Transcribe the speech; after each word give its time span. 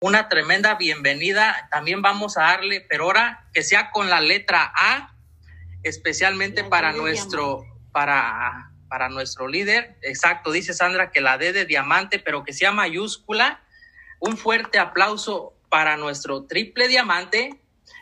una 0.00 0.28
tremenda 0.28 0.74
bienvenida. 0.74 1.68
También 1.70 2.02
vamos 2.02 2.36
a 2.36 2.42
darle, 2.42 2.80
pero 2.82 3.04
ahora 3.04 3.46
que 3.52 3.62
sea 3.62 3.90
con 3.90 4.10
la 4.10 4.20
letra 4.20 4.72
A, 4.74 5.14
especialmente 5.82 6.64
para 6.64 6.92
nuestro, 6.92 7.64
para, 7.92 8.70
para 8.88 9.08
nuestro 9.08 9.48
líder. 9.48 9.96
Exacto, 10.02 10.52
dice 10.52 10.74
Sandra 10.74 11.10
que 11.10 11.20
la 11.20 11.38
D 11.38 11.52
de 11.52 11.64
diamante, 11.64 12.18
pero 12.18 12.44
que 12.44 12.52
sea 12.52 12.72
mayúscula. 12.72 13.62
Un 14.20 14.36
fuerte 14.36 14.78
aplauso 14.78 15.54
para 15.68 15.96
nuestro 15.96 16.44
triple 16.44 16.88
diamante 16.88 17.60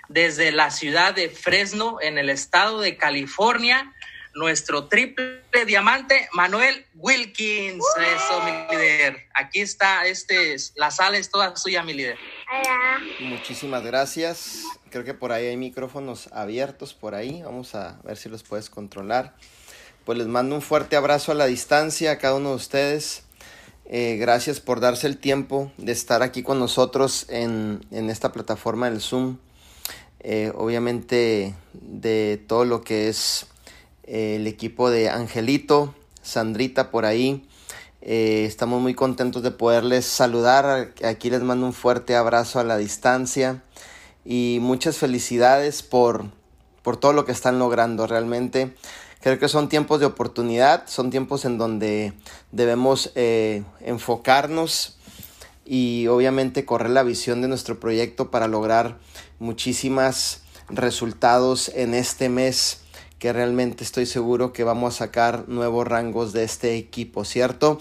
desde 0.08 0.52
la 0.52 0.70
ciudad 0.70 1.14
de 1.14 1.30
Fresno, 1.30 1.98
en 2.00 2.18
el 2.18 2.28
estado 2.28 2.80
de 2.80 2.96
California 2.96 3.93
nuestro 4.34 4.88
triple 4.88 5.42
diamante, 5.66 6.28
Manuel 6.32 6.86
Wilkins. 6.94 7.84
Eso, 7.96 8.42
mi 8.44 8.76
líder. 8.76 9.26
Aquí 9.34 9.60
está, 9.60 10.06
este, 10.06 10.56
la 10.76 10.90
sala 10.90 11.18
es 11.18 11.30
toda 11.30 11.56
suya, 11.56 11.82
mi 11.82 11.94
líder. 11.94 12.16
Muchísimas 13.20 13.82
gracias. 13.84 14.62
Creo 14.90 15.04
que 15.04 15.14
por 15.14 15.32
ahí 15.32 15.46
hay 15.46 15.56
micrófonos 15.56 16.28
abiertos 16.32 16.94
por 16.94 17.14
ahí. 17.14 17.42
Vamos 17.42 17.74
a 17.74 18.00
ver 18.04 18.16
si 18.16 18.28
los 18.28 18.42
puedes 18.42 18.70
controlar. 18.70 19.34
Pues 20.04 20.18
les 20.18 20.26
mando 20.26 20.54
un 20.54 20.62
fuerte 20.62 20.96
abrazo 20.96 21.32
a 21.32 21.34
la 21.34 21.46
distancia 21.46 22.12
a 22.12 22.18
cada 22.18 22.34
uno 22.34 22.50
de 22.50 22.56
ustedes. 22.56 23.24
Eh, 23.86 24.16
gracias 24.18 24.60
por 24.60 24.80
darse 24.80 25.06
el 25.06 25.18
tiempo 25.18 25.70
de 25.76 25.92
estar 25.92 26.22
aquí 26.22 26.42
con 26.42 26.58
nosotros 26.58 27.26
en, 27.28 27.84
en 27.90 28.10
esta 28.10 28.32
plataforma 28.32 28.88
del 28.88 29.00
Zoom. 29.00 29.38
Eh, 30.20 30.52
obviamente 30.54 31.54
de 31.74 32.42
todo 32.48 32.64
lo 32.64 32.80
que 32.80 33.08
es 33.08 33.46
el 34.06 34.46
equipo 34.46 34.90
de 34.90 35.08
Angelito, 35.08 35.94
Sandrita 36.22 36.90
por 36.90 37.04
ahí. 37.04 37.46
Eh, 38.00 38.44
estamos 38.46 38.82
muy 38.82 38.94
contentos 38.94 39.42
de 39.42 39.50
poderles 39.50 40.04
saludar. 40.04 40.92
Aquí 41.04 41.30
les 41.30 41.42
mando 41.42 41.66
un 41.66 41.72
fuerte 41.72 42.16
abrazo 42.16 42.60
a 42.60 42.64
la 42.64 42.76
distancia 42.76 43.62
y 44.24 44.58
muchas 44.60 44.98
felicidades 44.98 45.82
por, 45.82 46.26
por 46.82 46.96
todo 46.98 47.12
lo 47.12 47.24
que 47.24 47.32
están 47.32 47.58
logrando. 47.58 48.06
Realmente 48.06 48.74
creo 49.20 49.38
que 49.38 49.48
son 49.48 49.68
tiempos 49.70 50.00
de 50.00 50.06
oportunidad, 50.06 50.86
son 50.86 51.10
tiempos 51.10 51.46
en 51.46 51.56
donde 51.56 52.12
debemos 52.52 53.10
eh, 53.14 53.64
enfocarnos 53.80 54.98
y 55.64 56.06
obviamente 56.08 56.66
correr 56.66 56.90
la 56.90 57.04
visión 57.04 57.40
de 57.40 57.48
nuestro 57.48 57.80
proyecto 57.80 58.30
para 58.30 58.48
lograr 58.48 58.98
muchísimas 59.38 60.42
resultados 60.68 61.70
en 61.74 61.94
este 61.94 62.28
mes 62.28 62.83
que 63.18 63.32
realmente 63.32 63.84
estoy 63.84 64.06
seguro 64.06 64.52
que 64.52 64.64
vamos 64.64 64.94
a 64.94 64.98
sacar 64.98 65.48
nuevos 65.48 65.86
rangos 65.86 66.32
de 66.32 66.44
este 66.44 66.76
equipo, 66.76 67.24
¿cierto? 67.24 67.78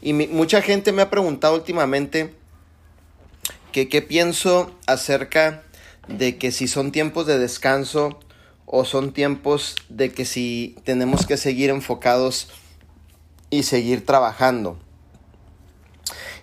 Y 0.00 0.12
mucha 0.12 0.62
gente 0.62 0.92
me 0.92 1.02
ha 1.02 1.10
preguntado 1.10 1.54
últimamente 1.54 2.34
que 3.72 3.88
qué 3.88 4.02
pienso 4.02 4.70
acerca 4.86 5.62
de 6.08 6.36
que 6.36 6.52
si 6.52 6.68
son 6.68 6.92
tiempos 6.92 7.26
de 7.26 7.38
descanso 7.38 8.18
o 8.66 8.84
son 8.84 9.12
tiempos 9.12 9.76
de 9.88 10.12
que 10.12 10.24
si 10.24 10.76
tenemos 10.84 11.26
que 11.26 11.36
seguir 11.36 11.70
enfocados 11.70 12.48
y 13.50 13.64
seguir 13.64 14.04
trabajando. 14.04 14.78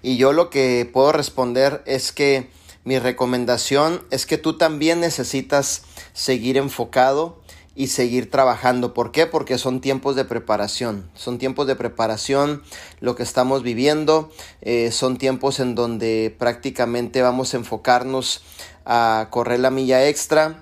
Y 0.02 0.18
yo 0.18 0.32
lo 0.32 0.50
que 0.50 0.90
puedo 0.92 1.12
responder 1.12 1.84
es 1.86 2.12
que 2.12 2.50
mi 2.84 2.98
recomendación 3.00 4.02
es 4.12 4.26
que 4.26 4.38
tú 4.38 4.58
también 4.58 5.02
necesitas 5.02 5.84
seguir 6.14 6.58
enfocado 6.58 7.39
y 7.80 7.88
seguir 7.88 8.30
trabajando. 8.30 8.94
¿Por 8.94 9.14
qué? 9.14 9.26
Porque 9.26 9.58
son 9.58 9.80
tiempos 9.80 10.18
de 10.18 10.26
preparación. 10.26 11.10
Son 11.16 11.38
tiempos 11.38 11.66
de 11.66 11.78
preparación 11.78 12.62
lo 13.00 13.16
que 13.16 13.24
estamos 13.24 13.64
viviendo. 13.64 14.30
Eh, 14.60 14.92
son 14.92 15.18
tiempos 15.18 15.62
en 15.62 15.76
donde 15.76 16.36
prácticamente 16.38 17.22
vamos 17.22 17.54
a 17.54 17.58
enfocarnos 17.58 18.42
a 18.84 19.30
correr 19.30 19.62
la 19.62 19.70
milla 19.70 20.06
extra. 20.10 20.62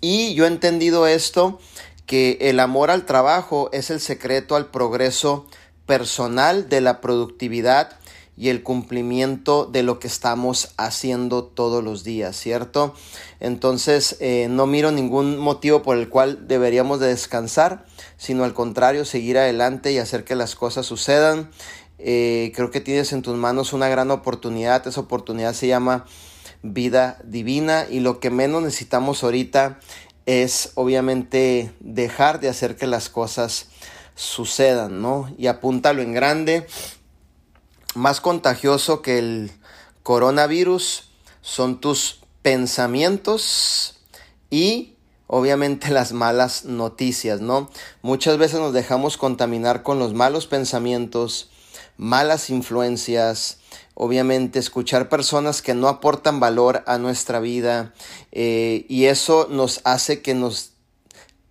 Y 0.00 0.32
yo 0.32 0.46
he 0.46 0.48
entendido 0.48 1.06
esto, 1.06 1.60
que 2.06 2.38
el 2.40 2.58
amor 2.60 2.90
al 2.90 3.04
trabajo 3.04 3.68
es 3.74 3.90
el 3.90 4.00
secreto 4.00 4.56
al 4.56 4.70
progreso 4.70 5.46
personal 5.84 6.70
de 6.70 6.80
la 6.80 7.02
productividad 7.02 7.97
y 8.38 8.50
el 8.50 8.62
cumplimiento 8.62 9.66
de 9.66 9.82
lo 9.82 9.98
que 9.98 10.06
estamos 10.06 10.72
haciendo 10.76 11.42
todos 11.42 11.82
los 11.82 12.04
días, 12.04 12.36
¿cierto? 12.36 12.94
Entonces 13.40 14.16
eh, 14.20 14.46
no 14.48 14.66
miro 14.66 14.92
ningún 14.92 15.38
motivo 15.38 15.82
por 15.82 15.98
el 15.98 16.08
cual 16.08 16.46
deberíamos 16.46 17.00
de 17.00 17.08
descansar, 17.08 17.84
sino 18.16 18.44
al 18.44 18.54
contrario, 18.54 19.04
seguir 19.04 19.38
adelante 19.38 19.92
y 19.92 19.98
hacer 19.98 20.22
que 20.22 20.36
las 20.36 20.54
cosas 20.54 20.86
sucedan. 20.86 21.50
Eh, 21.98 22.52
creo 22.54 22.70
que 22.70 22.80
tienes 22.80 23.12
en 23.12 23.22
tus 23.22 23.36
manos 23.36 23.72
una 23.72 23.88
gran 23.88 24.12
oportunidad, 24.12 24.86
esa 24.86 25.00
oportunidad 25.00 25.52
se 25.52 25.66
llama 25.66 26.06
vida 26.62 27.18
divina 27.24 27.86
y 27.90 27.98
lo 27.98 28.20
que 28.20 28.30
menos 28.30 28.62
necesitamos 28.62 29.24
ahorita 29.24 29.80
es 30.26 30.72
obviamente 30.74 31.72
dejar 31.80 32.38
de 32.38 32.50
hacer 32.50 32.76
que 32.76 32.86
las 32.86 33.08
cosas 33.08 33.66
sucedan, 34.14 35.00
¿no? 35.00 35.32
Y 35.38 35.46
apúntalo 35.46 36.02
en 36.02 36.12
grande, 36.12 36.66
más 37.98 38.20
contagioso 38.20 39.02
que 39.02 39.18
el 39.18 39.52
coronavirus 40.02 41.10
son 41.42 41.80
tus 41.80 42.20
pensamientos 42.42 43.98
y 44.50 44.94
obviamente 45.26 45.90
las 45.90 46.12
malas 46.12 46.64
noticias, 46.64 47.40
¿no? 47.40 47.70
Muchas 48.02 48.38
veces 48.38 48.60
nos 48.60 48.72
dejamos 48.72 49.16
contaminar 49.16 49.82
con 49.82 49.98
los 49.98 50.14
malos 50.14 50.46
pensamientos, 50.46 51.50
malas 51.96 52.50
influencias, 52.50 53.58
obviamente 53.94 54.60
escuchar 54.60 55.08
personas 55.08 55.60
que 55.60 55.74
no 55.74 55.88
aportan 55.88 56.38
valor 56.40 56.84
a 56.86 56.98
nuestra 56.98 57.40
vida 57.40 57.92
eh, 58.30 58.86
y 58.88 59.06
eso 59.06 59.48
nos 59.50 59.80
hace 59.84 60.22
que 60.22 60.34
nos 60.34 60.72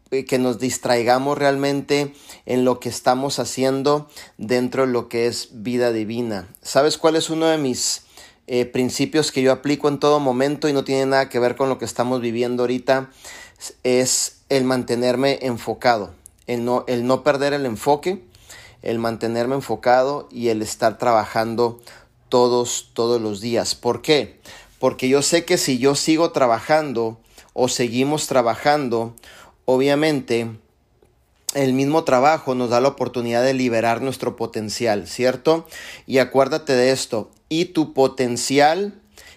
que 0.09 0.39
nos 0.39 0.59
distraigamos 0.59 1.37
realmente 1.37 2.13
en 2.45 2.63
lo 2.63 2.79
que 2.79 2.89
estamos 2.89 3.39
haciendo 3.39 4.09
dentro 4.37 4.85
de 4.85 4.91
lo 4.91 5.09
que 5.09 5.27
es 5.27 5.49
vida 5.51 5.91
divina. 5.91 6.47
¿Sabes 6.61 6.97
cuál 6.97 7.15
es 7.15 7.29
uno 7.29 7.47
de 7.47 7.57
mis 7.57 8.03
eh, 8.47 8.65
principios 8.65 9.31
que 9.31 9.41
yo 9.41 9.51
aplico 9.51 9.89
en 9.89 9.99
todo 9.99 10.19
momento 10.19 10.69
y 10.69 10.73
no 10.73 10.83
tiene 10.83 11.05
nada 11.05 11.29
que 11.29 11.39
ver 11.39 11.55
con 11.55 11.67
lo 11.67 11.77
que 11.77 11.85
estamos 11.85 12.21
viviendo 12.21 12.63
ahorita? 12.63 13.09
Es 13.83 14.37
el 14.49 14.63
mantenerme 14.63 15.39
enfocado, 15.41 16.13
el 16.45 16.63
no, 16.63 16.85
el 16.87 17.05
no 17.05 17.23
perder 17.23 17.53
el 17.53 17.65
enfoque, 17.65 18.23
el 18.81 18.99
mantenerme 18.99 19.55
enfocado 19.55 20.29
y 20.31 20.47
el 20.49 20.61
estar 20.61 20.97
trabajando 20.97 21.81
todos, 22.29 22.91
todos 22.93 23.21
los 23.21 23.41
días. 23.41 23.75
¿Por 23.75 24.01
qué? 24.01 24.39
Porque 24.79 25.09
yo 25.09 25.21
sé 25.21 25.43
que 25.43 25.57
si 25.57 25.79
yo 25.79 25.95
sigo 25.95 26.31
trabajando 26.31 27.19
o 27.53 27.67
seguimos 27.67 28.27
trabajando 28.27 29.15
obviamente 29.67 30.49
el 31.53 31.73
mismo 31.73 32.05
trabajo 32.05 32.55
nos 32.55 32.69
da 32.69 32.79
la 32.79 32.87
oportunidad 32.87 33.43
de 33.43 33.53
liberar 33.53 34.01
nuestro 34.01 34.37
potencial, 34.37 35.07
¿cierto? 35.07 35.67
Y 36.05 36.19
acuérdate 36.19 36.73
de 36.73 36.91
esto, 36.91 37.29
y 37.49 37.65
tu 37.65 37.93
potencial 37.93 38.93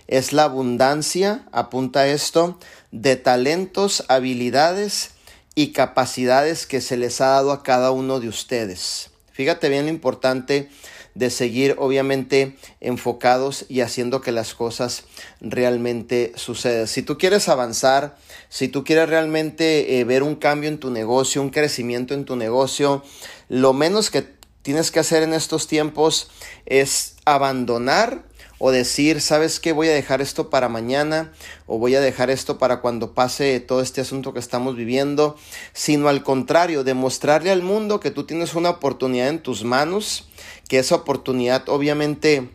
es 0.06 0.32
la 0.32 0.44
abundancia, 0.44 1.44
apunta 1.50 2.06
esto, 2.06 2.58
de 2.92 3.16
talentos, 3.16 4.04
habilidades 4.08 5.10
y 5.56 5.72
capacidades 5.72 6.64
que 6.64 6.80
se 6.80 6.96
les 6.96 7.20
ha 7.20 7.26
dado 7.26 7.50
a 7.50 7.64
cada 7.64 7.90
uno 7.90 8.20
de 8.20 8.28
ustedes. 8.28 9.10
Fíjate 9.32 9.68
bien 9.68 9.86
lo 9.86 9.90
importante 9.90 10.70
de 11.14 11.30
seguir 11.30 11.76
obviamente 11.78 12.56
enfocados 12.80 13.66
y 13.68 13.80
haciendo 13.80 14.20
que 14.20 14.32
las 14.32 14.54
cosas 14.54 15.04
realmente 15.40 16.32
sucedan. 16.36 16.86
Si 16.86 17.02
tú 17.02 17.18
quieres 17.18 17.48
avanzar, 17.48 18.16
si 18.48 18.68
tú 18.68 18.84
quieres 18.84 19.08
realmente 19.08 19.98
eh, 19.98 20.04
ver 20.04 20.22
un 20.22 20.36
cambio 20.36 20.68
en 20.68 20.78
tu 20.78 20.90
negocio, 20.90 21.42
un 21.42 21.50
crecimiento 21.50 22.14
en 22.14 22.24
tu 22.24 22.36
negocio, 22.36 23.02
lo 23.48 23.72
menos 23.72 24.10
que 24.10 24.26
tienes 24.62 24.90
que 24.90 25.00
hacer 25.00 25.22
en 25.22 25.34
estos 25.34 25.66
tiempos 25.66 26.30
es 26.66 27.16
abandonar 27.24 28.24
o 28.62 28.70
decir, 28.70 29.22
¿sabes 29.22 29.58
qué? 29.58 29.72
Voy 29.72 29.88
a 29.88 29.92
dejar 29.92 30.20
esto 30.20 30.50
para 30.50 30.68
mañana 30.68 31.32
o 31.66 31.78
voy 31.78 31.94
a 31.94 32.00
dejar 32.00 32.28
esto 32.28 32.58
para 32.58 32.82
cuando 32.82 33.14
pase 33.14 33.58
todo 33.58 33.80
este 33.80 34.02
asunto 34.02 34.34
que 34.34 34.38
estamos 34.38 34.76
viviendo, 34.76 35.38
sino 35.72 36.10
al 36.10 36.22
contrario, 36.22 36.84
demostrarle 36.84 37.50
al 37.50 37.62
mundo 37.62 38.00
que 38.00 38.10
tú 38.10 38.24
tienes 38.24 38.54
una 38.54 38.68
oportunidad 38.68 39.28
en 39.28 39.42
tus 39.42 39.64
manos, 39.64 40.29
que 40.70 40.78
esa 40.78 40.94
oportunidad 40.94 41.68
obviamente 41.68 42.48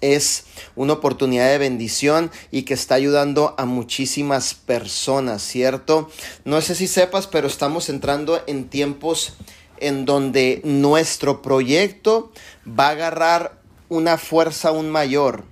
es 0.00 0.42
una 0.74 0.94
oportunidad 0.94 1.48
de 1.50 1.58
bendición 1.58 2.32
y 2.50 2.64
que 2.64 2.74
está 2.74 2.96
ayudando 2.96 3.54
a 3.58 3.64
muchísimas 3.64 4.54
personas, 4.54 5.40
¿cierto? 5.40 6.10
No 6.44 6.60
sé 6.60 6.74
si 6.74 6.88
sepas, 6.88 7.28
pero 7.28 7.46
estamos 7.46 7.88
entrando 7.88 8.42
en 8.48 8.68
tiempos 8.68 9.34
en 9.78 10.04
donde 10.04 10.62
nuestro 10.64 11.42
proyecto 11.42 12.32
va 12.66 12.88
a 12.88 12.90
agarrar 12.90 13.60
una 13.88 14.18
fuerza 14.18 14.70
aún 14.70 14.90
mayor, 14.90 15.44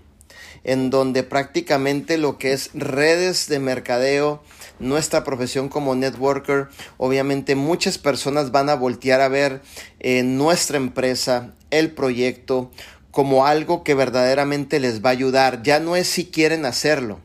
en 0.65 0.91
donde 0.91 1.23
prácticamente 1.23 2.19
lo 2.19 2.37
que 2.37 2.53
es 2.53 2.71
redes 2.75 3.47
de 3.47 3.61
mercadeo, 3.61 4.43
nuestra 4.81 5.23
profesión 5.25 5.69
como 5.69 5.95
networker, 5.95 6.69
obviamente 6.97 7.55
muchas 7.55 7.99
personas 7.99 8.51
van 8.51 8.69
a 8.69 8.75
voltear 8.75 9.21
a 9.21 9.29
ver 9.29 9.63
en 10.01 10.37
nuestra 10.37 10.77
empresa, 10.77 11.53
el 11.71 11.93
proyecto, 11.93 12.71
como 13.11 13.47
algo 13.47 13.85
que 13.85 13.95
verdaderamente 13.95 14.81
les 14.81 15.05
va 15.05 15.11
a 15.11 15.13
ayudar. 15.13 15.63
Ya 15.63 15.81
no 15.81 15.97
es 15.97 16.09
si 16.09 16.27
quieren 16.27 16.65
hacerlo, 16.65 17.21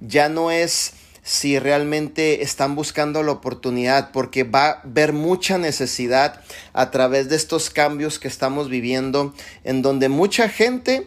ya 0.00 0.28
no 0.28 0.50
es 0.50 0.92
si 1.22 1.58
realmente 1.58 2.42
están 2.42 2.74
buscando 2.74 3.22
la 3.22 3.32
oportunidad, 3.32 4.10
porque 4.10 4.42
va 4.42 4.66
a 4.66 4.80
haber 4.80 5.12
mucha 5.12 5.58
necesidad 5.58 6.40
a 6.72 6.90
través 6.90 7.28
de 7.28 7.36
estos 7.36 7.70
cambios 7.70 8.18
que 8.18 8.28
estamos 8.28 8.68
viviendo, 8.68 9.34
en 9.64 9.82
donde 9.82 10.08
mucha 10.08 10.48
gente 10.48 11.06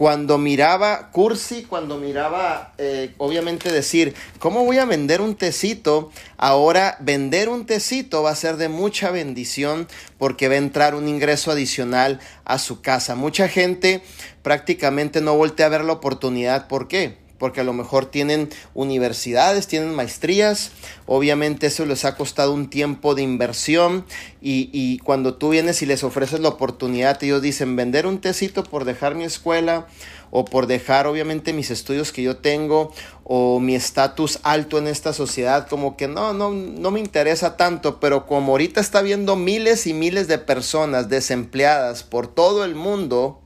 cuando 0.00 0.38
miraba 0.38 1.10
Cursi, 1.12 1.64
cuando 1.64 1.98
miraba, 1.98 2.72
eh, 2.78 3.12
obviamente 3.18 3.70
decir, 3.70 4.14
¿cómo 4.38 4.64
voy 4.64 4.78
a 4.78 4.86
vender 4.86 5.20
un 5.20 5.34
tecito? 5.34 6.10
Ahora 6.38 6.96
vender 7.00 7.50
un 7.50 7.66
tecito 7.66 8.22
va 8.22 8.30
a 8.30 8.34
ser 8.34 8.56
de 8.56 8.70
mucha 8.70 9.10
bendición 9.10 9.88
porque 10.16 10.48
va 10.48 10.54
a 10.54 10.56
entrar 10.56 10.94
un 10.94 11.06
ingreso 11.06 11.50
adicional 11.50 12.18
a 12.46 12.58
su 12.58 12.80
casa. 12.80 13.14
Mucha 13.14 13.46
gente 13.46 14.00
prácticamente 14.42 15.20
no 15.20 15.36
voltea 15.36 15.66
a 15.66 15.68
ver 15.68 15.84
la 15.84 15.92
oportunidad. 15.92 16.66
¿Por 16.66 16.88
qué? 16.88 17.18
Porque 17.40 17.62
a 17.62 17.64
lo 17.64 17.72
mejor 17.72 18.04
tienen 18.04 18.50
universidades, 18.74 19.66
tienen 19.66 19.94
maestrías, 19.94 20.72
obviamente 21.06 21.68
eso 21.68 21.86
les 21.86 22.04
ha 22.04 22.14
costado 22.14 22.52
un 22.52 22.68
tiempo 22.68 23.14
de 23.14 23.22
inversión 23.22 24.04
y, 24.42 24.98
cuando 24.98 25.34
tú 25.34 25.48
vienes 25.48 25.80
y 25.80 25.86
les 25.86 26.04
ofreces 26.04 26.40
la 26.40 26.50
oportunidad, 26.50 27.20
ellos 27.24 27.40
dicen 27.40 27.74
vender 27.76 28.06
un 28.06 28.20
tecito 28.20 28.62
por 28.62 28.84
dejar 28.84 29.14
mi 29.14 29.24
escuela 29.24 29.86
o 30.30 30.44
por 30.44 30.66
dejar 30.66 31.06
obviamente 31.06 31.54
mis 31.54 31.70
estudios 31.70 32.12
que 32.12 32.22
yo 32.22 32.36
tengo 32.36 32.92
o 33.24 33.58
mi 33.58 33.74
estatus 33.74 34.38
alto 34.42 34.76
en 34.76 34.86
esta 34.86 35.14
sociedad, 35.14 35.66
como 35.66 35.96
que 35.96 36.08
no, 36.08 36.34
no, 36.34 36.50
no 36.50 36.90
me 36.90 37.00
interesa 37.00 37.56
tanto, 37.56 38.00
pero 38.00 38.26
como 38.26 38.52
ahorita 38.52 38.82
está 38.82 39.00
viendo 39.00 39.34
miles 39.34 39.86
y 39.86 39.94
miles 39.94 40.28
de 40.28 40.36
personas 40.36 41.08
desempleadas 41.08 42.02
por 42.02 42.26
todo 42.26 42.66
el 42.66 42.74
mundo, 42.74 43.40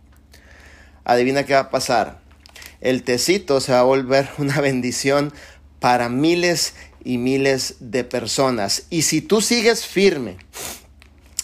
adivina 1.05 1.45
qué 1.45 1.55
va 1.55 1.61
a 1.61 1.71
pasar 1.71 2.24
el 2.85 3.03
tecito 3.03 3.61
se 3.61 3.73
va 3.73 3.81
a 3.81 3.85
volver 3.85 4.31
una 4.39 4.61
bendición 4.61 5.33
para 5.81 6.09
miles 6.09 6.75
y 7.03 7.19
miles 7.19 7.77
de 7.81 8.05
personas. 8.05 8.85
Y 8.91 9.03
si 9.03 9.21
tú 9.21 9.41
sigues 9.41 9.85
firme 9.85 10.37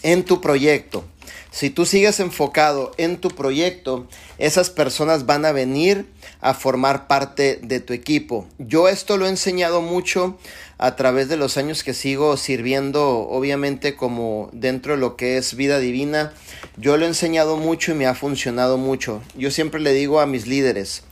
en 0.03 0.23
tu 0.23 0.39
proyecto, 0.39 1.03
si 1.51 1.69
tú 1.69 1.85
sigues 1.85 2.21
enfocado 2.21 2.91
en 2.97 3.17
tu 3.17 3.29
proyecto, 3.29 4.07
esas 4.37 4.69
personas 4.69 5.25
van 5.25 5.43
a 5.45 5.51
venir 5.51 6.05
a 6.39 6.53
formar 6.53 7.07
parte 7.07 7.59
de 7.61 7.81
tu 7.81 7.91
equipo. 7.91 8.47
Yo 8.57 8.87
esto 8.87 9.17
lo 9.17 9.25
he 9.25 9.29
enseñado 9.29 9.81
mucho 9.81 10.37
a 10.77 10.95
través 10.95 11.27
de 11.27 11.37
los 11.37 11.57
años 11.57 11.83
que 11.83 11.93
sigo 11.93 12.37
sirviendo, 12.37 13.27
obviamente 13.29 13.95
como 13.95 14.49
dentro 14.53 14.93
de 14.93 14.99
lo 14.99 15.17
que 15.17 15.37
es 15.37 15.55
vida 15.55 15.79
divina. 15.79 16.33
Yo 16.77 16.95
lo 16.97 17.05
he 17.05 17.09
enseñado 17.09 17.57
mucho 17.57 17.91
y 17.91 17.95
me 17.95 18.07
ha 18.07 18.15
funcionado 18.15 18.77
mucho. 18.77 19.21
Yo 19.35 19.51
siempre 19.51 19.81
le 19.81 19.93
digo 19.93 20.21
a 20.21 20.25
mis 20.25 20.47
líderes, 20.47 21.03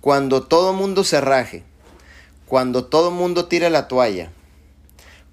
cuando 0.00 0.42
todo 0.44 0.72
mundo 0.72 1.02
se 1.02 1.20
raje, 1.20 1.64
cuando 2.46 2.84
todo 2.84 3.10
mundo 3.10 3.46
tire 3.46 3.68
la 3.68 3.88
toalla, 3.88 4.30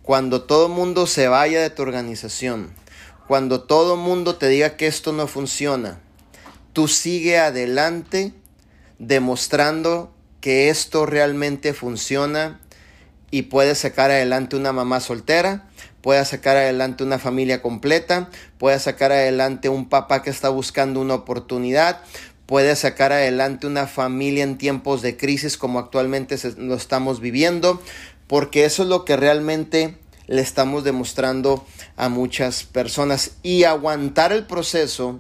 cuando 0.02 0.44
todo 0.44 0.70
mundo 0.70 1.08
se 1.08 1.28
vaya 1.28 1.62
de 1.62 1.70
tu 1.70 1.84
organización, 1.84 2.74
cuando 3.28 3.62
todo 3.62 3.96
mundo 3.96 4.36
te 4.36 4.48
diga 4.48 4.76
que 4.76 4.88
esto 4.88 5.14
no 5.14 5.28
funciona, 5.28 6.00
tú 6.74 6.88
sigue 6.88 7.38
adelante 7.38 8.34
demostrando 9.00 10.14
que 10.42 10.70
esto 10.70 11.06
realmente 11.06 11.74
funciona 11.74 12.60
y 13.32 13.44
puedes 13.44 13.80
sacar 13.80 14.12
adelante 14.12 14.56
una 14.56 14.74
mamá 14.74 15.00
soltera, 15.00 15.68
puedes 16.02 16.28
sacar 16.28 16.58
adelante 16.58 17.04
una 17.04 17.18
familia 17.18 17.62
completa, 17.62 18.30
puedes 18.58 18.84
sacar 18.84 19.12
adelante 19.12 19.70
un 19.70 19.90
papá 19.90 20.22
que 20.22 20.30
está 20.30 20.50
buscando 20.50 21.02
una 21.02 21.16
oportunidad, 21.16 22.02
puede 22.46 22.76
sacar 22.76 23.12
adelante 23.12 23.68
una 23.68 23.88
familia 23.88 24.44
en 24.44 24.58
tiempos 24.58 25.02
de 25.02 25.18
crisis 25.18 25.58
como 25.58 25.80
actualmente 25.80 26.38
lo 26.58 26.76
estamos 26.76 27.20
viviendo, 27.20 27.82
porque 28.28 28.66
eso 28.66 28.84
es 28.84 28.90
lo 28.90 29.06
que 29.06 29.18
realmente 29.18 29.98
le 30.28 30.42
estamos 30.42 30.84
demostrando 30.84 31.66
a 31.98 32.10
muchas 32.10 32.64
personas. 32.64 33.32
Y 33.44 33.64
aguantar 33.64 34.32
el 34.32 34.46
proceso, 34.46 35.20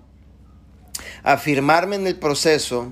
afirmarme 1.24 1.95
en 1.95 2.07
el 2.07 2.16
proceso, 2.16 2.92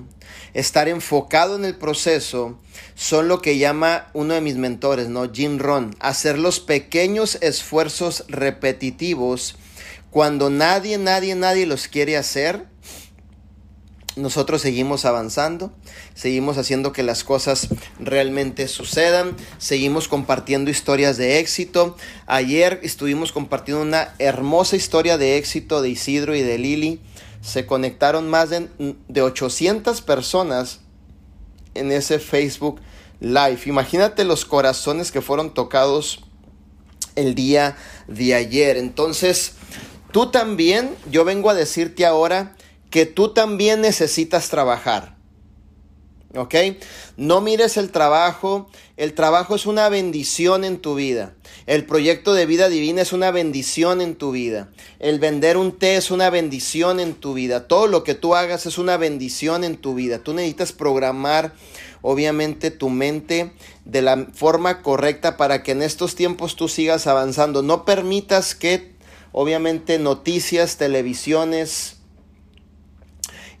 estar 0.52 0.88
enfocado 0.88 1.56
en 1.56 1.64
el 1.64 1.76
proceso, 1.76 2.58
son 2.94 3.28
lo 3.28 3.42
que 3.42 3.58
llama 3.58 4.08
uno 4.14 4.34
de 4.34 4.40
mis 4.40 4.56
mentores, 4.56 5.08
¿no? 5.08 5.32
Jim 5.32 5.58
Ron, 5.58 5.96
hacer 5.98 6.38
los 6.38 6.60
pequeños 6.60 7.38
esfuerzos 7.40 8.24
repetitivos 8.28 9.56
cuando 10.10 10.48
nadie, 10.48 10.96
nadie, 10.96 11.34
nadie 11.34 11.66
los 11.66 11.88
quiere 11.88 12.16
hacer 12.16 12.66
nosotros 14.16 14.62
seguimos 14.62 15.04
avanzando, 15.04 15.72
seguimos 16.14 16.56
haciendo 16.56 16.92
que 16.92 17.02
las 17.02 17.24
cosas 17.24 17.68
realmente 17.98 18.68
sucedan, 18.68 19.36
seguimos 19.58 20.06
compartiendo 20.06 20.70
historias 20.70 21.16
de 21.16 21.40
éxito. 21.40 21.96
Ayer 22.26 22.78
estuvimos 22.82 23.32
compartiendo 23.32 23.82
una 23.82 24.14
hermosa 24.18 24.76
historia 24.76 25.18
de 25.18 25.36
éxito 25.36 25.82
de 25.82 25.88
Isidro 25.88 26.36
y 26.36 26.42
de 26.42 26.58
Lili. 26.58 27.00
Se 27.40 27.66
conectaron 27.66 28.28
más 28.28 28.50
de, 28.50 28.68
de 29.08 29.22
800 29.22 30.00
personas 30.02 30.80
en 31.74 31.90
ese 31.90 32.18
Facebook 32.20 32.80
Live. 33.20 33.60
Imagínate 33.66 34.24
los 34.24 34.44
corazones 34.44 35.10
que 35.10 35.22
fueron 35.22 35.54
tocados 35.54 36.24
el 37.16 37.34
día 37.34 37.76
de 38.06 38.34
ayer. 38.34 38.76
Entonces, 38.76 39.54
tú 40.12 40.30
también, 40.30 40.94
yo 41.10 41.24
vengo 41.24 41.50
a 41.50 41.54
decirte 41.54 42.06
ahora, 42.06 42.54
que 42.94 43.06
tú 43.06 43.30
también 43.30 43.80
necesitas 43.80 44.50
trabajar. 44.50 45.16
¿Ok? 46.36 46.54
No 47.16 47.40
mires 47.40 47.76
el 47.76 47.90
trabajo. 47.90 48.70
El 48.96 49.14
trabajo 49.14 49.56
es 49.56 49.66
una 49.66 49.88
bendición 49.88 50.62
en 50.62 50.78
tu 50.78 50.94
vida. 50.94 51.34
El 51.66 51.86
proyecto 51.86 52.34
de 52.34 52.46
vida 52.46 52.68
divina 52.68 53.02
es 53.02 53.12
una 53.12 53.32
bendición 53.32 54.00
en 54.00 54.14
tu 54.14 54.30
vida. 54.30 54.70
El 55.00 55.18
vender 55.18 55.56
un 55.56 55.76
té 55.76 55.96
es 55.96 56.12
una 56.12 56.30
bendición 56.30 57.00
en 57.00 57.14
tu 57.14 57.34
vida. 57.34 57.66
Todo 57.66 57.88
lo 57.88 58.04
que 58.04 58.14
tú 58.14 58.36
hagas 58.36 58.64
es 58.64 58.78
una 58.78 58.96
bendición 58.96 59.64
en 59.64 59.76
tu 59.76 59.96
vida. 59.96 60.20
Tú 60.20 60.32
necesitas 60.32 60.70
programar, 60.70 61.52
obviamente, 62.00 62.70
tu 62.70 62.90
mente 62.90 63.54
de 63.84 64.02
la 64.02 64.28
forma 64.32 64.82
correcta 64.82 65.36
para 65.36 65.64
que 65.64 65.72
en 65.72 65.82
estos 65.82 66.14
tiempos 66.14 66.54
tú 66.54 66.68
sigas 66.68 67.08
avanzando. 67.08 67.64
No 67.64 67.84
permitas 67.84 68.54
que, 68.54 68.94
obviamente, 69.32 69.98
noticias, 69.98 70.76
televisiones, 70.76 71.93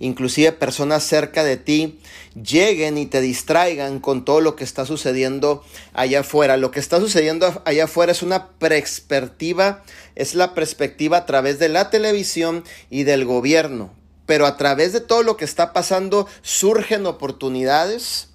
inclusive 0.04 0.52
personas 0.52 1.02
cerca 1.02 1.44
de 1.44 1.56
ti, 1.56 1.98
lleguen 2.40 2.98
y 2.98 3.06
te 3.06 3.20
distraigan 3.22 4.00
con 4.00 4.24
todo 4.24 4.40
lo 4.40 4.54
que 4.54 4.64
está 4.64 4.84
sucediendo 4.84 5.64
allá 5.94 6.20
afuera. 6.20 6.58
Lo 6.58 6.70
que 6.70 6.80
está 6.80 7.00
sucediendo 7.00 7.62
allá 7.64 7.84
afuera 7.84 8.12
es 8.12 8.22
una 8.22 8.48
perspectiva, 8.50 9.82
es 10.14 10.34
la 10.34 10.54
perspectiva 10.54 11.18
a 11.18 11.26
través 11.26 11.58
de 11.58 11.70
la 11.70 11.88
televisión 11.88 12.64
y 12.90 13.04
del 13.04 13.24
gobierno. 13.24 13.92
Pero 14.26 14.46
a 14.46 14.56
través 14.56 14.92
de 14.92 15.00
todo 15.00 15.22
lo 15.22 15.36
que 15.36 15.44
está 15.46 15.72
pasando 15.72 16.26
surgen 16.42 17.06
oportunidades 17.06 18.28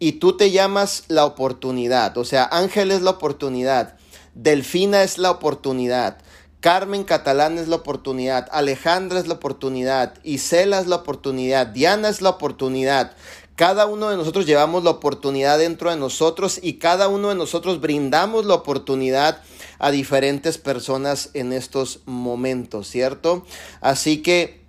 y 0.00 0.12
tú 0.12 0.36
te 0.36 0.50
llamas 0.50 1.04
la 1.06 1.24
oportunidad. 1.24 2.18
O 2.18 2.24
sea, 2.24 2.48
Ángel 2.50 2.90
es 2.90 3.02
la 3.02 3.10
oportunidad, 3.10 3.96
Delfina 4.34 5.04
es 5.04 5.18
la 5.18 5.30
oportunidad. 5.30 6.18
Carmen 6.62 7.02
Catalán 7.02 7.58
es 7.58 7.66
la 7.66 7.74
oportunidad, 7.74 8.48
Alejandra 8.52 9.18
es 9.18 9.26
la 9.26 9.34
oportunidad, 9.34 10.14
Isela 10.22 10.78
es 10.78 10.86
la 10.86 10.94
oportunidad, 10.94 11.66
Diana 11.66 12.08
es 12.08 12.22
la 12.22 12.28
oportunidad. 12.28 13.16
Cada 13.56 13.86
uno 13.86 14.10
de 14.10 14.16
nosotros 14.16 14.46
llevamos 14.46 14.84
la 14.84 14.90
oportunidad 14.90 15.58
dentro 15.58 15.90
de 15.90 15.96
nosotros 15.96 16.60
y 16.62 16.74
cada 16.74 17.08
uno 17.08 17.30
de 17.30 17.34
nosotros 17.34 17.80
brindamos 17.80 18.46
la 18.46 18.54
oportunidad 18.54 19.42
a 19.80 19.90
diferentes 19.90 20.56
personas 20.56 21.30
en 21.34 21.52
estos 21.52 21.98
momentos, 22.06 22.86
¿cierto? 22.86 23.44
Así 23.80 24.22
que 24.22 24.62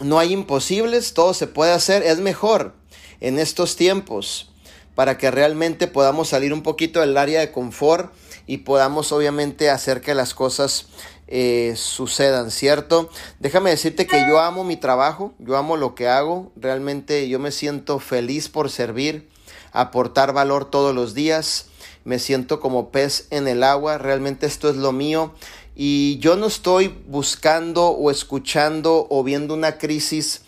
no 0.00 0.20
hay 0.20 0.32
imposibles, 0.32 1.14
todo 1.14 1.34
se 1.34 1.48
puede 1.48 1.72
hacer, 1.72 2.04
es 2.04 2.20
mejor 2.20 2.74
en 3.18 3.40
estos 3.40 3.74
tiempos 3.74 4.52
para 4.94 5.18
que 5.18 5.32
realmente 5.32 5.88
podamos 5.88 6.28
salir 6.28 6.52
un 6.52 6.62
poquito 6.62 7.00
del 7.00 7.16
área 7.16 7.40
de 7.40 7.50
confort 7.50 8.12
y 8.48 8.58
podamos 8.58 9.12
obviamente 9.12 9.70
hacer 9.70 10.00
que 10.00 10.14
las 10.14 10.34
cosas 10.34 10.86
eh, 11.28 11.74
sucedan, 11.76 12.50
¿cierto? 12.50 13.10
Déjame 13.38 13.68
decirte 13.68 14.06
que 14.06 14.24
yo 14.26 14.40
amo 14.40 14.64
mi 14.64 14.76
trabajo, 14.76 15.34
yo 15.38 15.58
amo 15.58 15.76
lo 15.76 15.94
que 15.94 16.08
hago, 16.08 16.50
realmente 16.56 17.28
yo 17.28 17.38
me 17.38 17.52
siento 17.52 17.98
feliz 17.98 18.48
por 18.48 18.70
servir, 18.70 19.28
aportar 19.72 20.32
valor 20.32 20.64
todos 20.64 20.94
los 20.94 21.12
días, 21.12 21.66
me 22.04 22.18
siento 22.18 22.58
como 22.58 22.90
pez 22.90 23.26
en 23.30 23.46
el 23.46 23.62
agua, 23.62 23.98
realmente 23.98 24.46
esto 24.46 24.70
es 24.70 24.76
lo 24.76 24.92
mío 24.92 25.34
y 25.76 26.18
yo 26.18 26.36
no 26.36 26.46
estoy 26.46 26.88
buscando 27.06 27.90
o 27.90 28.10
escuchando 28.10 29.06
o 29.10 29.22
viendo 29.22 29.52
una 29.52 29.76
crisis. 29.76 30.40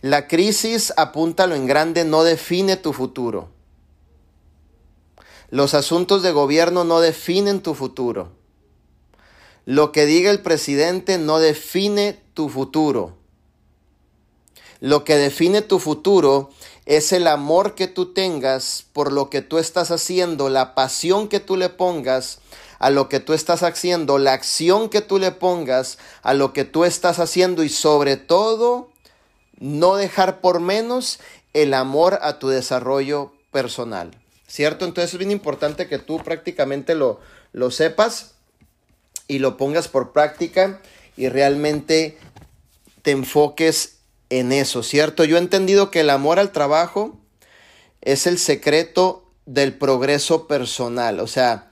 La 0.00 0.28
crisis, 0.28 0.94
apúntalo 0.96 1.56
en 1.56 1.66
grande, 1.66 2.04
no 2.04 2.22
define 2.22 2.76
tu 2.76 2.92
futuro. 2.92 3.57
Los 5.50 5.72
asuntos 5.72 6.22
de 6.22 6.32
gobierno 6.32 6.84
no 6.84 7.00
definen 7.00 7.62
tu 7.62 7.74
futuro. 7.74 8.32
Lo 9.64 9.92
que 9.92 10.04
diga 10.04 10.30
el 10.30 10.42
presidente 10.42 11.16
no 11.16 11.38
define 11.38 12.20
tu 12.34 12.50
futuro. 12.50 13.16
Lo 14.80 15.04
que 15.04 15.16
define 15.16 15.62
tu 15.62 15.78
futuro 15.78 16.50
es 16.84 17.12
el 17.12 17.26
amor 17.26 17.74
que 17.74 17.86
tú 17.86 18.12
tengas 18.12 18.84
por 18.92 19.10
lo 19.10 19.30
que 19.30 19.42
tú 19.42 19.58
estás 19.58 19.90
haciendo, 19.90 20.50
la 20.50 20.74
pasión 20.74 21.28
que 21.28 21.40
tú 21.40 21.56
le 21.56 21.68
pongas 21.68 22.40
a 22.78 22.90
lo 22.90 23.08
que 23.08 23.18
tú 23.18 23.32
estás 23.32 23.62
haciendo, 23.62 24.18
la 24.18 24.34
acción 24.34 24.88
que 24.88 25.00
tú 25.00 25.18
le 25.18 25.32
pongas 25.32 25.98
a 26.22 26.34
lo 26.34 26.52
que 26.52 26.64
tú 26.64 26.84
estás 26.84 27.18
haciendo 27.18 27.64
y 27.64 27.68
sobre 27.70 28.16
todo 28.16 28.90
no 29.58 29.96
dejar 29.96 30.40
por 30.40 30.60
menos 30.60 31.20
el 31.54 31.74
amor 31.74 32.18
a 32.22 32.38
tu 32.38 32.48
desarrollo 32.48 33.32
personal. 33.50 34.12
¿Cierto? 34.48 34.84
Entonces 34.84 35.12
es 35.12 35.18
bien 35.18 35.30
importante 35.30 35.86
que 35.86 35.98
tú 35.98 36.18
prácticamente 36.24 36.96
lo, 36.96 37.20
lo 37.52 37.70
sepas 37.70 38.34
y 39.28 39.38
lo 39.38 39.56
pongas 39.56 39.86
por 39.86 40.12
práctica 40.12 40.80
y 41.16 41.28
realmente 41.28 42.18
te 43.02 43.12
enfoques 43.12 43.98
en 44.30 44.52
eso, 44.52 44.82
¿cierto? 44.82 45.24
Yo 45.24 45.36
he 45.36 45.40
entendido 45.40 45.90
que 45.90 46.00
el 46.00 46.10
amor 46.10 46.38
al 46.38 46.52
trabajo 46.52 47.18
es 48.00 48.26
el 48.26 48.38
secreto 48.38 49.30
del 49.46 49.74
progreso 49.74 50.46
personal. 50.46 51.20
O 51.20 51.26
sea, 51.26 51.70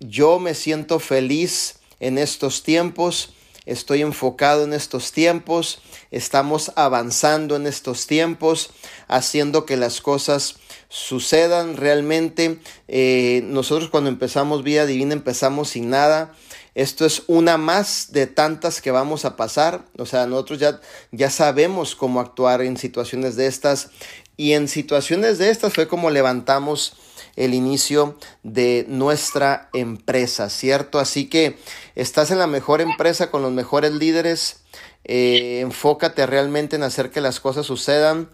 yo 0.00 0.38
me 0.38 0.54
siento 0.54 1.00
feliz 1.00 1.80
en 2.00 2.18
estos 2.18 2.62
tiempos, 2.62 3.34
estoy 3.66 4.02
enfocado 4.02 4.64
en 4.64 4.72
estos 4.72 5.12
tiempos, 5.12 5.80
estamos 6.10 6.72
avanzando 6.76 7.56
en 7.56 7.66
estos 7.66 8.06
tiempos, 8.06 8.70
haciendo 9.08 9.66
que 9.66 9.76
las 9.76 10.00
cosas 10.00 10.56
sucedan 10.88 11.76
realmente. 11.76 12.58
Eh, 12.88 13.42
nosotros 13.44 13.90
cuando 13.90 14.10
empezamos 14.10 14.62
Vida 14.62 14.86
Divina 14.86 15.12
empezamos 15.12 15.70
sin 15.70 15.90
nada. 15.90 16.34
Esto 16.74 17.04
es 17.04 17.24
una 17.26 17.56
más 17.56 18.12
de 18.12 18.26
tantas 18.26 18.80
que 18.80 18.90
vamos 18.90 19.24
a 19.24 19.36
pasar. 19.36 19.84
O 19.98 20.06
sea, 20.06 20.26
nosotros 20.26 20.60
ya, 20.60 20.80
ya 21.10 21.30
sabemos 21.30 21.94
cómo 21.94 22.20
actuar 22.20 22.62
en 22.62 22.76
situaciones 22.76 23.36
de 23.36 23.46
estas. 23.46 23.90
Y 24.36 24.52
en 24.52 24.68
situaciones 24.68 25.38
de 25.38 25.50
estas 25.50 25.74
fue 25.74 25.88
como 25.88 26.10
levantamos 26.10 26.96
el 27.34 27.54
inicio 27.54 28.16
de 28.42 28.84
nuestra 28.88 29.68
empresa, 29.72 30.48
¿cierto? 30.50 31.00
Así 31.00 31.28
que 31.28 31.58
estás 31.96 32.30
en 32.30 32.38
la 32.38 32.46
mejor 32.46 32.80
empresa 32.80 33.30
con 33.30 33.42
los 33.42 33.52
mejores 33.52 33.92
líderes. 33.92 34.60
Eh, 35.04 35.60
enfócate 35.60 36.26
realmente 36.26 36.76
en 36.76 36.82
hacer 36.82 37.10
que 37.10 37.20
las 37.20 37.40
cosas 37.40 37.66
sucedan 37.66 38.28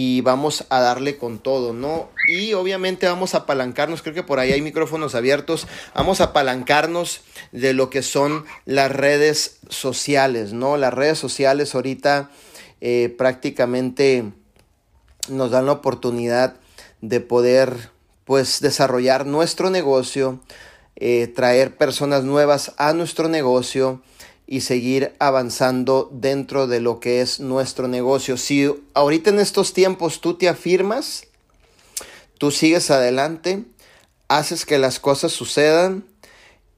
y 0.00 0.20
vamos 0.20 0.64
a 0.68 0.78
darle 0.78 1.16
con 1.16 1.40
todo, 1.40 1.72
¿no? 1.72 2.08
Y 2.28 2.52
obviamente 2.52 3.08
vamos 3.08 3.34
a 3.34 3.38
apalancarnos, 3.38 4.00
creo 4.00 4.14
que 4.14 4.22
por 4.22 4.38
ahí 4.38 4.52
hay 4.52 4.62
micrófonos 4.62 5.16
abiertos, 5.16 5.66
vamos 5.92 6.20
a 6.20 6.26
apalancarnos 6.26 7.22
de 7.50 7.72
lo 7.72 7.90
que 7.90 8.02
son 8.02 8.44
las 8.64 8.92
redes 8.92 9.58
sociales, 9.70 10.52
¿no? 10.52 10.76
Las 10.76 10.94
redes 10.94 11.18
sociales 11.18 11.74
ahorita 11.74 12.30
eh, 12.80 13.12
prácticamente 13.18 14.30
nos 15.30 15.50
dan 15.50 15.66
la 15.66 15.72
oportunidad 15.72 16.54
de 17.00 17.18
poder 17.18 17.90
pues 18.24 18.60
desarrollar 18.60 19.26
nuestro 19.26 19.68
negocio, 19.68 20.38
eh, 20.94 21.26
traer 21.26 21.76
personas 21.76 22.22
nuevas 22.22 22.72
a 22.76 22.92
nuestro 22.92 23.28
negocio 23.28 24.00
y 24.50 24.62
seguir 24.62 25.12
avanzando 25.18 26.08
dentro 26.10 26.66
de 26.66 26.80
lo 26.80 27.00
que 27.00 27.20
es 27.20 27.38
nuestro 27.38 27.86
negocio. 27.86 28.38
Si 28.38 28.74
ahorita 28.94 29.28
en 29.28 29.40
estos 29.40 29.74
tiempos 29.74 30.22
tú 30.22 30.34
te 30.34 30.48
afirmas, 30.48 31.26
tú 32.38 32.50
sigues 32.50 32.90
adelante, 32.90 33.64
haces 34.26 34.64
que 34.64 34.78
las 34.78 35.00
cosas 35.00 35.32
sucedan 35.32 36.04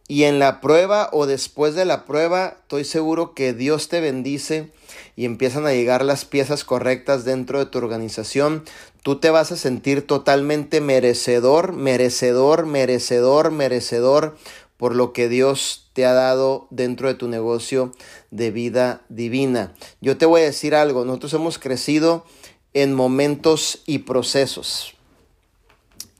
y 0.08 0.24
en 0.24 0.40
la 0.40 0.60
prueba 0.60 1.10
o 1.12 1.26
después 1.26 1.76
de 1.76 1.84
la 1.84 2.06
prueba, 2.06 2.56
estoy 2.62 2.84
seguro 2.84 3.34
que 3.34 3.52
Dios 3.52 3.88
te 3.88 4.00
bendice 4.00 4.72
y 5.14 5.24
empiezan 5.24 5.64
a 5.64 5.72
llegar 5.72 6.04
las 6.04 6.24
piezas 6.24 6.64
correctas 6.64 7.24
dentro 7.24 7.60
de 7.60 7.66
tu 7.66 7.78
organización, 7.78 8.64
tú 9.04 9.20
te 9.20 9.30
vas 9.30 9.52
a 9.52 9.56
sentir 9.56 10.04
totalmente 10.04 10.80
merecedor, 10.80 11.72
merecedor, 11.72 12.66
merecedor, 12.66 13.52
merecedor 13.52 14.36
por 14.76 14.96
lo 14.96 15.12
que 15.12 15.28
Dios 15.28 15.89
te 16.00 16.06
ha 16.06 16.14
dado 16.14 16.66
dentro 16.70 17.08
de 17.08 17.14
tu 17.14 17.28
negocio 17.28 17.92
de 18.30 18.50
vida 18.50 19.02
divina. 19.10 19.74
Yo 20.00 20.16
te 20.16 20.24
voy 20.24 20.40
a 20.40 20.44
decir 20.44 20.74
algo, 20.74 21.04
nosotros 21.04 21.34
hemos 21.34 21.58
crecido 21.58 22.24
en 22.72 22.94
momentos 22.94 23.82
y 23.84 23.98
procesos. 23.98 24.94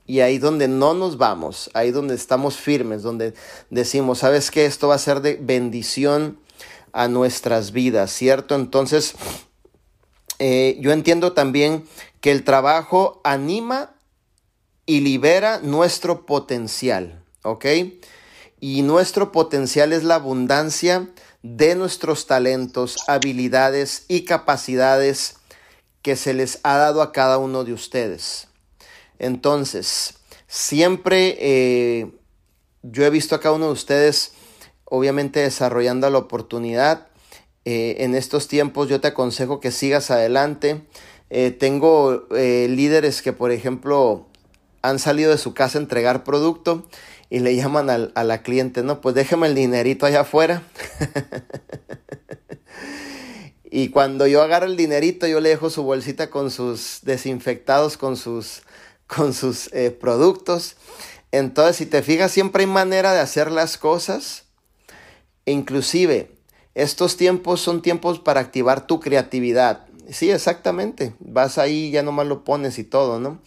Y 0.05 0.19
ahí 0.19 0.37
donde 0.37 0.67
no 0.67 0.93
nos 0.93 1.17
vamos, 1.17 1.71
ahí 1.73 1.89
donde 1.89 2.13
estamos 2.13 2.57
firmes, 2.57 3.01
donde 3.01 3.33
decimos, 3.71 4.19
¿sabes 4.19 4.51
qué? 4.51 4.67
Esto 4.67 4.87
va 4.89 4.93
a 4.93 4.99
ser 4.99 5.21
de 5.21 5.39
bendición 5.41 6.37
a 6.93 7.07
nuestras 7.07 7.71
vidas, 7.71 8.11
¿cierto? 8.11 8.53
Entonces, 8.53 9.15
eh, 10.37 10.77
yo 10.79 10.91
entiendo 10.91 11.33
también 11.33 11.85
que 12.19 12.31
el 12.31 12.43
trabajo 12.43 13.19
anima 13.23 13.95
y 14.85 14.99
libera 14.99 15.59
nuestro 15.59 16.27
potencial, 16.27 17.23
¿ok? 17.41 17.65
Y 18.63 18.83
nuestro 18.83 19.31
potencial 19.31 19.91
es 19.91 20.03
la 20.03 20.15
abundancia 20.15 21.09
de 21.41 21.73
nuestros 21.73 22.27
talentos, 22.27 22.95
habilidades 23.07 24.05
y 24.07 24.21
capacidades 24.21 25.37
que 26.03 26.15
se 26.15 26.35
les 26.35 26.59
ha 26.61 26.77
dado 26.77 27.01
a 27.01 27.11
cada 27.11 27.39
uno 27.39 27.63
de 27.63 27.73
ustedes. 27.73 28.49
Entonces, 29.17 30.13
siempre 30.47 31.37
eh, 31.39 32.11
yo 32.83 33.03
he 33.03 33.09
visto 33.09 33.33
a 33.33 33.39
cada 33.39 33.55
uno 33.55 33.65
de 33.65 33.73
ustedes 33.73 34.33
obviamente 34.85 35.39
desarrollando 35.39 36.07
la 36.11 36.19
oportunidad. 36.19 37.07
Eh, 37.65 37.95
en 37.99 38.13
estos 38.13 38.47
tiempos 38.47 38.89
yo 38.89 39.01
te 39.01 39.07
aconsejo 39.07 39.59
que 39.59 39.71
sigas 39.71 40.11
adelante. 40.11 40.83
Eh, 41.31 41.49
tengo 41.49 42.27
líderes 42.29 43.23
que, 43.23 43.33
por 43.33 43.51
ejemplo, 43.51 44.27
han 44.83 44.99
salido 44.99 45.31
de 45.31 45.39
su 45.39 45.55
casa 45.55 45.79
a 45.79 45.81
entregar 45.81 46.23
producto 46.23 46.85
y 47.31 47.39
le 47.39 47.55
llaman 47.55 48.11
a 48.13 48.23
la 48.23 48.43
cliente, 48.43 48.83
no, 48.83 49.01
pues 49.01 49.15
déjeme 49.15 49.47
el 49.47 49.55
dinerito 49.55 50.05
allá 50.05 50.21
afuera. 50.21 50.61
y 53.63 53.89
cuando 53.89 54.27
yo 54.27 54.43
agarro 54.43 54.67
el 54.67 54.77
dinerito, 54.77 55.25
yo 55.25 55.39
le 55.39 55.49
dejo 55.49 55.71
su 55.71 55.81
bolsita 55.81 56.29
con 56.29 56.51
sus 56.51 56.99
desinfectados, 57.01 57.97
con 57.97 58.15
sus, 58.15 58.61
con 59.07 59.33
sus 59.33 59.71
productos. 59.99 60.75
Entonces, 61.31 61.77
si 61.77 61.87
te 61.87 62.03
fijas, 62.03 62.31
siempre 62.31 62.65
hay 62.65 62.69
manera 62.69 63.13
de 63.13 63.21
hacer 63.21 63.49
las 63.49 63.79
cosas 63.79 64.45
inclusive, 65.45 66.31
estos 66.75 67.17
tiempos 67.17 67.61
son 67.61 67.81
tiempos 67.81 68.19
para 68.19 68.39
activar 68.39 68.87
tu 68.87 68.99
creatividad. 68.99 69.85
Sí, 70.09 70.31
exactamente. 70.31 71.13
Vas 71.19 71.57
ahí, 71.57 71.91
ya 71.91 72.03
nomás 72.03 72.27
lo 72.27 72.43
pones 72.43 72.79
y 72.79 72.83
todo, 72.83 73.19
¿no? 73.19 73.39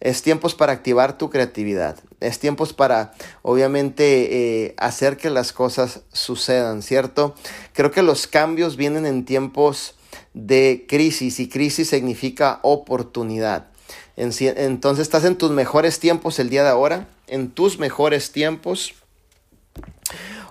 Es 0.00 0.22
tiempos 0.22 0.54
para 0.54 0.72
activar 0.72 1.18
tu 1.18 1.30
creatividad. 1.30 1.98
Es 2.26 2.38
tiempos 2.38 2.72
para, 2.72 3.14
obviamente, 3.42 4.64
eh, 4.66 4.74
hacer 4.78 5.16
que 5.16 5.30
las 5.30 5.52
cosas 5.52 6.00
sucedan, 6.12 6.82
¿cierto? 6.82 7.34
Creo 7.72 7.90
que 7.90 8.02
los 8.02 8.26
cambios 8.26 8.76
vienen 8.76 9.06
en 9.06 9.24
tiempos 9.24 9.94
de 10.32 10.86
crisis 10.88 11.40
y 11.40 11.48
crisis 11.48 11.90
significa 11.90 12.60
oportunidad. 12.62 13.68
Entonces 14.16 15.02
estás 15.02 15.24
en 15.24 15.36
tus 15.36 15.50
mejores 15.50 15.98
tiempos 15.98 16.38
el 16.38 16.48
día 16.48 16.62
de 16.62 16.70
ahora, 16.70 17.08
en 17.26 17.50
tus 17.50 17.78
mejores 17.78 18.30
tiempos 18.30 18.94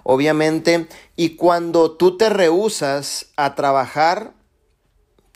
obviamente, 0.03 0.87
y 1.15 1.35
cuando 1.35 1.91
tú 1.91 2.17
te 2.17 2.29
rehusas 2.29 3.27
a 3.35 3.55
trabajar, 3.55 4.33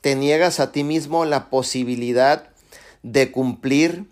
te 0.02 0.16
niegas 0.16 0.60
a 0.60 0.72
ti 0.72 0.84
mismo 0.84 1.26
la 1.26 1.50
posibilidad 1.50 2.50
de 3.04 3.32
cumplir, 3.32 4.06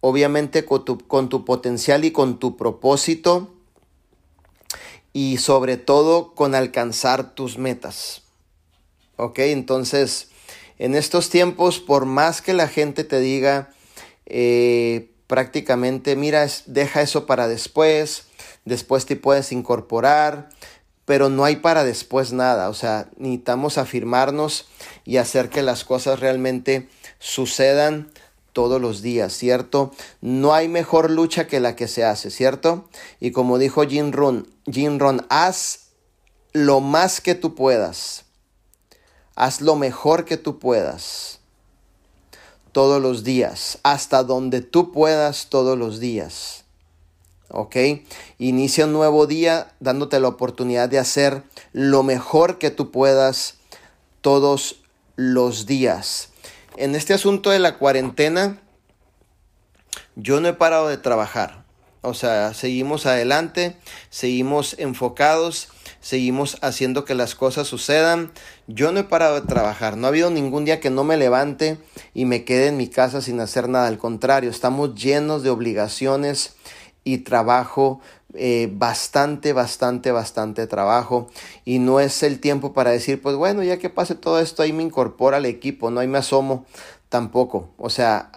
obviamente, 0.00 0.64
con 0.64 0.84
tu, 0.84 0.98
con 0.98 1.28
tu 1.28 1.44
potencial 1.44 2.04
y 2.04 2.12
con 2.12 2.38
tu 2.38 2.56
propósito, 2.56 3.50
y 5.12 5.38
sobre 5.38 5.76
todo 5.76 6.34
con 6.34 6.54
alcanzar 6.54 7.34
tus 7.34 7.58
metas. 7.58 8.22
¿Ok? 9.16 9.40
Entonces, 9.40 10.28
en 10.78 10.94
estos 10.94 11.28
tiempos, 11.30 11.78
por 11.80 12.06
más 12.06 12.40
que 12.40 12.52
la 12.52 12.68
gente 12.68 13.04
te 13.04 13.20
diga 13.20 13.70
eh, 14.26 15.10
prácticamente, 15.26 16.16
mira, 16.16 16.46
deja 16.66 17.02
eso 17.02 17.26
para 17.26 17.48
después, 17.48 18.24
después 18.64 19.06
te 19.06 19.16
puedes 19.16 19.52
incorporar, 19.52 20.48
pero 21.04 21.28
no 21.28 21.44
hay 21.44 21.56
para 21.56 21.84
después 21.84 22.32
nada, 22.32 22.68
o 22.68 22.74
sea, 22.74 23.10
necesitamos 23.16 23.78
afirmarnos 23.78 24.68
y 25.04 25.16
hacer 25.16 25.50
que 25.50 25.62
las 25.62 25.84
cosas 25.84 26.20
realmente 26.20 26.88
sucedan 27.18 28.10
todos 28.52 28.80
los 28.80 29.02
días, 29.02 29.32
¿cierto? 29.32 29.92
No 30.20 30.54
hay 30.54 30.68
mejor 30.68 31.10
lucha 31.10 31.46
que 31.46 31.60
la 31.60 31.76
que 31.76 31.88
se 31.88 32.04
hace, 32.04 32.30
¿cierto? 32.30 32.88
Y 33.20 33.30
como 33.30 33.58
dijo 33.58 33.82
Jim 33.86 34.12
Ron, 34.12 34.48
Jim 34.70 34.98
Ron, 34.98 35.26
haz 35.28 35.90
lo 36.52 36.80
más 36.80 37.20
que 37.20 37.34
tú 37.34 37.54
puedas. 37.54 38.24
Haz 39.36 39.60
lo 39.60 39.76
mejor 39.76 40.24
que 40.24 40.36
tú 40.36 40.58
puedas. 40.58 41.40
Todos 42.72 43.00
los 43.00 43.24
días, 43.24 43.78
hasta 43.82 44.22
donde 44.22 44.60
tú 44.60 44.92
puedas 44.92 45.48
todos 45.48 45.78
los 45.78 45.98
días. 45.98 46.64
¿ok? 47.50 47.76
Inicia 48.38 48.86
un 48.86 48.92
nuevo 48.92 49.26
día 49.26 49.72
dándote 49.80 50.20
la 50.20 50.28
oportunidad 50.28 50.88
de 50.88 50.98
hacer 50.98 51.42
lo 51.72 52.02
mejor 52.02 52.58
que 52.58 52.70
tú 52.70 52.90
puedas 52.90 53.54
todos 54.20 54.82
los 55.16 55.66
días. 55.66 56.29
En 56.76 56.94
este 56.94 57.14
asunto 57.14 57.50
de 57.50 57.58
la 57.58 57.78
cuarentena, 57.78 58.60
yo 60.16 60.40
no 60.40 60.48
he 60.48 60.52
parado 60.52 60.88
de 60.88 60.96
trabajar. 60.96 61.64
O 62.02 62.14
sea, 62.14 62.54
seguimos 62.54 63.04
adelante, 63.04 63.76
seguimos 64.08 64.74
enfocados, 64.78 65.68
seguimos 66.00 66.56
haciendo 66.62 67.04
que 67.04 67.14
las 67.14 67.34
cosas 67.34 67.66
sucedan. 67.66 68.32
Yo 68.66 68.90
no 68.92 69.00
he 69.00 69.04
parado 69.04 69.38
de 69.38 69.46
trabajar, 69.46 69.98
no 69.98 70.06
ha 70.06 70.08
habido 70.08 70.30
ningún 70.30 70.64
día 70.64 70.80
que 70.80 70.88
no 70.88 71.04
me 71.04 71.18
levante 71.18 71.78
y 72.14 72.24
me 72.24 72.44
quede 72.44 72.68
en 72.68 72.78
mi 72.78 72.88
casa 72.88 73.20
sin 73.20 73.38
hacer 73.40 73.68
nada. 73.68 73.86
Al 73.86 73.98
contrario, 73.98 74.48
estamos 74.48 74.94
llenos 74.94 75.42
de 75.42 75.50
obligaciones 75.50 76.54
y 77.04 77.18
trabajo, 77.18 78.00
eh, 78.34 78.68
bastante, 78.72 79.52
bastante, 79.52 80.12
bastante 80.12 80.66
trabajo. 80.66 81.28
Y 81.64 81.78
no 81.78 82.00
es 82.00 82.22
el 82.22 82.40
tiempo 82.40 82.72
para 82.72 82.90
decir, 82.90 83.20
pues 83.20 83.36
bueno, 83.36 83.62
ya 83.62 83.78
que 83.78 83.90
pase 83.90 84.14
todo 84.14 84.40
esto, 84.40 84.62
ahí 84.62 84.72
me 84.72 84.82
incorpora 84.82 85.38
al 85.38 85.46
equipo, 85.46 85.90
no 85.90 86.00
ahí 86.00 86.08
me 86.08 86.18
asomo 86.18 86.66
tampoco. 87.08 87.70
O 87.76 87.90
sea, 87.90 88.30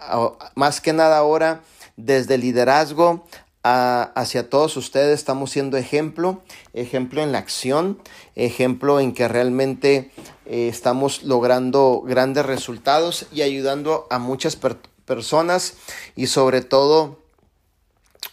más 0.56 0.82
que 0.82 0.94
nada 0.94 1.18
ahora, 1.18 1.62
desde 1.96 2.38
liderazgo 2.38 3.26
hacia 3.64 4.50
todos 4.50 4.76
ustedes 4.76 5.18
estamos 5.18 5.52
siendo 5.52 5.78
ejemplo, 5.78 6.42
ejemplo 6.74 7.22
en 7.22 7.32
la 7.32 7.38
acción, 7.38 7.98
ejemplo 8.36 9.00
en 9.00 9.14
que 9.14 9.30
realmente 9.30 10.12
eh, 10.46 10.68
estamos 10.68 11.24
logrando 11.24 12.02
grandes 12.06 12.46
resultados 12.46 13.26
y 13.32 13.42
ayudando 13.42 14.06
a 14.10 14.20
muchas 14.20 14.58
personas 15.06 15.76
y 16.18 16.28
sobre 16.28 16.62
todo 16.62 17.23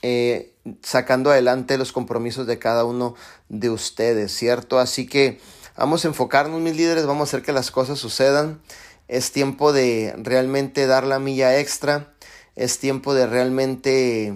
eh, 0.03 0.53
sacando 0.83 1.31
adelante 1.31 1.79
los 1.79 1.93
compromisos 1.93 2.47
de 2.47 2.59
cada 2.59 2.85
uno 2.85 3.15
de 3.49 3.71
ustedes, 3.71 4.33
¿cierto? 4.33 4.79
Así 4.79 5.07
que 5.07 5.41
vamos 5.77 6.05
a 6.05 6.09
enfocarnos, 6.09 6.61
mis 6.61 6.77
líderes, 6.77 7.07
vamos 7.07 7.21
a 7.21 7.31
hacer 7.31 7.43
que 7.43 7.53
las 7.53 7.71
cosas 7.71 7.99
sucedan. 7.99 8.61
Es 9.09 9.33
tiempo 9.33 9.73
de 9.73 10.15
realmente 10.19 10.87
dar 10.87 11.05
la 11.05 11.19
milla 11.19 11.59
extra, 11.59 12.15
es 12.55 12.79
tiempo 12.79 13.15
de 13.15 13.27
realmente 13.27 14.35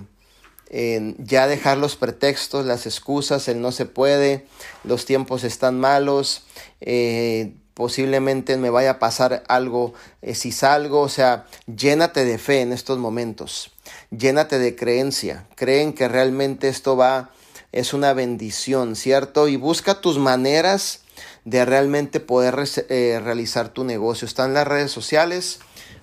ya 1.19 1.47
dejar 1.47 1.79
los 1.79 1.95
pretextos, 1.95 2.67
las 2.67 2.87
excusas, 2.87 3.47
el 3.47 3.61
no 3.61 3.71
se 3.71 3.87
puede, 3.87 4.47
los 4.83 5.05
tiempos 5.05 5.45
están 5.45 5.79
malos, 5.79 6.43
eh, 6.81 7.55
posiblemente 7.75 8.57
me 8.57 8.71
vaya 8.71 8.93
a 8.93 8.99
pasar 8.99 9.45
algo 9.49 9.95
eh, 10.23 10.35
si 10.35 10.53
salgo, 10.53 11.01
o 11.01 11.09
sea, 11.09 11.47
llénate 11.67 12.25
de 12.25 12.39
fe 12.39 12.61
en 12.61 12.73
estos 12.73 12.99
momentos, 12.99 13.73
llénate 14.19 14.59
de 14.59 14.77
creencia, 14.77 15.47
creen 15.55 15.93
que 15.93 16.09
realmente 16.09 16.69
esto 16.69 16.97
va, 16.97 17.31
es 17.73 17.93
una 17.93 18.13
bendición, 18.13 18.97
¿cierto? 18.97 19.49
Y 19.49 19.57
busca 19.57 20.01
tus 20.01 20.19
maneras 20.19 21.01
de 21.45 21.65
realmente 21.65 22.21
poder 22.21 22.55
eh, 22.89 23.21
realizar 23.23 23.69
tu 23.69 23.85
negocio. 23.85 24.27
Están 24.27 24.55
las 24.55 24.67
redes 24.67 24.91
sociales, 24.91 25.61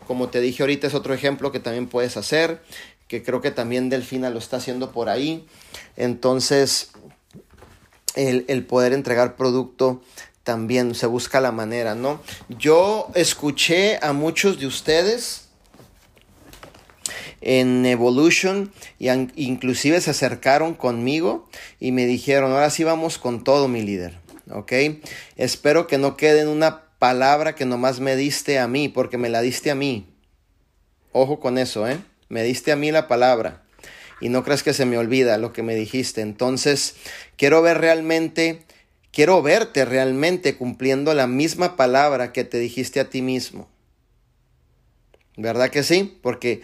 como 0.08 0.30
te 0.30 0.42
dije 0.42 0.64
ahorita 0.64 0.88
es 0.88 0.94
otro 0.94 1.14
ejemplo 1.14 1.52
que 1.52 1.60
también 1.60 1.88
puedes 1.88 2.18
hacer 2.18 2.62
que 3.12 3.24
creo 3.24 3.42
que 3.42 3.52
también 3.52 3.90
Delfina 3.90 4.30
lo 4.30 4.40
está 4.40 4.56
haciendo 4.56 4.94
por 4.94 5.10
ahí. 5.10 5.46
Entonces, 5.98 6.92
el, 8.16 8.66
poder 8.66 8.94
entregar 8.94 9.36
producto 9.36 10.02
también 10.44 10.96
se 10.96 11.08
busca 11.08 11.42
la 11.42 11.52
manera, 11.52 11.94
¿no? 11.94 12.22
Yo 12.48 13.10
escuché 13.14 14.00
a 14.02 14.14
muchos 14.14 14.62
de 14.62 14.66
ustedes 14.66 15.50
en 17.42 17.86
Evolution 17.86 18.72
y 19.00 19.10
inclusive 19.36 20.00
se 20.00 20.12
acercaron 20.12 20.74
conmigo 20.74 21.50
y 21.80 21.92
me 21.92 22.06
dijeron, 22.06 22.52
ahora 22.52 22.70
sí 22.70 22.84
vamos 22.84 23.18
con 23.18 23.44
todo 23.44 23.68
mi 23.68 23.82
líder, 23.82 24.18
¿ok? 24.52 24.72
Espero 25.36 25.88
que 25.88 25.98
no 25.98 26.16
quede 26.16 26.42
en 26.42 26.48
una 26.48 26.84
palabra 27.00 27.56
que 27.56 27.66
nomás 27.66 28.00
me 28.00 28.16
diste 28.16 28.60
a 28.60 28.68
mí, 28.68 28.88
porque 28.88 29.18
me 29.18 29.30
la 29.30 29.42
diste 29.42 29.72
a 29.72 29.76
mí. 29.76 30.08
Ojo 31.12 31.40
con 31.40 31.58
eso, 31.58 31.88
¿eh? 31.90 32.00
me 32.32 32.44
diste 32.44 32.72
a 32.72 32.78
mí 32.78 32.92
la 32.92 33.10
palabra 33.10 33.62
y 34.22 34.30
no 34.30 34.44
crees 34.44 34.64
que 34.64 34.74
se 34.74 34.86
me 34.86 34.98
olvida 34.98 35.38
lo 35.38 35.52
que 35.52 35.64
me 35.64 35.76
dijiste. 35.76 36.22
Entonces, 36.22 36.96
quiero 37.36 37.62
ver 37.62 37.80
realmente, 37.80 38.62
quiero 39.12 39.42
verte 39.42 39.84
realmente 39.84 40.56
cumpliendo 40.56 41.14
la 41.14 41.28
misma 41.28 41.76
palabra 41.76 42.32
que 42.32 42.46
te 42.46 42.58
dijiste 42.58 43.02
a 43.02 43.10
ti 43.10 43.22
mismo. 43.22 43.68
¿Verdad 45.38 45.70
que 45.70 45.84
sí? 45.84 46.20
Porque 46.22 46.62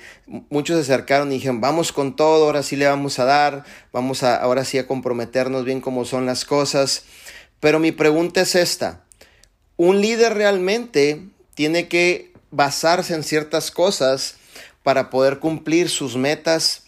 muchos 0.49 0.75
se 0.75 0.91
acercaron 0.91 1.31
y 1.31 1.35
dijeron, 1.35 1.61
vamos 1.61 1.93
con 1.93 2.15
todo, 2.15 2.45
ahora 2.45 2.63
sí 2.63 2.75
le 2.75 2.85
vamos 2.85 3.17
a 3.17 3.25
dar, 3.25 3.63
vamos 3.93 4.23
a, 4.23 4.35
ahora 4.35 4.65
sí 4.65 4.77
a 4.77 4.87
comprometernos 4.87 5.63
bien 5.63 5.79
como 5.79 6.03
son 6.03 6.25
las 6.25 6.43
cosas. 6.43 7.03
Pero 7.59 7.79
mi 7.79 7.91
pregunta 7.91 8.41
es 8.41 8.55
esta, 8.55 9.05
un 9.77 10.01
líder 10.01 10.33
realmente 10.33 11.23
tiene 11.55 11.87
que 11.87 12.33
basarse 12.51 13.13
en 13.13 13.23
ciertas 13.23 13.71
cosas 13.71 14.35
para 14.83 15.09
poder 15.09 15.39
cumplir 15.39 15.89
sus 15.89 16.17
metas. 16.17 16.83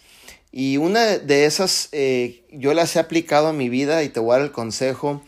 Y 0.52 0.76
una 0.76 1.18
de 1.18 1.44
esas 1.44 1.88
eh, 1.92 2.44
yo 2.50 2.74
las 2.74 2.94
he 2.96 2.98
aplicado 2.98 3.48
a 3.48 3.52
mi 3.52 3.68
vida 3.68 4.02
y 4.02 4.08
te 4.08 4.20
voy 4.20 4.34
a 4.34 4.38
dar 4.38 4.46
el 4.46 4.52
consejo. 4.52 5.22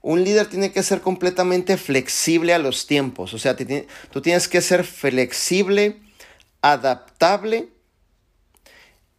Un 0.00 0.24
líder 0.24 0.48
tiene 0.48 0.72
que 0.72 0.82
ser 0.82 1.00
completamente 1.00 1.76
flexible 1.76 2.54
a 2.54 2.58
los 2.58 2.86
tiempos. 2.86 3.34
O 3.34 3.38
sea, 3.38 3.56
tú 3.56 4.22
tienes 4.22 4.48
que 4.48 4.60
ser 4.60 4.84
flexible, 4.84 6.00
adaptable 6.62 7.68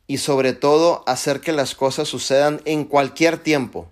y 0.08 0.18
sobre 0.18 0.54
todo 0.54 1.04
hacer 1.06 1.42
que 1.42 1.52
las 1.52 1.76
cosas 1.76 2.08
sucedan 2.08 2.62
en 2.66 2.86
cualquier 2.86 3.38
tiempo. 3.38 3.92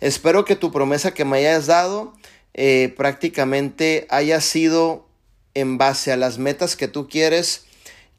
Espero 0.00 0.44
que 0.44 0.56
tu 0.56 0.70
promesa 0.70 1.14
que 1.14 1.24
me 1.24 1.38
hayas 1.38 1.66
dado 1.66 2.14
eh, 2.52 2.94
prácticamente 2.96 4.06
haya 4.10 4.40
sido 4.40 5.08
en 5.54 5.78
base 5.78 6.12
a 6.12 6.16
las 6.16 6.38
metas 6.38 6.76
que 6.76 6.88
tú 6.88 7.08
quieres 7.08 7.64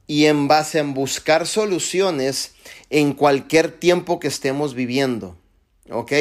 y 0.07 0.25
en 0.25 0.47
base 0.47 0.79
en 0.79 0.93
buscar 0.93 1.47
soluciones 1.47 2.53
en 2.89 3.13
cualquier 3.13 3.71
tiempo 3.71 4.19
que 4.19 4.27
estemos 4.27 4.73
viviendo. 4.73 5.37
¿Ok? 5.91 6.11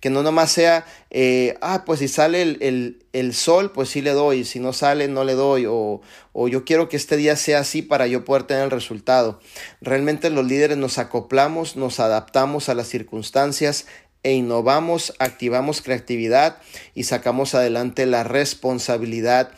Que 0.00 0.10
no 0.10 0.22
nomás 0.22 0.52
sea, 0.52 0.86
eh, 1.10 1.56
ah, 1.60 1.82
pues 1.84 1.98
si 1.98 2.06
sale 2.06 2.42
el, 2.42 3.34
sol, 3.34 3.72
pues 3.72 3.88
sí 3.88 4.00
le 4.00 4.12
doy, 4.12 4.44
si 4.44 4.60
no 4.60 4.72
sale, 4.72 5.08
no 5.08 5.24
le 5.24 5.34
doy, 5.34 5.66
o, 5.66 6.00
o 6.32 6.48
yo 6.48 6.64
quiero 6.64 6.88
que 6.88 6.96
este 6.96 7.16
día 7.16 7.34
sea 7.34 7.60
así 7.60 7.82
para 7.82 8.06
yo 8.06 8.24
poder 8.24 8.44
tener 8.44 8.64
el 8.64 8.70
resultado. 8.70 9.40
Realmente 9.80 10.30
los 10.30 10.46
líderes 10.46 10.76
nos 10.76 10.98
acoplamos, 10.98 11.74
nos 11.74 11.98
adaptamos 11.98 12.68
a 12.68 12.74
las 12.74 12.88
circunstancias 12.88 13.86
e 14.22 14.32
innovamos, 14.32 15.14
activamos 15.18 15.82
creatividad 15.82 16.58
y 16.94 17.04
sacamos 17.04 17.54
adelante 17.54 18.06
la 18.06 18.24
responsabilidad 18.24 19.50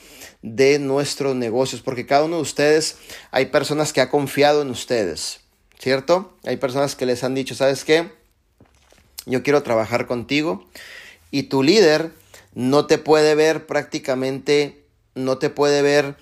de 0.43 0.79
nuestros 0.79 1.37
negocios, 1.37 1.83
porque 1.83 2.07
cada 2.07 2.25
uno 2.25 2.37
de 2.37 2.43
ustedes 2.43 2.97
hay 3.31 3.47
personas 3.47 3.93
que 3.93 4.01
ha 4.01 4.11
confiado 4.11 4.63
en 4.63 4.71
ustedes, 4.71 5.41
¿cierto? 5.79 6.37
Hay 6.45 6.57
personas 6.57 6.97
que 6.97 7.07
les 7.07 7.25
han 7.25 7.35
dicho, 7.35 7.55
¿sabes 7.55 7.85
qué? 7.85 8.20
Yo 9.31 9.45
quiero 9.45 9.63
trabajar 9.63 10.07
contigo 10.07 10.69
y 11.31 11.45
tu 11.45 11.63
líder 11.63 12.11
no 12.55 12.87
te 12.87 12.99
puede 12.99 13.37
ver 13.37 13.67
prácticamente, 13.67 14.85
no 15.15 15.39
te 15.39 15.51
puede 15.51 15.83
ver 15.83 16.17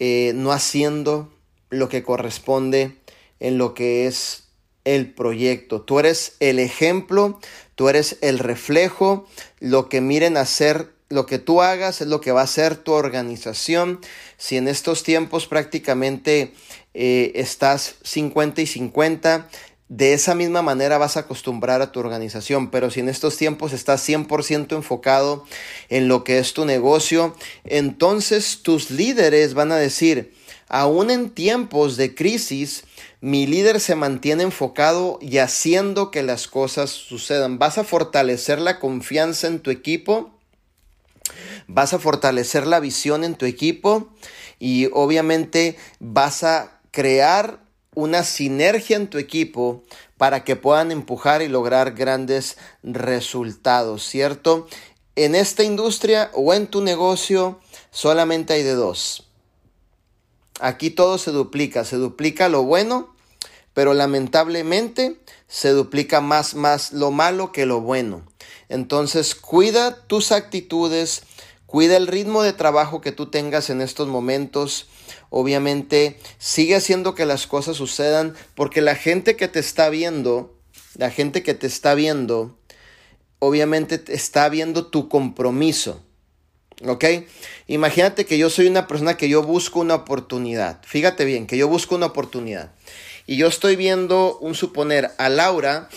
eh, 0.00 0.32
no 0.34 0.50
haciendo 0.50 1.32
lo 1.70 1.88
que 1.88 2.02
corresponde 2.02 2.96
en 3.38 3.58
lo 3.58 3.74
que 3.74 4.08
es 4.08 4.48
el 4.84 5.14
proyecto. 5.14 5.82
Tú 5.82 6.00
eres 6.00 6.36
el 6.40 6.58
ejemplo, 6.58 7.38
tú 7.76 7.88
eres 7.88 8.18
el 8.22 8.40
reflejo, 8.40 9.28
lo 9.60 9.88
que 9.88 10.00
miren 10.00 10.36
hacer 10.36 10.90
lo 11.10 11.24
que 11.24 11.38
tú 11.38 11.62
hagas 11.62 12.00
es 12.00 12.08
lo 12.08 12.20
que 12.20 12.32
va 12.32 12.42
a 12.42 12.46
ser 12.46 12.76
tu 12.76 12.92
organización. 12.92 14.00
Si 14.36 14.56
en 14.56 14.68
estos 14.68 15.02
tiempos 15.02 15.46
prácticamente 15.46 16.52
eh, 16.92 17.32
estás 17.34 17.96
50 18.02 18.60
y 18.62 18.66
50, 18.66 19.48
de 19.88 20.12
esa 20.12 20.34
misma 20.34 20.62
manera 20.62 20.98
vas 20.98 21.16
a 21.16 21.20
acostumbrar 21.20 21.80
a 21.82 21.92
tu 21.92 22.00
organización, 22.00 22.70
pero 22.70 22.90
si 22.90 23.00
en 23.00 23.08
estos 23.08 23.36
tiempos 23.36 23.72
estás 23.72 24.06
100% 24.08 24.74
enfocado 24.76 25.44
en 25.88 26.08
lo 26.08 26.24
que 26.24 26.38
es 26.38 26.52
tu 26.52 26.64
negocio, 26.64 27.34
entonces 27.64 28.60
tus 28.62 28.90
líderes 28.90 29.54
van 29.54 29.72
a 29.72 29.76
decir, 29.76 30.34
aún 30.68 31.10
en 31.10 31.30
tiempos 31.30 31.96
de 31.96 32.14
crisis, 32.14 32.84
mi 33.20 33.46
líder 33.46 33.80
se 33.80 33.94
mantiene 33.94 34.42
enfocado 34.42 35.18
y 35.22 35.38
haciendo 35.38 36.10
que 36.10 36.22
las 36.22 36.46
cosas 36.46 36.90
sucedan. 36.90 37.58
Vas 37.58 37.78
a 37.78 37.84
fortalecer 37.84 38.60
la 38.60 38.78
confianza 38.78 39.46
en 39.46 39.60
tu 39.60 39.70
equipo 39.70 40.38
vas 41.68 41.92
a 41.92 41.98
fortalecer 41.98 42.66
la 42.66 42.80
visión 42.80 43.22
en 43.22 43.36
tu 43.36 43.46
equipo 43.46 44.08
y 44.58 44.88
obviamente 44.92 45.76
vas 46.00 46.42
a 46.42 46.80
crear 46.90 47.60
una 47.98 48.22
sinergia 48.22 48.96
en 48.96 49.08
tu 49.08 49.18
equipo 49.18 49.82
para 50.16 50.44
que 50.44 50.54
puedan 50.54 50.92
empujar 50.92 51.42
y 51.42 51.48
lograr 51.48 51.94
grandes 51.94 52.56
resultados, 52.84 54.04
¿cierto? 54.04 54.68
En 55.16 55.34
esta 55.34 55.64
industria 55.64 56.30
o 56.32 56.54
en 56.54 56.68
tu 56.68 56.80
negocio 56.80 57.58
solamente 57.90 58.52
hay 58.52 58.62
de 58.62 58.74
dos. 58.74 59.26
Aquí 60.60 60.90
todo 60.90 61.18
se 61.18 61.32
duplica, 61.32 61.84
se 61.84 61.96
duplica 61.96 62.48
lo 62.48 62.62
bueno, 62.62 63.16
pero 63.74 63.94
lamentablemente 63.94 65.20
se 65.48 65.70
duplica 65.70 66.20
más 66.20 66.54
más 66.54 66.92
lo 66.92 67.10
malo 67.10 67.50
que 67.50 67.66
lo 67.66 67.80
bueno. 67.80 68.22
Entonces, 68.68 69.34
cuida 69.34 70.06
tus 70.06 70.30
actitudes, 70.30 71.24
Cuida 71.68 71.98
el 71.98 72.06
ritmo 72.06 72.42
de 72.42 72.54
trabajo 72.54 73.02
que 73.02 73.12
tú 73.12 73.26
tengas 73.26 73.68
en 73.68 73.82
estos 73.82 74.08
momentos. 74.08 74.86
Obviamente, 75.30 76.18
sigue 76.38 76.74
haciendo 76.74 77.14
que 77.14 77.26
las 77.26 77.46
cosas 77.46 77.76
sucedan 77.76 78.34
porque 78.54 78.80
la 78.80 78.94
gente 78.94 79.36
que 79.36 79.48
te 79.48 79.58
está 79.58 79.90
viendo, 79.90 80.56
la 80.96 81.10
gente 81.10 81.42
que 81.42 81.54
te 81.54 81.66
está 81.66 81.94
viendo, 81.94 82.58
obviamente 83.38 84.02
está 84.08 84.48
viendo 84.48 84.86
tu 84.86 85.08
compromiso. 85.08 86.02
¿Ok? 86.86 87.04
Imagínate 87.66 88.24
que 88.24 88.38
yo 88.38 88.50
soy 88.50 88.68
una 88.68 88.86
persona 88.86 89.16
que 89.16 89.28
yo 89.28 89.42
busco 89.42 89.80
una 89.80 89.96
oportunidad. 89.96 90.80
Fíjate 90.84 91.24
bien, 91.24 91.46
que 91.46 91.56
yo 91.56 91.68
busco 91.68 91.96
una 91.96 92.06
oportunidad. 92.06 92.72
Y 93.26 93.36
yo 93.36 93.48
estoy 93.48 93.76
viendo, 93.76 94.38
un 94.38 94.54
suponer, 94.54 95.10
a 95.18 95.28
Laura, 95.28 95.88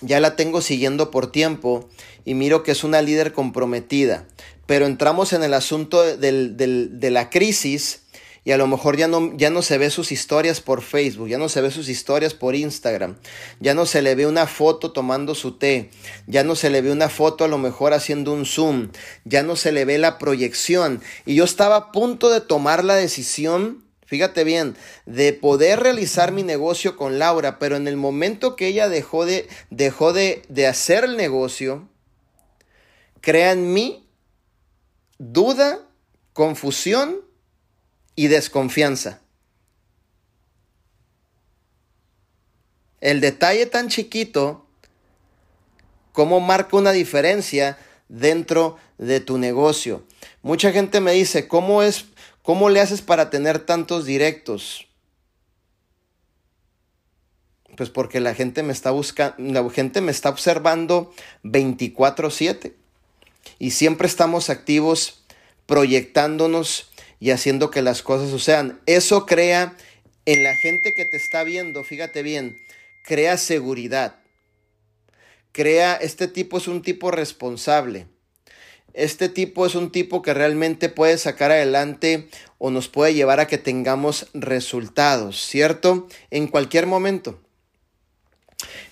ya 0.00 0.20
la 0.20 0.36
tengo 0.36 0.60
siguiendo 0.60 1.10
por 1.10 1.30
tiempo 1.30 1.88
y 2.24 2.34
miro 2.34 2.64
que 2.64 2.72
es 2.72 2.84
una 2.84 3.02
líder 3.02 3.32
comprometida. 3.32 4.26
Pero 4.66 4.86
entramos 4.86 5.32
en 5.32 5.42
el 5.42 5.54
asunto 5.54 6.02
de 6.02 7.10
la 7.10 7.30
crisis 7.30 8.01
y 8.44 8.50
a 8.50 8.56
lo 8.56 8.66
mejor 8.66 8.96
ya 8.96 9.06
no, 9.06 9.32
ya 9.36 9.50
no 9.50 9.62
se 9.62 9.78
ve 9.78 9.88
sus 9.90 10.10
historias 10.10 10.60
por 10.60 10.82
Facebook, 10.82 11.28
ya 11.28 11.38
no 11.38 11.48
se 11.48 11.60
ve 11.60 11.70
sus 11.70 11.88
historias 11.88 12.34
por 12.34 12.56
Instagram, 12.56 13.16
ya 13.60 13.74
no 13.74 13.86
se 13.86 14.02
le 14.02 14.14
ve 14.16 14.26
una 14.26 14.46
foto 14.46 14.90
tomando 14.90 15.34
su 15.34 15.58
té, 15.58 15.90
ya 16.26 16.42
no 16.42 16.56
se 16.56 16.68
le 16.68 16.82
ve 16.82 16.90
una 16.90 17.08
foto 17.08 17.44
a 17.44 17.48
lo 17.48 17.58
mejor 17.58 17.92
haciendo 17.92 18.32
un 18.32 18.44
zoom, 18.44 18.90
ya 19.24 19.44
no 19.44 19.54
se 19.54 19.70
le 19.70 19.84
ve 19.84 19.98
la 19.98 20.18
proyección. 20.18 21.02
Y 21.24 21.36
yo 21.36 21.44
estaba 21.44 21.76
a 21.76 21.92
punto 21.92 22.30
de 22.30 22.40
tomar 22.40 22.84
la 22.84 22.96
decisión, 22.96 23.84
fíjate 24.06 24.42
bien, 24.42 24.76
de 25.06 25.32
poder 25.32 25.78
realizar 25.80 26.32
mi 26.32 26.42
negocio 26.42 26.96
con 26.96 27.20
Laura, 27.20 27.60
pero 27.60 27.76
en 27.76 27.86
el 27.86 27.96
momento 27.96 28.56
que 28.56 28.66
ella 28.66 28.88
dejó 28.88 29.24
de, 29.24 29.48
dejó 29.70 30.12
de, 30.12 30.42
de 30.48 30.66
hacer 30.66 31.04
el 31.04 31.16
negocio, 31.16 31.88
crea 33.20 33.52
en 33.52 33.72
mí 33.72 34.08
duda, 35.18 35.78
confusión, 36.32 37.20
y 38.14 38.28
desconfianza. 38.28 39.20
El 43.00 43.20
detalle 43.20 43.66
tan 43.66 43.88
chiquito, 43.88 44.66
cómo 46.12 46.40
marca 46.40 46.76
una 46.76 46.92
diferencia 46.92 47.78
dentro 48.08 48.76
de 48.98 49.20
tu 49.20 49.38
negocio. 49.38 50.04
Mucha 50.42 50.70
gente 50.70 51.00
me 51.00 51.12
dice, 51.12 51.48
¿cómo 51.48 51.82
es, 51.82 52.04
cómo 52.42 52.68
le 52.70 52.80
haces 52.80 53.02
para 53.02 53.30
tener 53.30 53.58
tantos 53.60 54.04
directos? 54.04 54.86
Pues 57.76 57.88
porque 57.88 58.20
la 58.20 58.34
gente 58.34 58.62
me 58.62 58.72
está 58.72 58.90
buscando, 58.90 59.36
la 59.38 59.68
gente 59.70 60.00
me 60.02 60.12
está 60.12 60.28
observando 60.28 61.12
24/7 61.42 62.74
y 63.58 63.70
siempre 63.70 64.06
estamos 64.06 64.50
activos 64.50 65.24
proyectándonos 65.66 66.91
y 67.22 67.30
haciendo 67.30 67.70
que 67.70 67.82
las 67.82 68.02
cosas 68.02 68.30
sucedan. 68.30 68.80
Eso 68.84 69.26
crea 69.26 69.76
en 70.26 70.42
la 70.42 70.56
gente 70.56 70.92
que 70.92 71.04
te 71.04 71.18
está 71.18 71.44
viendo, 71.44 71.84
fíjate 71.84 72.20
bien, 72.24 72.56
crea 73.04 73.36
seguridad. 73.36 74.16
Crea, 75.52 75.94
este 75.94 76.26
tipo 76.26 76.58
es 76.58 76.66
un 76.66 76.82
tipo 76.82 77.12
responsable. 77.12 78.08
Este 78.92 79.28
tipo 79.28 79.66
es 79.66 79.76
un 79.76 79.92
tipo 79.92 80.20
que 80.20 80.34
realmente 80.34 80.88
puede 80.88 81.16
sacar 81.16 81.52
adelante 81.52 82.28
o 82.58 82.72
nos 82.72 82.88
puede 82.88 83.14
llevar 83.14 83.38
a 83.38 83.46
que 83.46 83.56
tengamos 83.56 84.26
resultados, 84.34 85.46
¿cierto? 85.46 86.08
En 86.32 86.48
cualquier 86.48 86.86
momento. 86.86 87.40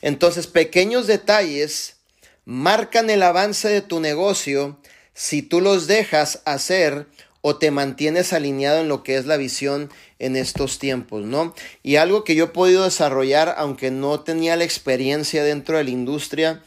Entonces, 0.02 0.46
pequeños 0.46 1.08
detalles 1.08 1.96
marcan 2.44 3.10
el 3.10 3.24
avance 3.24 3.68
de 3.68 3.82
tu 3.82 3.98
negocio 3.98 4.78
si 5.14 5.42
tú 5.42 5.60
los 5.60 5.88
dejas 5.88 6.42
hacer 6.44 7.08
o 7.42 7.56
te 7.56 7.70
mantienes 7.70 8.32
alineado 8.32 8.80
en 8.80 8.88
lo 8.88 9.02
que 9.02 9.16
es 9.16 9.26
la 9.26 9.36
visión 9.36 9.90
en 10.18 10.36
estos 10.36 10.78
tiempos, 10.78 11.24
¿no? 11.24 11.54
Y 11.82 11.96
algo 11.96 12.24
que 12.24 12.34
yo 12.34 12.44
he 12.44 12.48
podido 12.48 12.84
desarrollar, 12.84 13.54
aunque 13.56 13.90
no 13.90 14.20
tenía 14.20 14.56
la 14.56 14.64
experiencia 14.64 15.42
dentro 15.42 15.78
de 15.78 15.84
la 15.84 15.90
industria, 15.90 16.62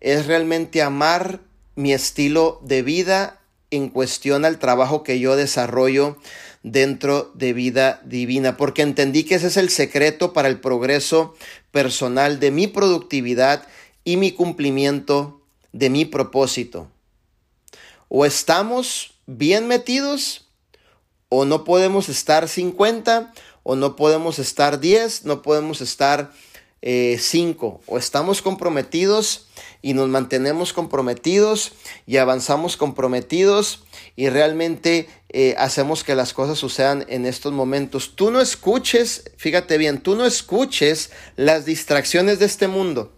es 0.00 0.26
realmente 0.26 0.82
amar 0.82 1.40
mi 1.74 1.92
estilo 1.92 2.60
de 2.62 2.82
vida 2.82 3.40
en 3.70 3.88
cuestión 3.88 4.44
al 4.44 4.58
trabajo 4.58 5.02
que 5.02 5.18
yo 5.18 5.36
desarrollo 5.36 6.16
dentro 6.62 7.30
de 7.34 7.52
vida 7.52 8.02
divina, 8.04 8.56
porque 8.56 8.82
entendí 8.82 9.24
que 9.24 9.36
ese 9.36 9.46
es 9.48 9.56
el 9.56 9.70
secreto 9.70 10.32
para 10.32 10.48
el 10.48 10.60
progreso 10.60 11.34
personal 11.70 12.40
de 12.40 12.50
mi 12.50 12.66
productividad 12.66 13.66
y 14.04 14.16
mi 14.16 14.32
cumplimiento 14.32 15.40
de 15.72 15.90
mi 15.90 16.04
propósito. 16.04 16.90
O 18.08 18.24
estamos 18.24 19.17
bien 19.28 19.68
metidos 19.68 20.48
o 21.28 21.44
no 21.44 21.62
podemos 21.64 22.08
estar 22.08 22.48
50 22.48 23.32
o 23.62 23.76
no 23.76 23.94
podemos 23.94 24.38
estar 24.38 24.80
10, 24.80 25.26
no 25.26 25.42
podemos 25.42 25.82
estar 25.82 26.32
5 26.80 26.80
eh, 26.80 27.84
o 27.86 27.98
estamos 27.98 28.40
comprometidos 28.40 29.48
y 29.82 29.92
nos 29.92 30.08
mantenemos 30.08 30.72
comprometidos 30.72 31.72
y 32.06 32.16
avanzamos 32.16 32.78
comprometidos 32.78 33.84
y 34.16 34.30
realmente 34.30 35.10
eh, 35.28 35.54
hacemos 35.58 36.04
que 36.04 36.14
las 36.14 36.32
cosas 36.32 36.58
sucedan 36.58 37.04
en 37.08 37.26
estos 37.26 37.52
momentos. 37.52 38.16
Tú 38.16 38.30
no 38.30 38.40
escuches, 38.40 39.30
fíjate 39.36 39.76
bien, 39.76 40.00
tú 40.00 40.16
no 40.16 40.24
escuches 40.24 41.10
las 41.36 41.66
distracciones 41.66 42.38
de 42.38 42.46
este 42.46 42.66
mundo. 42.66 43.12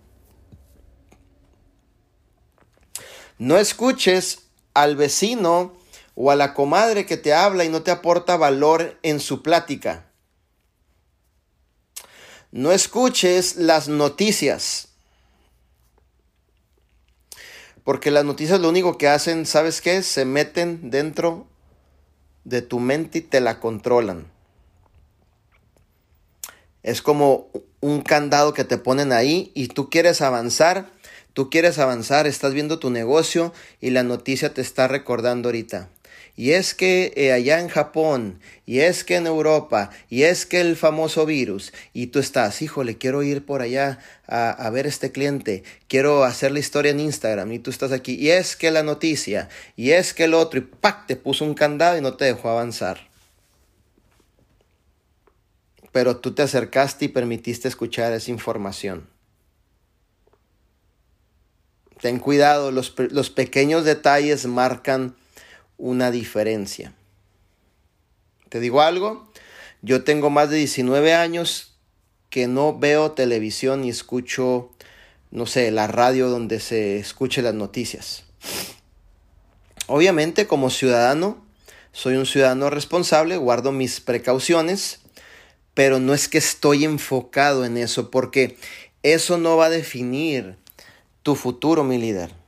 No 3.38 3.58
escuches 3.58 4.40
al 4.74 4.96
vecino 4.96 5.79
o 6.22 6.30
a 6.30 6.37
la 6.37 6.52
comadre 6.52 7.06
que 7.06 7.16
te 7.16 7.33
habla 7.33 7.64
y 7.64 7.70
no 7.70 7.83
te 7.83 7.90
aporta 7.90 8.37
valor 8.37 8.98
en 9.02 9.20
su 9.20 9.42
plática. 9.42 10.04
No 12.52 12.72
escuches 12.72 13.56
las 13.56 13.88
noticias. 13.88 14.88
Porque 17.85 18.11
las 18.11 18.26
noticias 18.26 18.61
lo 18.61 18.68
único 18.68 18.98
que 18.98 19.09
hacen, 19.09 19.46
¿sabes 19.46 19.80
qué? 19.80 20.02
Se 20.02 20.26
meten 20.26 20.90
dentro 20.90 21.46
de 22.44 22.61
tu 22.61 22.80
mente 22.80 23.20
y 23.20 23.22
te 23.22 23.40
la 23.40 23.59
controlan. 23.59 24.30
Es 26.83 27.00
como 27.00 27.48
un 27.80 28.02
candado 28.02 28.52
que 28.52 28.64
te 28.64 28.76
ponen 28.76 29.14
ahí 29.14 29.52
y 29.54 29.68
tú 29.68 29.88
quieres 29.88 30.20
avanzar, 30.20 30.90
tú 31.33 31.48
quieres 31.48 31.78
avanzar, 31.78 32.26
estás 32.26 32.52
viendo 32.52 32.78
tu 32.78 32.90
negocio 32.90 33.54
y 33.80 33.88
la 33.88 34.02
noticia 34.02 34.52
te 34.52 34.61
está 34.61 34.87
recordando 34.87 35.48
ahorita 35.48 35.88
y 36.40 36.53
es 36.53 36.72
que 36.72 37.12
eh, 37.16 37.33
allá 37.33 37.61
en 37.61 37.68
Japón, 37.68 38.40
y 38.64 38.79
es 38.79 39.05
que 39.05 39.16
en 39.16 39.26
Europa, 39.26 39.90
y 40.09 40.22
es 40.22 40.46
que 40.46 40.62
el 40.62 40.74
famoso 40.74 41.26
virus, 41.26 41.70
y 41.92 42.07
tú 42.07 42.18
estás, 42.18 42.62
híjole, 42.62 42.96
quiero 42.96 43.22
ir 43.22 43.44
por 43.44 43.61
allá 43.61 43.98
a, 44.26 44.48
a 44.48 44.70
ver 44.70 44.87
este 44.87 45.12
cliente, 45.12 45.64
quiero 45.87 46.24
hacer 46.24 46.50
la 46.53 46.61
historia 46.61 46.92
en 46.92 47.00
Instagram, 47.00 47.53
y 47.53 47.59
tú 47.59 47.68
estás 47.68 47.92
aquí, 47.92 48.14
y 48.14 48.31
es 48.31 48.57
que 48.57 48.70
la 48.70 48.83
noticia, 48.83 49.50
y 49.76 49.90
es 49.90 50.14
que 50.14 50.24
el 50.24 50.33
otro, 50.33 50.61
y 50.61 50.62
¡pac! 50.62 51.07
te 51.07 51.14
puso 51.14 51.44
un 51.44 51.53
candado 51.53 51.98
y 51.98 52.00
no 52.00 52.14
te 52.14 52.24
dejó 52.24 52.48
avanzar. 52.48 53.07
Pero 55.92 56.16
tú 56.16 56.33
te 56.33 56.40
acercaste 56.40 57.05
y 57.05 57.09
permitiste 57.09 57.68
escuchar 57.68 58.14
esa 58.14 58.31
información. 58.31 59.07
Ten 62.00 62.18
cuidado, 62.18 62.70
los, 62.70 62.94
los 63.11 63.29
pequeños 63.29 63.85
detalles 63.85 64.46
marcan 64.46 65.16
una 65.80 66.10
diferencia. 66.10 66.92
¿Te 68.50 68.60
digo 68.60 68.82
algo? 68.82 69.28
Yo 69.80 70.04
tengo 70.04 70.28
más 70.28 70.50
de 70.50 70.58
19 70.58 71.14
años 71.14 71.74
que 72.28 72.46
no 72.46 72.78
veo 72.78 73.12
televisión 73.12 73.84
y 73.84 73.88
escucho, 73.88 74.70
no 75.30 75.46
sé, 75.46 75.70
la 75.70 75.86
radio 75.86 76.28
donde 76.28 76.60
se 76.60 76.98
escuche 76.98 77.40
las 77.40 77.54
noticias. 77.54 78.24
Obviamente 79.86 80.46
como 80.46 80.68
ciudadano, 80.68 81.44
soy 81.92 82.14
un 82.14 82.26
ciudadano 82.26 82.68
responsable, 82.68 83.38
guardo 83.38 83.72
mis 83.72 84.00
precauciones, 84.00 85.00
pero 85.72 85.98
no 85.98 86.12
es 86.12 86.28
que 86.28 86.38
estoy 86.38 86.84
enfocado 86.84 87.64
en 87.64 87.78
eso, 87.78 88.10
porque 88.10 88.58
eso 89.02 89.38
no 89.38 89.56
va 89.56 89.66
a 89.66 89.70
definir 89.70 90.56
tu 91.22 91.36
futuro, 91.36 91.84
mi 91.84 91.96
líder 91.96 92.39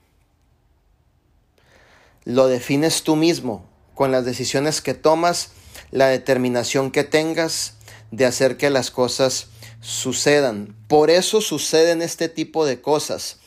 lo 2.25 2.49
defines 2.49 3.03
tú 3.03 3.17
mismo 3.17 3.69
con 3.95 4.13
las 4.13 4.25
decisiones 4.25 4.81
que 4.81 4.95
tomas, 4.95 5.51
la 5.91 6.09
determinación 6.09 6.91
que 6.91 7.05
tengas 7.05 7.75
de 8.11 8.27
hacer 8.27 8.57
que 8.57 8.71
las 8.71 8.91
cosas 8.91 9.49
sucedan. 9.81 10.77
Por 10.89 11.11
eso 11.11 11.41
suceden 11.41 12.03
este 12.03 12.29
tipo 12.29 12.65
de 12.65 12.81
cosas, 12.81 13.39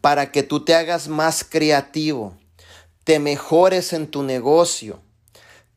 para 0.00 0.30
que 0.30 0.42
tú 0.42 0.64
te 0.64 0.74
hagas 0.74 1.08
más 1.08 1.44
creativo, 1.44 2.36
te 3.04 3.18
mejores 3.18 3.92
en 3.92 4.06
tu 4.06 4.22
negocio, 4.22 5.00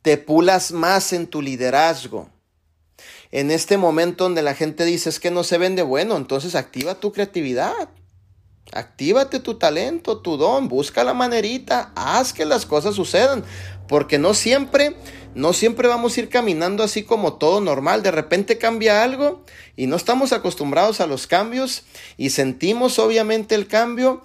te 0.01 0.17
pulas 0.17 0.71
más 0.71 1.13
en 1.13 1.27
tu 1.27 1.41
liderazgo. 1.41 2.29
En 3.31 3.49
este 3.49 3.77
momento 3.77 4.25
donde 4.25 4.43
la 4.43 4.53
gente 4.53 4.85
dice 4.85 5.09
es 5.09 5.19
que 5.19 5.31
no 5.31 5.43
se 5.43 5.57
vende 5.57 5.81
bueno, 5.81 6.17
entonces 6.17 6.53
activa 6.53 6.99
tu 6.99 7.11
creatividad. 7.11 7.89
Actívate 8.73 9.39
tu 9.39 9.55
talento, 9.55 10.17
tu 10.17 10.35
don, 10.35 10.67
busca 10.67 11.03
la 11.03 11.13
manerita, 11.13 11.91
haz 11.95 12.33
que 12.33 12.43
las 12.43 12.65
cosas 12.65 12.95
sucedan, 12.95 13.43
porque 13.87 14.17
no 14.17 14.33
siempre, 14.33 14.95
no 15.35 15.53
siempre 15.53 15.87
vamos 15.87 16.17
a 16.17 16.21
ir 16.21 16.29
caminando 16.29 16.83
así 16.83 17.03
como 17.03 17.33
todo 17.33 17.61
normal, 17.61 18.01
de 18.01 18.09
repente 18.09 18.57
cambia 18.57 19.03
algo 19.03 19.45
y 19.75 19.85
no 19.85 19.95
estamos 19.95 20.33
acostumbrados 20.33 21.01
a 21.01 21.07
los 21.07 21.27
cambios 21.27 21.83
y 22.17 22.31
sentimos 22.31 22.97
obviamente 22.97 23.53
el 23.53 23.67
cambio 23.67 24.23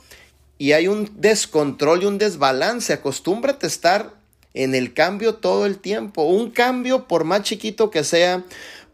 y 0.56 0.72
hay 0.72 0.88
un 0.88 1.10
descontrol 1.16 2.02
y 2.02 2.06
un 2.06 2.16
desbalance, 2.16 2.94
acostúmbrate 2.94 3.66
a 3.66 3.68
estar 3.68 4.14
en 4.54 4.74
el 4.74 4.94
cambio 4.94 5.34
todo 5.34 5.66
el 5.66 5.78
tiempo, 5.78 6.22
un 6.22 6.50
cambio 6.50 7.06
por 7.06 7.24
más 7.24 7.42
chiquito 7.42 7.90
que 7.90 8.02
sea, 8.02 8.44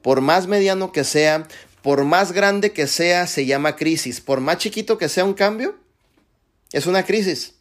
por 0.03 0.21
más 0.21 0.49
mediano 0.49 0.91
que 0.91 1.05
sea, 1.05 1.47
por 1.85 2.03
más 2.05 2.33
grande 2.33 2.73
que 2.73 2.87
sea, 2.87 3.27
se 3.27 3.45
llama 3.45 3.77
crisis. 3.77 4.23
Por 4.23 4.41
más 4.41 4.57
chiquito 4.57 4.97
que 4.97 5.11
sea 5.11 5.27
un 5.27 5.35
cambio, 5.35 5.77
es 6.73 6.87
una 6.87 7.03
crisis. 7.03 7.57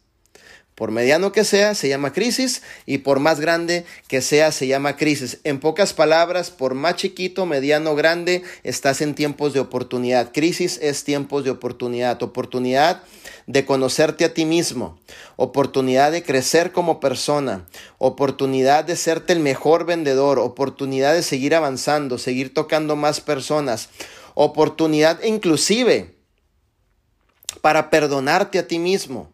Por 0.74 0.90
mediano 0.90 1.30
que 1.30 1.44
sea, 1.44 1.74
se 1.74 1.90
llama 1.90 2.14
crisis 2.14 2.62
y 2.86 2.98
por 2.98 3.20
más 3.20 3.38
grande 3.38 3.84
que 4.08 4.22
sea, 4.22 4.50
se 4.50 4.66
llama 4.66 4.96
crisis. 4.96 5.40
En 5.44 5.60
pocas 5.60 5.92
palabras, 5.92 6.50
por 6.50 6.72
más 6.72 6.96
chiquito, 6.96 7.44
mediano, 7.44 7.94
grande, 7.94 8.42
estás 8.62 9.02
en 9.02 9.14
tiempos 9.14 9.52
de 9.52 9.60
oportunidad. 9.60 10.32
Crisis 10.32 10.78
es 10.80 11.04
tiempos 11.04 11.44
de 11.44 11.50
oportunidad. 11.50 12.22
Oportunidad 12.22 13.02
de 13.46 13.64
conocerte 13.64 14.24
a 14.24 14.34
ti 14.34 14.44
mismo. 14.44 14.98
Oportunidad 15.36 16.12
de 16.12 16.22
crecer 16.22 16.72
como 16.72 17.00
persona. 17.00 17.66
Oportunidad 17.98 18.84
de 18.84 18.96
serte 18.96 19.32
el 19.32 19.40
mejor 19.40 19.84
vendedor. 19.84 20.38
Oportunidad 20.38 21.14
de 21.14 21.22
seguir 21.22 21.54
avanzando, 21.54 22.18
seguir 22.18 22.52
tocando 22.54 22.96
más 22.96 23.20
personas 23.20 23.88
oportunidad 24.34 25.22
inclusive 25.22 26.14
para 27.60 27.88
perdonarte 27.88 28.58
a 28.58 28.66
ti 28.66 28.78
mismo, 28.78 29.32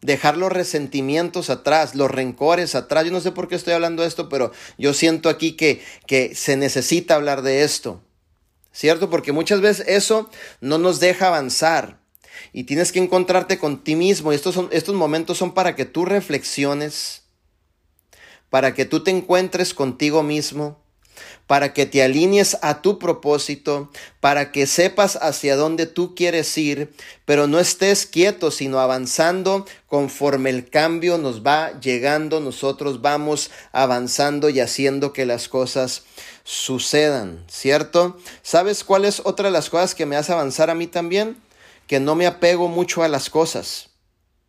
dejar 0.00 0.36
los 0.36 0.52
resentimientos 0.52 1.50
atrás, 1.50 1.94
los 1.94 2.10
rencores 2.10 2.74
atrás. 2.74 3.04
Yo 3.04 3.10
no 3.10 3.20
sé 3.20 3.32
por 3.32 3.48
qué 3.48 3.56
estoy 3.56 3.72
hablando 3.72 4.02
de 4.02 4.08
esto, 4.08 4.28
pero 4.28 4.52
yo 4.76 4.94
siento 4.94 5.28
aquí 5.28 5.56
que, 5.56 5.82
que 6.06 6.34
se 6.34 6.56
necesita 6.56 7.14
hablar 7.14 7.42
de 7.42 7.64
esto, 7.64 8.00
¿cierto? 8.70 9.10
Porque 9.10 9.32
muchas 9.32 9.60
veces 9.60 9.86
eso 9.88 10.30
no 10.60 10.78
nos 10.78 11.00
deja 11.00 11.28
avanzar. 11.28 11.97
Y 12.52 12.64
tienes 12.64 12.92
que 12.92 12.98
encontrarte 12.98 13.58
con 13.58 13.82
ti 13.82 13.96
mismo. 13.96 14.32
Y 14.32 14.36
estos, 14.36 14.54
son, 14.54 14.68
estos 14.72 14.94
momentos 14.94 15.38
son 15.38 15.52
para 15.52 15.74
que 15.74 15.84
tú 15.84 16.04
reflexiones, 16.04 17.22
para 18.50 18.74
que 18.74 18.84
tú 18.84 19.02
te 19.02 19.10
encuentres 19.10 19.74
contigo 19.74 20.22
mismo, 20.22 20.78
para 21.46 21.72
que 21.72 21.86
te 21.86 22.02
alinees 22.02 22.58
a 22.60 22.82
tu 22.82 22.98
propósito, 22.98 23.90
para 24.20 24.52
que 24.52 24.66
sepas 24.66 25.16
hacia 25.16 25.56
dónde 25.56 25.86
tú 25.86 26.14
quieres 26.14 26.56
ir, 26.58 26.92
pero 27.24 27.46
no 27.46 27.58
estés 27.58 28.06
quieto, 28.06 28.50
sino 28.50 28.80
avanzando 28.80 29.66
conforme 29.86 30.50
el 30.50 30.68
cambio 30.68 31.16
nos 31.16 31.42
va 31.42 31.78
llegando, 31.80 32.40
nosotros 32.40 33.00
vamos 33.00 33.50
avanzando 33.72 34.50
y 34.50 34.60
haciendo 34.60 35.12
que 35.12 35.26
las 35.26 35.48
cosas 35.48 36.02
sucedan, 36.44 37.44
¿cierto? 37.48 38.18
¿Sabes 38.42 38.84
cuál 38.84 39.04
es 39.04 39.22
otra 39.24 39.46
de 39.46 39.52
las 39.52 39.70
cosas 39.70 39.94
que 39.94 40.06
me 40.06 40.16
hace 40.16 40.32
avanzar 40.32 40.70
a 40.70 40.74
mí 40.74 40.86
también? 40.86 41.36
Que 41.88 41.98
no 41.98 42.14
me 42.14 42.28
apego 42.28 42.68
mucho 42.68 43.02
a 43.02 43.08
las 43.08 43.30
cosas. 43.30 43.90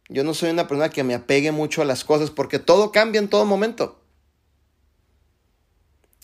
Yo 0.09 0.23
no 0.23 0.35
soy 0.35 0.51
una 0.51 0.67
persona 0.67 0.89
que 0.89 1.03
me 1.03 1.15
apegue 1.15 1.51
mucho 1.51 1.81
a 1.81 1.85
las 1.85 2.03
cosas 2.03 2.29
porque 2.29 2.59
todo 2.59 2.91
cambia 2.91 3.17
en 3.17 3.29
todo 3.29 3.45
momento. 3.45 3.99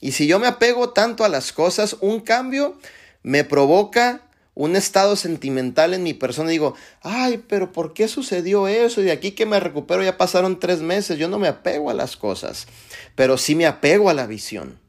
Y 0.01 0.12
si 0.12 0.28
yo 0.28 0.38
me 0.38 0.47
apego 0.47 0.91
tanto 0.91 1.23
a 1.23 1.30
las 1.30 1.51
cosas, 1.51 1.97
un 2.01 2.19
cambio 2.19 2.78
me 3.23 3.43
provoca 3.43 4.21
un 4.56 4.75
estado 4.75 5.15
sentimental 5.15 5.93
en 5.93 6.04
mi 6.04 6.13
persona. 6.13 6.49
Digo, 6.49 6.75
ay, 7.01 7.43
pero 7.47 7.71
¿por 7.71 7.93
qué 7.93 8.08
sucedió 8.08 8.67
eso? 8.67 9.01
Y 9.01 9.10
aquí 9.10 9.32
que 9.32 9.45
me 9.45 9.60
recupero 9.60 10.04
ya 10.04 10.17
pasaron 10.17 10.60
tres 10.60 10.82
meses. 10.82 11.19
Yo 11.19 11.28
no 11.28 11.38
me 11.38 11.47
apego 11.47 11.89
a 11.89 11.93
las 11.93 12.17
cosas, 12.17 12.67
pero 13.15 13.38
sí 13.38 13.54
me 13.54 13.65
apego 13.65 14.10
a 14.10 14.13
la 14.13 14.28
visión. 14.28 14.80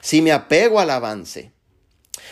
Sí 0.00 0.22
me 0.22 0.32
apego 0.32 0.78
al 0.78 0.90
avance. 0.90 1.52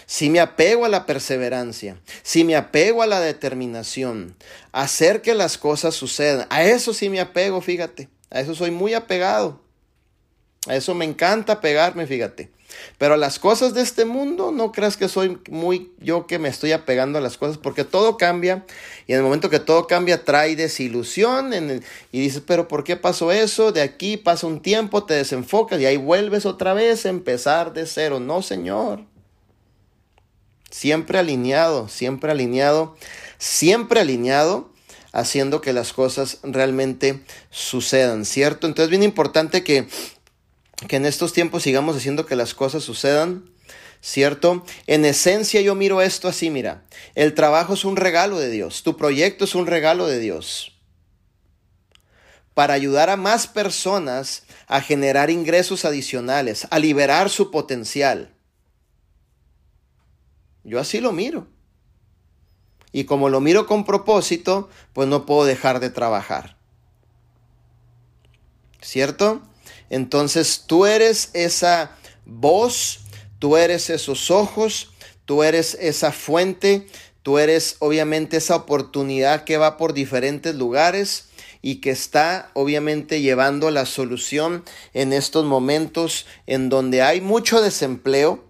Si 0.06 0.30
me 0.30 0.40
apego 0.40 0.84
a 0.84 0.88
la 0.88 1.06
perseverancia, 1.06 2.00
si 2.22 2.44
me 2.44 2.56
apego 2.56 3.02
a 3.02 3.06
la 3.06 3.20
determinación, 3.20 4.36
hacer 4.72 5.22
que 5.22 5.34
las 5.34 5.58
cosas 5.58 5.94
sucedan, 5.94 6.46
a 6.50 6.64
eso 6.64 6.92
sí 6.94 7.08
me 7.08 7.20
apego, 7.20 7.60
fíjate, 7.60 8.08
a 8.30 8.40
eso 8.40 8.54
soy 8.54 8.70
muy 8.70 8.94
apegado. 8.94 9.60
A 10.66 10.76
eso 10.76 10.94
me 10.94 11.04
encanta 11.04 11.60
pegarme, 11.60 12.06
fíjate. 12.06 12.50
Pero 12.98 13.14
a 13.14 13.16
las 13.16 13.38
cosas 13.38 13.74
de 13.74 13.82
este 13.82 14.04
mundo, 14.04 14.50
no 14.50 14.72
creas 14.72 14.96
que 14.96 15.08
soy 15.08 15.38
muy 15.48 15.92
yo 16.00 16.26
que 16.26 16.38
me 16.38 16.48
estoy 16.48 16.72
apegando 16.72 17.18
a 17.18 17.22
las 17.22 17.36
cosas, 17.36 17.58
porque 17.58 17.84
todo 17.84 18.16
cambia 18.16 18.64
y 19.06 19.12
en 19.12 19.18
el 19.18 19.24
momento 19.24 19.50
que 19.50 19.60
todo 19.60 19.86
cambia 19.86 20.24
trae 20.24 20.56
desilusión 20.56 21.52
y 22.10 22.20
dices, 22.20 22.42
pero 22.44 22.66
¿por 22.66 22.82
qué 22.82 22.96
pasó 22.96 23.30
eso? 23.30 23.72
De 23.72 23.82
aquí 23.82 24.16
pasa 24.16 24.46
un 24.46 24.60
tiempo, 24.60 25.04
te 25.04 25.14
desenfocas 25.14 25.80
y 25.80 25.86
ahí 25.86 25.96
vuelves 25.96 26.46
otra 26.46 26.74
vez 26.74 27.06
a 27.06 27.10
empezar 27.10 27.72
de 27.72 27.86
cero. 27.86 28.18
No, 28.18 28.42
Señor. 28.42 29.04
Siempre 30.74 31.20
alineado, 31.20 31.86
siempre 31.88 32.32
alineado, 32.32 32.96
siempre 33.38 34.00
alineado, 34.00 34.72
haciendo 35.12 35.60
que 35.60 35.72
las 35.72 35.92
cosas 35.92 36.38
realmente 36.42 37.22
sucedan, 37.50 38.24
¿cierto? 38.24 38.66
Entonces 38.66 38.86
es 38.86 38.90
bien 38.90 39.04
importante 39.04 39.62
que 39.62 39.86
que 40.88 40.96
en 40.96 41.06
estos 41.06 41.32
tiempos 41.32 41.62
sigamos 41.62 41.96
haciendo 41.96 42.26
que 42.26 42.34
las 42.34 42.54
cosas 42.54 42.82
sucedan, 42.82 43.48
¿cierto? 44.00 44.64
En 44.88 45.04
esencia 45.04 45.60
yo 45.60 45.76
miro 45.76 46.02
esto 46.02 46.26
así, 46.26 46.50
mira, 46.50 46.82
el 47.14 47.34
trabajo 47.34 47.74
es 47.74 47.84
un 47.84 47.94
regalo 47.94 48.40
de 48.40 48.50
Dios, 48.50 48.82
tu 48.82 48.96
proyecto 48.96 49.44
es 49.44 49.54
un 49.54 49.68
regalo 49.68 50.08
de 50.08 50.18
Dios 50.18 50.72
para 52.52 52.74
ayudar 52.74 53.10
a 53.10 53.16
más 53.16 53.46
personas 53.46 54.42
a 54.66 54.80
generar 54.80 55.30
ingresos 55.30 55.84
adicionales, 55.84 56.66
a 56.70 56.80
liberar 56.80 57.30
su 57.30 57.52
potencial. 57.52 58.33
Yo 60.64 60.80
así 60.80 61.00
lo 61.00 61.12
miro. 61.12 61.46
Y 62.92 63.04
como 63.04 63.28
lo 63.28 63.40
miro 63.40 63.66
con 63.66 63.84
propósito, 63.84 64.68
pues 64.92 65.08
no 65.08 65.26
puedo 65.26 65.44
dejar 65.44 65.80
de 65.80 65.90
trabajar. 65.90 66.56
¿Cierto? 68.80 69.42
Entonces 69.90 70.64
tú 70.66 70.86
eres 70.86 71.30
esa 71.34 71.96
voz, 72.24 73.00
tú 73.38 73.56
eres 73.56 73.90
esos 73.90 74.30
ojos, 74.30 74.90
tú 75.24 75.42
eres 75.42 75.76
esa 75.80 76.12
fuente, 76.12 76.86
tú 77.22 77.38
eres 77.38 77.76
obviamente 77.78 78.36
esa 78.36 78.56
oportunidad 78.56 79.44
que 79.44 79.56
va 79.56 79.76
por 79.76 79.94
diferentes 79.94 80.54
lugares 80.54 81.28
y 81.62 81.76
que 81.76 81.90
está 81.90 82.50
obviamente 82.52 83.22
llevando 83.22 83.70
la 83.70 83.86
solución 83.86 84.64
en 84.92 85.12
estos 85.12 85.44
momentos 85.44 86.26
en 86.46 86.68
donde 86.68 87.02
hay 87.02 87.20
mucho 87.20 87.62
desempleo. 87.62 88.44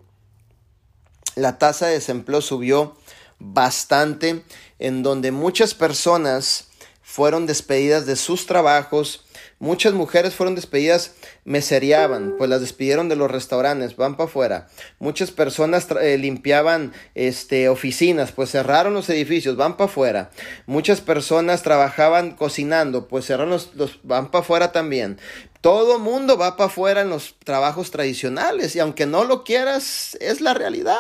La 1.36 1.58
tasa 1.58 1.86
de 1.86 1.94
desempleo 1.94 2.40
subió 2.40 2.96
bastante, 3.38 4.44
en 4.78 5.02
donde 5.02 5.32
muchas 5.32 5.74
personas 5.74 6.68
fueron 7.02 7.46
despedidas 7.46 8.06
de 8.06 8.16
sus 8.16 8.46
trabajos, 8.46 9.24
Muchas 9.64 9.94
mujeres 9.94 10.34
fueron 10.34 10.54
despedidas, 10.54 11.14
meseriaban, 11.44 12.34
pues 12.36 12.50
las 12.50 12.60
despidieron 12.60 13.08
de 13.08 13.16
los 13.16 13.30
restaurantes, 13.30 13.96
van 13.96 14.16
para 14.16 14.28
afuera. 14.28 14.66
Muchas 14.98 15.30
personas 15.30 15.86
eh, 16.02 16.18
limpiaban 16.18 16.92
este, 17.14 17.68
oficinas, 17.68 18.32
pues 18.32 18.50
cerraron 18.50 18.94
los 18.94 19.08
edificios, 19.08 19.56
van 19.56 19.76
para 19.76 19.88
afuera. 19.88 20.30
Muchas 20.66 21.00
personas 21.00 21.62
trabajaban 21.62 22.32
cocinando, 22.32 23.08
pues 23.08 23.26
cerraron 23.26 23.50
los, 23.50 24.00
van 24.02 24.30
para 24.30 24.42
afuera 24.42 24.72
también. 24.72 25.18
Todo 25.60 25.98
mundo 25.98 26.36
va 26.36 26.56
para 26.56 26.68
afuera 26.68 27.00
en 27.00 27.08
los 27.08 27.36
trabajos 27.42 27.90
tradicionales 27.90 28.76
y 28.76 28.80
aunque 28.80 29.06
no 29.06 29.24
lo 29.24 29.44
quieras, 29.44 30.16
es 30.20 30.40
la 30.40 30.52
realidad. 30.52 30.98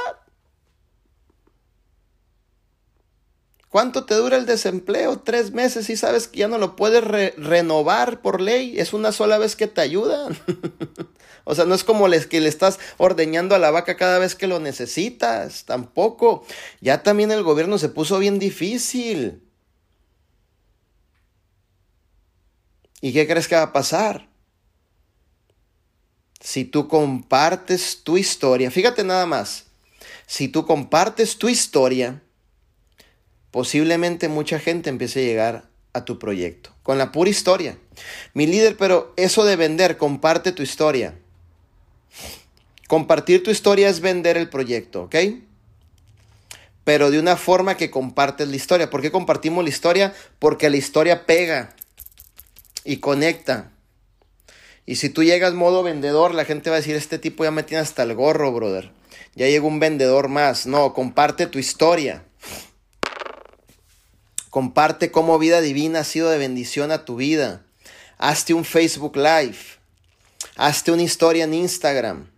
¿Cuánto 3.74 4.04
te 4.04 4.14
dura 4.14 4.36
el 4.36 4.46
desempleo? 4.46 5.18
Tres 5.18 5.50
meses 5.50 5.90
y 5.90 5.96
sabes 5.96 6.28
que 6.28 6.38
ya 6.38 6.46
no 6.46 6.58
lo 6.58 6.76
puedes 6.76 7.02
renovar 7.02 8.22
por 8.22 8.40
ley. 8.40 8.78
Es 8.78 8.92
una 8.92 9.10
sola 9.10 9.36
vez 9.36 9.56
que 9.56 9.66
te 9.66 9.80
ayudan. 9.80 10.38
o 11.44 11.56
sea, 11.56 11.64
no 11.64 11.74
es 11.74 11.82
como 11.82 12.06
les, 12.06 12.28
que 12.28 12.40
le 12.40 12.48
estás 12.48 12.78
ordeñando 12.98 13.56
a 13.56 13.58
la 13.58 13.72
vaca 13.72 13.96
cada 13.96 14.20
vez 14.20 14.36
que 14.36 14.46
lo 14.46 14.60
necesitas. 14.60 15.64
Tampoco. 15.64 16.46
Ya 16.80 17.02
también 17.02 17.32
el 17.32 17.42
gobierno 17.42 17.76
se 17.78 17.88
puso 17.88 18.20
bien 18.20 18.38
difícil. 18.38 19.42
¿Y 23.00 23.12
qué 23.12 23.26
crees 23.26 23.48
que 23.48 23.56
va 23.56 23.62
a 23.62 23.72
pasar? 23.72 24.28
Si 26.38 26.64
tú 26.64 26.86
compartes 26.86 28.04
tu 28.04 28.18
historia, 28.18 28.70
fíjate 28.70 29.02
nada 29.02 29.26
más, 29.26 29.64
si 30.28 30.46
tú 30.46 30.64
compartes 30.64 31.38
tu 31.38 31.48
historia, 31.48 32.22
posiblemente 33.54 34.28
mucha 34.28 34.58
gente 34.58 34.90
empiece 34.90 35.20
a 35.20 35.22
llegar 35.22 35.64
a 35.92 36.04
tu 36.04 36.18
proyecto. 36.18 36.70
Con 36.82 36.98
la 36.98 37.12
pura 37.12 37.30
historia. 37.30 37.78
Mi 38.32 38.48
líder, 38.48 38.76
pero 38.76 39.14
eso 39.16 39.44
de 39.44 39.54
vender, 39.54 39.96
comparte 39.96 40.50
tu 40.50 40.64
historia. 40.64 41.14
Compartir 42.88 43.44
tu 43.44 43.52
historia 43.52 43.88
es 43.88 44.00
vender 44.00 44.36
el 44.36 44.48
proyecto, 44.48 45.04
¿ok? 45.04 45.14
pero 46.82 47.12
de 47.12 47.20
una 47.20 47.36
forma 47.36 47.76
que 47.76 47.92
compartes 47.92 48.48
la 48.48 48.56
historia. 48.56 48.90
¿Por 48.90 49.02
qué 49.02 49.12
compartimos 49.12 49.62
la 49.62 49.70
historia? 49.70 50.12
Porque 50.40 50.68
la 50.68 50.76
historia 50.76 51.24
pega 51.24 51.76
y 52.82 52.96
conecta. 52.96 53.70
Y 54.84 54.96
si 54.96 55.10
tú 55.10 55.22
llegas 55.22 55.54
modo 55.54 55.84
vendedor, 55.84 56.34
la 56.34 56.44
gente 56.44 56.70
va 56.70 56.76
a 56.76 56.80
decir, 56.80 56.96
este 56.96 57.20
tipo 57.20 57.44
ya 57.44 57.52
me 57.52 57.62
tiene 57.62 57.82
hasta 57.82 58.02
el 58.02 58.14
gorro, 58.14 58.52
brother. 58.52 58.90
Ya 59.36 59.46
llegó 59.46 59.68
un 59.68 59.78
vendedor 59.78 60.26
más. 60.26 60.66
No, 60.66 60.92
comparte 60.92 61.46
tu 61.46 61.60
historia. 61.60 62.24
Comparte 64.54 65.10
cómo 65.10 65.40
vida 65.40 65.60
divina 65.60 65.98
ha 65.98 66.04
sido 66.04 66.30
de 66.30 66.38
bendición 66.38 66.92
a 66.92 67.04
tu 67.04 67.16
vida. 67.16 67.62
Hazte 68.18 68.54
un 68.54 68.64
Facebook 68.64 69.16
Live. 69.16 69.56
Hazte 70.54 70.92
una 70.92 71.02
historia 71.02 71.42
en 71.42 71.54
Instagram. 71.54 72.30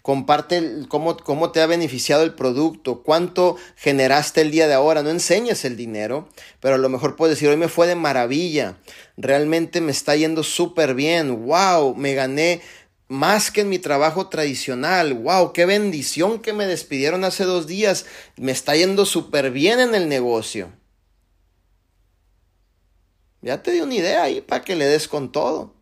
Comparte 0.00 0.86
cómo, 0.88 1.18
cómo, 1.18 1.52
te 1.52 1.60
ha 1.60 1.66
beneficiado 1.66 2.22
el 2.22 2.32
producto, 2.32 3.02
cuánto 3.02 3.58
generaste 3.76 4.40
el 4.40 4.50
día 4.50 4.66
de 4.66 4.72
ahora. 4.72 5.02
No 5.02 5.10
enseñes 5.10 5.66
el 5.66 5.76
dinero, 5.76 6.30
pero 6.60 6.76
a 6.76 6.78
lo 6.78 6.88
mejor 6.88 7.16
puedes 7.16 7.36
decir, 7.36 7.50
hoy 7.50 7.58
me 7.58 7.68
fue 7.68 7.86
de 7.86 7.96
maravilla, 7.96 8.78
realmente 9.18 9.82
me 9.82 9.92
está 9.92 10.16
yendo 10.16 10.44
súper 10.44 10.94
bien, 10.94 11.44
wow, 11.44 11.94
me 11.94 12.14
gané 12.14 12.62
más 13.08 13.50
que 13.50 13.60
en 13.60 13.68
mi 13.68 13.78
trabajo 13.78 14.30
tradicional, 14.30 15.12
wow, 15.12 15.52
qué 15.52 15.66
bendición 15.66 16.38
que 16.38 16.54
me 16.54 16.64
despidieron 16.64 17.24
hace 17.24 17.44
dos 17.44 17.66
días, 17.66 18.06
me 18.38 18.52
está 18.52 18.74
yendo 18.74 19.04
súper 19.04 19.50
bien 19.50 19.80
en 19.80 19.94
el 19.94 20.08
negocio. 20.08 20.77
Ya 23.40 23.62
te 23.62 23.72
di 23.72 23.80
una 23.80 23.94
idea 23.94 24.22
ahí 24.22 24.40
para 24.40 24.64
que 24.64 24.74
le 24.74 24.86
des 24.86 25.08
con 25.08 25.30
todo. 25.30 25.74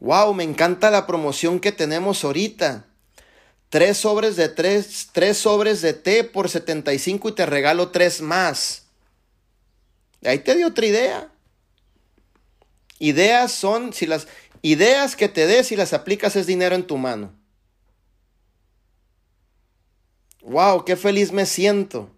Wow, 0.00 0.32
me 0.32 0.44
encanta 0.44 0.90
la 0.90 1.06
promoción 1.06 1.60
que 1.60 1.72
tenemos 1.72 2.24
ahorita. 2.24 2.86
Tres 3.68 3.98
sobres 3.98 4.36
de 4.36 4.48
tres, 4.48 5.08
tres 5.12 5.36
sobres 5.36 5.82
de 5.82 5.92
té 5.92 6.24
por 6.24 6.48
75 6.48 7.28
y 7.28 7.32
te 7.32 7.46
regalo 7.46 7.90
tres 7.90 8.20
más. 8.22 8.84
Ahí 10.24 10.38
te 10.38 10.56
di 10.56 10.64
otra 10.64 10.86
idea. 10.86 11.30
Ideas 12.98 13.52
son, 13.52 13.92
si 13.92 14.06
las 14.06 14.26
ideas 14.62 15.16
que 15.16 15.28
te 15.28 15.46
des 15.46 15.72
y 15.72 15.76
las 15.76 15.92
aplicas 15.92 16.36
es 16.36 16.46
dinero 16.46 16.74
en 16.74 16.86
tu 16.86 16.96
mano. 16.96 17.32
Wow, 20.42 20.84
qué 20.84 20.96
feliz 20.96 21.32
me 21.32 21.46
siento. 21.46 22.10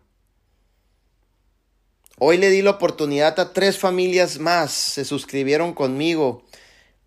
Hoy 2.24 2.38
le 2.38 2.50
di 2.50 2.62
la 2.62 2.70
oportunidad 2.70 3.40
a 3.40 3.52
tres 3.52 3.80
familias 3.80 4.38
más, 4.38 4.70
se 4.70 5.04
suscribieron 5.04 5.74
conmigo. 5.74 6.44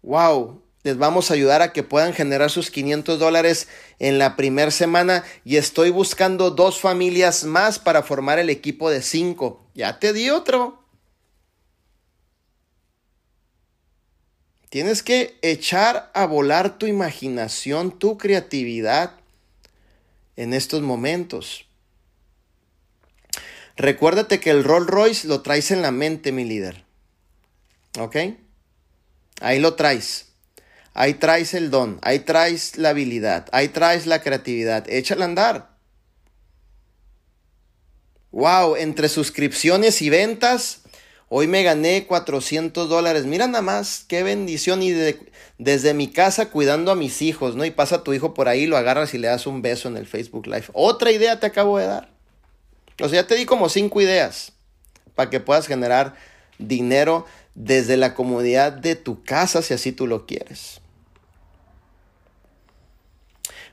Wow, 0.02 0.62
les 0.84 0.98
vamos 0.98 1.32
a 1.32 1.36
ayudar 1.36 1.62
a 1.62 1.72
que 1.72 1.84
puedan 1.84 2.12
generar 2.12 2.52
sus 2.52 2.70
500 2.70 3.18
dólares 3.18 3.70
en 4.00 4.20
la 4.20 4.36
primera 4.36 4.72
semana 4.72 5.24
y 5.46 5.56
estoy 5.56 5.90
buscando 5.90 6.52
dos 6.52 6.82
familias 6.82 7.46
más 7.46 7.80
para 7.80 8.04
formar 8.04 8.40
el 8.40 8.50
equipo 8.50 8.90
de 8.90 9.02
cinco. 9.02 9.66
Ya 9.74 10.00
te 10.00 10.12
di 10.12 10.32
otro. 10.32 10.84
Tienes 14.68 15.02
que 15.02 15.40
echar 15.42 16.12
a 16.14 16.26
volar 16.26 16.78
tu 16.78 16.88
imaginación, 16.88 17.98
tu 17.98 18.18
creatividad 18.18 19.14
en 20.36 20.54
estos 20.54 20.82
momentos. 20.82 21.66
Recuérdate 23.78 24.40
que 24.40 24.52
el 24.52 24.64
Rolls 24.64 24.88
Royce 24.88 25.28
lo 25.28 25.42
traes 25.42 25.72
en 25.72 25.82
la 25.82 25.92
mente, 25.92 26.32
mi 26.32 26.46
líder. 26.46 26.86
¿Ok? 28.00 28.16
Ahí 29.42 29.60
lo 29.60 29.76
traes. 29.76 30.28
Ahí 30.94 31.16
traes 31.16 31.54
el 31.54 31.72
don, 31.72 32.00
ahí 32.04 32.20
traes 32.20 32.78
la 32.78 32.90
habilidad, 32.90 33.50
ahí 33.52 33.68
traes 33.68 34.06
la 34.06 34.22
creatividad. 34.22 34.90
Échala 34.90 35.26
a 35.26 35.28
andar. 35.28 35.76
Wow, 38.32 38.78
entre 38.78 39.10
suscripciones 39.10 40.02
y 40.02 40.10
ventas, 40.10 40.84
hoy 41.28 41.48
me 41.48 41.64
gané 41.64 42.06
400 42.08 42.88
dólares. 42.88 43.26
Mira 43.26 43.46
nada 43.48 43.62
más, 43.62 44.06
qué 44.08 44.24
bendición. 44.24 44.82
Y 44.84 44.94
desde 45.58 45.94
mi 45.94 46.08
casa 46.08 46.50
cuidando 46.50 46.92
a 46.92 46.96
mis 46.96 47.22
hijos, 47.22 47.58
¿no? 47.58 47.66
Y 47.66 47.72
pasa 47.72 48.04
tu 48.04 48.14
hijo 48.14 48.34
por 48.34 48.48
ahí, 48.48 48.66
lo 48.66 48.78
agarras 48.78 49.14
y 49.14 49.18
le 49.18 49.28
das 49.28 49.48
un 49.48 49.62
beso 49.62 49.90
en 49.90 49.98
el 49.98 50.08
Facebook 50.08 50.48
Live. 50.48 50.68
Otra 50.72 51.12
idea 51.12 51.42
te 51.42 51.48
acabo 51.48 51.78
de 51.78 51.88
dar. 51.88 52.15
O 53.02 53.10
sea, 53.10 53.22
ya 53.22 53.28
te 53.28 53.36
di 53.36 53.46
como 53.46 53.70
cinco 53.70 54.02
ideas 54.02 54.54
para 55.16 55.30
que 55.30 55.40
puedas 55.40 55.68
generar 55.68 56.16
dinero 56.58 57.26
desde 57.56 57.98
la 57.98 58.14
comodidad 58.14 58.72
de 58.72 58.96
tu 58.96 59.24
casa 59.24 59.62
si 59.62 59.74
así 59.74 59.92
tú 59.92 60.08
lo 60.08 60.26
quieres. 60.26 60.82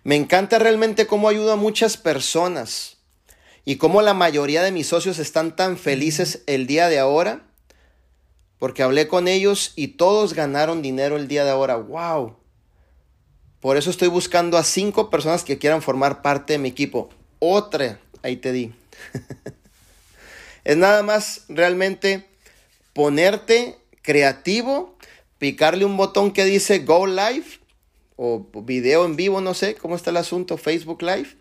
Me 0.05 0.17
encanta 0.17 0.59
realmente 0.59 1.07
cómo 1.07 1.29
ayudo 1.29 1.53
a 1.53 1.57
muchas 1.57 1.97
personas 1.97 2.97
y 3.65 3.77
cómo 3.77 4.03
la 4.03 4.15
mayoría 4.15 4.63
de 4.63 4.73
mis 4.73 4.89
socios 4.89 5.21
están 5.21 5.55
tan 5.55 5.77
felices 5.77 6.43
el 6.47 6.67
día 6.67 6.89
de 6.89 6.99
ahora, 6.99 7.45
porque 8.59 8.83
hablé 8.83 9.07
con 9.07 9.29
ellos 9.29 9.73
y 9.77 9.89
todos 9.89 10.35
ganaron 10.35 10.83
dinero 10.83 11.17
el 11.17 11.29
día 11.29 11.45
de 11.45 11.51
ahora. 11.51 11.77
¡Wow! 11.77 12.37
Por 13.61 13.77
eso 13.77 13.91
estoy 13.91 14.09
buscando 14.09 14.59
a 14.59 14.65
cinco 14.65 15.09
personas 15.09 15.45
que 15.45 15.59
quieran 15.59 15.83
formar 15.83 16.23
parte 16.23 16.55
de 16.55 16.59
mi 16.59 16.69
equipo. 16.69 17.11
Otra, 17.39 18.01
ahí 18.23 18.37
te 18.37 18.51
di. 18.51 18.73
es 20.65 20.77
nada 20.77 21.03
más 21.03 21.45
realmente 21.49 22.27
ponerte 22.93 23.79
creativo, 24.03 24.97
picarle 25.39 25.85
un 25.85 25.97
botón 25.97 26.33
que 26.33 26.45
dice 26.45 26.81
Go 26.81 27.07
Live 27.07 27.61
o 28.17 28.47
video 28.63 29.05
en 29.05 29.17
vivo, 29.17 29.41
no 29.41 29.55
sé 29.55 29.75
cómo 29.75 29.97
está 29.97 30.11
el 30.11 30.17
asunto, 30.19 30.57
Facebook 30.59 31.03
Live. 31.03 31.37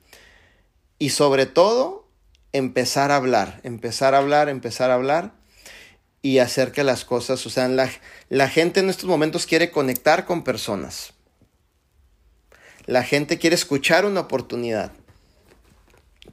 Y 0.98 1.10
sobre 1.10 1.46
todo, 1.46 2.08
empezar 2.54 3.12
a 3.12 3.16
hablar, 3.16 3.60
empezar 3.64 4.14
a 4.14 4.20
hablar, 4.20 4.50
empezar 4.50 4.92
a 4.92 4.96
hablar 4.96 5.34
y 6.22 6.38
hacer 6.38 6.72
que 6.72 6.84
las 6.84 7.06
cosas, 7.06 7.46
o 7.46 7.50
sea, 7.50 7.68
la, 7.68 7.90
la 8.30 8.48
gente 8.48 8.80
en 8.80 8.90
estos 8.90 9.06
momentos 9.06 9.46
quiere 9.46 9.72
conectar 9.72 10.26
con 10.26 10.44
personas. 10.44 11.14
La 12.86 13.04
gente 13.04 13.38
quiere 13.38 13.56
escuchar 13.56 14.06
una 14.06 14.22
oportunidad. 14.22 14.92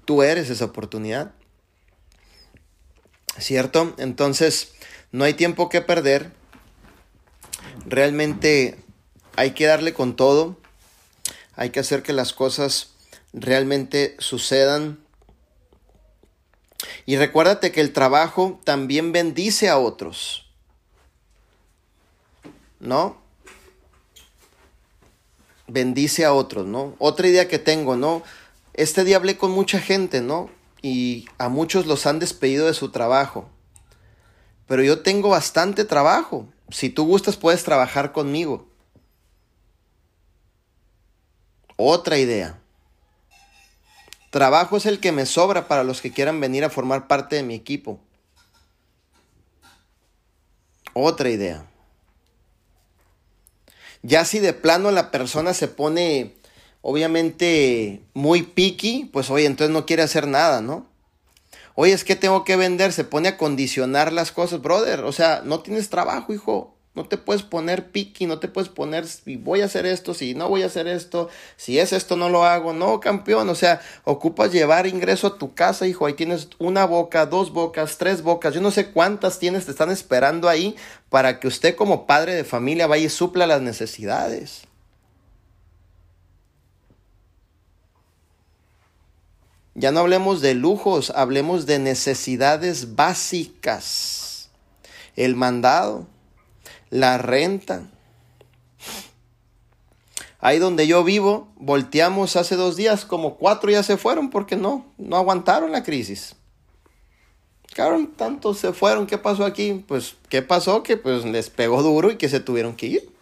Tú 0.08 0.22
eres 0.22 0.48
esa 0.48 0.64
oportunidad. 0.64 1.32
¿Cierto? 3.36 3.94
Entonces, 3.98 4.72
no 5.12 5.24
hay 5.24 5.34
tiempo 5.34 5.68
que 5.68 5.82
perder. 5.82 6.32
Realmente 7.84 8.78
hay 9.36 9.50
que 9.50 9.66
darle 9.66 9.92
con 9.92 10.16
todo, 10.16 10.56
hay 11.56 11.68
que 11.68 11.80
hacer 11.80 12.02
que 12.02 12.14
las 12.14 12.32
cosas 12.32 12.92
realmente 13.34 14.16
sucedan. 14.18 14.98
Y 17.04 17.18
recuérdate 17.18 17.70
que 17.70 17.82
el 17.82 17.92
trabajo 17.92 18.58
también 18.64 19.12
bendice 19.12 19.68
a 19.68 19.76
otros. 19.76 20.50
¿No? 22.80 23.20
Bendice 25.66 26.24
a 26.24 26.32
otros, 26.32 26.64
¿no? 26.64 26.96
Otra 26.98 27.28
idea 27.28 27.46
que 27.46 27.58
tengo, 27.58 27.94
¿no? 27.94 28.22
Este 28.78 29.02
día 29.02 29.16
hablé 29.16 29.36
con 29.36 29.50
mucha 29.50 29.80
gente, 29.80 30.20
¿no? 30.20 30.50
Y 30.82 31.26
a 31.36 31.48
muchos 31.48 31.86
los 31.86 32.06
han 32.06 32.20
despedido 32.20 32.68
de 32.68 32.74
su 32.74 32.92
trabajo. 32.92 33.50
Pero 34.68 34.84
yo 34.84 35.02
tengo 35.02 35.30
bastante 35.30 35.84
trabajo. 35.84 36.46
Si 36.70 36.88
tú 36.88 37.04
gustas, 37.04 37.36
puedes 37.36 37.64
trabajar 37.64 38.12
conmigo. 38.12 38.68
Otra 41.74 42.18
idea. 42.18 42.60
Trabajo 44.30 44.76
es 44.76 44.86
el 44.86 45.00
que 45.00 45.10
me 45.10 45.26
sobra 45.26 45.66
para 45.66 45.82
los 45.82 46.00
que 46.00 46.12
quieran 46.12 46.38
venir 46.38 46.62
a 46.62 46.70
formar 46.70 47.08
parte 47.08 47.34
de 47.34 47.42
mi 47.42 47.56
equipo. 47.56 47.98
Otra 50.92 51.30
idea. 51.30 51.68
Ya 54.02 54.24
si 54.24 54.38
de 54.38 54.52
plano 54.52 54.92
la 54.92 55.10
persona 55.10 55.52
se 55.52 55.66
pone 55.66 56.37
obviamente 56.82 58.02
muy 58.14 58.42
picky, 58.42 59.10
pues 59.12 59.30
oye, 59.30 59.46
entonces 59.46 59.72
no 59.72 59.86
quiere 59.86 60.02
hacer 60.02 60.26
nada, 60.26 60.60
¿no? 60.60 60.86
Oye, 61.74 61.92
es 61.92 62.02
que 62.02 62.16
tengo 62.16 62.44
que 62.44 62.56
vender, 62.56 62.92
se 62.92 63.04
pone 63.04 63.28
a 63.28 63.36
condicionar 63.36 64.12
las 64.12 64.32
cosas, 64.32 64.60
brother. 64.60 65.04
O 65.04 65.12
sea, 65.12 65.42
no 65.44 65.60
tienes 65.60 65.90
trabajo, 65.90 66.32
hijo. 66.32 66.74
No 66.98 67.04
te 67.06 67.16
puedes 67.16 67.44
poner 67.44 67.92
piqui, 67.92 68.26
no 68.26 68.40
te 68.40 68.48
puedes 68.48 68.68
poner 68.68 69.06
si 69.06 69.36
voy 69.36 69.60
a 69.60 69.66
hacer 69.66 69.86
esto, 69.86 70.14
si 70.14 70.34
no 70.34 70.48
voy 70.48 70.64
a 70.64 70.66
hacer 70.66 70.88
esto, 70.88 71.28
si 71.56 71.78
es 71.78 71.92
esto 71.92 72.16
no 72.16 72.28
lo 72.28 72.42
hago. 72.44 72.72
No, 72.72 72.98
campeón, 72.98 73.48
o 73.48 73.54
sea, 73.54 73.80
ocupas 74.02 74.50
llevar 74.50 74.88
ingreso 74.88 75.28
a 75.28 75.38
tu 75.38 75.54
casa, 75.54 75.86
hijo. 75.86 76.06
Ahí 76.06 76.14
tienes 76.14 76.48
una 76.58 76.84
boca, 76.84 77.26
dos 77.26 77.52
bocas, 77.52 77.98
tres 77.98 78.22
bocas. 78.22 78.52
Yo 78.54 78.60
no 78.60 78.72
sé 78.72 78.90
cuántas 78.90 79.38
tienes, 79.38 79.66
te 79.66 79.70
están 79.70 79.92
esperando 79.92 80.48
ahí 80.48 80.74
para 81.08 81.38
que 81.38 81.46
usted 81.46 81.76
como 81.76 82.06
padre 82.06 82.34
de 82.34 82.42
familia 82.42 82.88
vaya 82.88 83.04
y 83.04 83.08
supla 83.08 83.46
las 83.46 83.62
necesidades. 83.62 84.67
Ya 89.78 89.92
no 89.92 90.00
hablemos 90.00 90.40
de 90.40 90.54
lujos, 90.54 91.10
hablemos 91.14 91.64
de 91.64 91.78
necesidades 91.78 92.96
básicas. 92.96 94.50
El 95.14 95.36
mandado 95.36 96.08
la 96.90 97.16
renta. 97.16 97.88
Ahí 100.40 100.58
donde 100.58 100.88
yo 100.88 101.04
vivo, 101.04 101.46
volteamos 101.54 102.34
hace 102.34 102.56
dos 102.56 102.74
días, 102.74 103.04
como 103.04 103.36
cuatro 103.36 103.70
ya 103.70 103.84
se 103.84 103.96
fueron 103.96 104.30
porque 104.30 104.56
no, 104.56 104.84
no 104.96 105.16
aguantaron 105.16 105.70
la 105.70 105.84
crisis. 105.84 106.34
Claro, 107.72 108.04
tantos 108.16 108.58
se 108.58 108.72
fueron, 108.72 109.06
¿qué 109.06 109.16
pasó 109.16 109.44
aquí? 109.44 109.84
Pues, 109.86 110.16
¿qué 110.28 110.42
pasó? 110.42 110.82
Que 110.82 110.96
pues 110.96 111.24
les 111.24 111.50
pegó 111.50 111.84
duro 111.84 112.10
y 112.10 112.16
que 112.16 112.28
se 112.28 112.40
tuvieron 112.40 112.74
que 112.74 112.86
ir. 112.86 113.17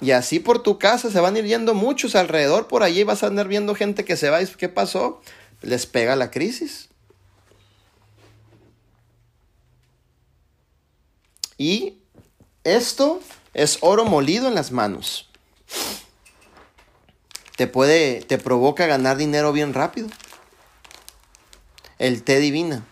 Y 0.00 0.12
así 0.12 0.38
por 0.38 0.62
tu 0.62 0.78
casa 0.78 1.10
se 1.10 1.20
van 1.20 1.34
a 1.34 1.38
ir 1.40 1.46
yendo 1.46 1.74
muchos 1.74 2.14
alrededor 2.14 2.68
por 2.68 2.82
allí 2.82 3.02
vas 3.02 3.22
a 3.22 3.26
andar 3.26 3.48
viendo 3.48 3.74
gente 3.74 4.04
que 4.04 4.16
se 4.16 4.30
va 4.30 4.40
y 4.40 4.46
¿qué 4.46 4.68
pasó? 4.68 5.20
Les 5.62 5.86
pega 5.86 6.14
la 6.14 6.30
crisis. 6.30 6.88
Y 11.56 11.98
esto 12.62 13.20
es 13.52 13.78
oro 13.80 14.04
molido 14.04 14.46
en 14.46 14.54
las 14.54 14.70
manos. 14.70 15.28
Te 17.56 17.66
puede, 17.66 18.20
te 18.20 18.38
provoca 18.38 18.86
ganar 18.86 19.16
dinero 19.16 19.52
bien 19.52 19.74
rápido. 19.74 20.08
El 21.98 22.22
té 22.22 22.38
divina. 22.38 22.86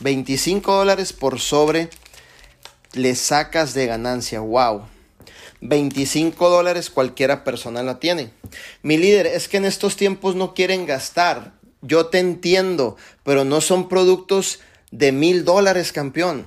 25 0.00 0.72
dólares 0.72 1.12
por 1.12 1.40
sobre 1.40 1.90
le 2.94 3.14
sacas 3.14 3.74
de 3.74 3.86
ganancia. 3.86 4.40
Wow. 4.40 4.86
25 5.60 6.50
dólares 6.50 6.90
cualquiera 6.90 7.42
persona 7.42 7.82
la 7.82 7.98
tiene. 7.98 8.30
Mi 8.82 8.98
líder, 8.98 9.26
es 9.26 9.48
que 9.48 9.56
en 9.56 9.64
estos 9.64 9.96
tiempos 9.96 10.36
no 10.36 10.54
quieren 10.54 10.86
gastar. 10.86 11.52
Yo 11.80 12.06
te 12.06 12.18
entiendo, 12.18 12.96
pero 13.22 13.44
no 13.44 13.60
son 13.60 13.88
productos 13.88 14.60
de 14.90 15.12
mil 15.12 15.44
dólares, 15.44 15.92
campeón. 15.92 16.46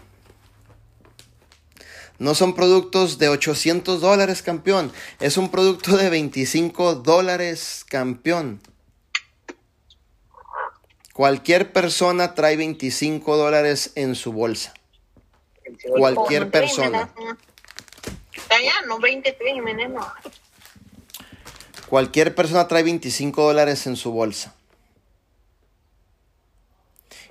No 2.19 2.33
son 2.33 2.55
productos 2.55 3.19
de 3.19 3.29
800 3.29 4.01
dólares, 4.01 4.41
campeón. 4.41 4.91
Es 5.19 5.37
un 5.37 5.49
producto 5.49 5.97
de 5.97 6.09
25 6.09 6.95
dólares, 6.95 7.85
campeón. 7.87 8.59
Cualquier 11.13 11.73
persona 11.73 12.35
trae 12.35 12.57
25 12.57 13.37
dólares 13.37 13.91
en 13.95 14.15
su 14.15 14.31
bolsa. 14.31 14.73
Cualquier 15.97 16.49
persona. 16.49 17.13
Cualquier 21.87 22.35
persona 22.35 22.67
trae 22.67 22.83
25 22.83 23.43
dólares 23.43 23.87
en 23.87 23.95
su 23.95 24.11
bolsa. 24.11 24.55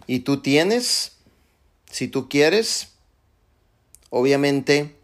Y 0.06 0.20
tú 0.20 0.40
tienes, 0.40 1.16
si 1.90 2.08
tú 2.08 2.28
quieres, 2.28 2.92
obviamente, 4.10 4.94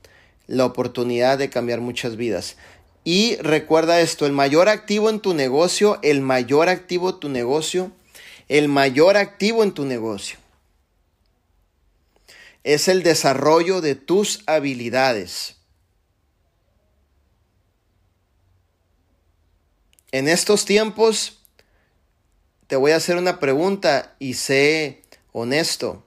la 0.46 0.64
oportunidad 0.64 1.38
de 1.38 1.50
cambiar 1.50 1.80
muchas 1.80 2.16
vidas. 2.16 2.56
Y 3.04 3.36
recuerda 3.36 4.00
esto, 4.00 4.26
el 4.26 4.32
mayor 4.32 4.68
activo 4.68 5.10
en 5.10 5.20
tu 5.20 5.34
negocio, 5.34 5.98
el 6.02 6.20
mayor 6.20 6.68
activo 6.68 7.10
en 7.10 7.20
tu 7.20 7.28
negocio, 7.28 7.90
el 8.48 8.68
mayor 8.68 9.16
activo 9.16 9.64
en 9.64 9.72
tu 9.72 9.84
negocio 9.84 10.41
es 12.64 12.88
el 12.88 13.02
desarrollo 13.02 13.80
de 13.80 13.94
tus 13.94 14.42
habilidades. 14.46 15.56
En 20.12 20.28
estos 20.28 20.64
tiempos 20.64 21.42
te 22.66 22.76
voy 22.76 22.92
a 22.92 22.96
hacer 22.96 23.16
una 23.16 23.40
pregunta 23.40 24.14
y 24.18 24.34
sé 24.34 25.02
honesto. 25.32 26.04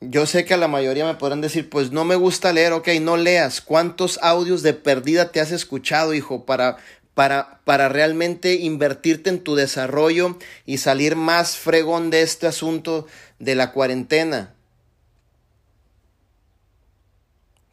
Yo 0.00 0.26
sé 0.26 0.44
que 0.44 0.54
a 0.54 0.58
la 0.58 0.68
mayoría 0.68 1.06
me 1.06 1.14
podrán 1.14 1.40
decir, 1.40 1.70
pues 1.70 1.90
no 1.90 2.04
me 2.04 2.16
gusta 2.16 2.52
leer, 2.52 2.72
ok, 2.72 2.88
no 3.00 3.16
leas. 3.16 3.60
¿Cuántos 3.60 4.18
audios 4.22 4.62
de 4.62 4.74
perdida 4.74 5.32
te 5.32 5.40
has 5.40 5.50
escuchado, 5.50 6.12
hijo, 6.12 6.44
para, 6.44 6.76
para, 7.14 7.60
para 7.64 7.88
realmente 7.88 8.54
invertirte 8.54 9.30
en 9.30 9.42
tu 9.42 9.54
desarrollo 9.54 10.38
y 10.66 10.78
salir 10.78 11.16
más 11.16 11.56
fregón 11.56 12.10
de 12.10 12.22
este 12.22 12.46
asunto 12.46 13.06
de 13.38 13.54
la 13.54 13.72
cuarentena? 13.72 14.54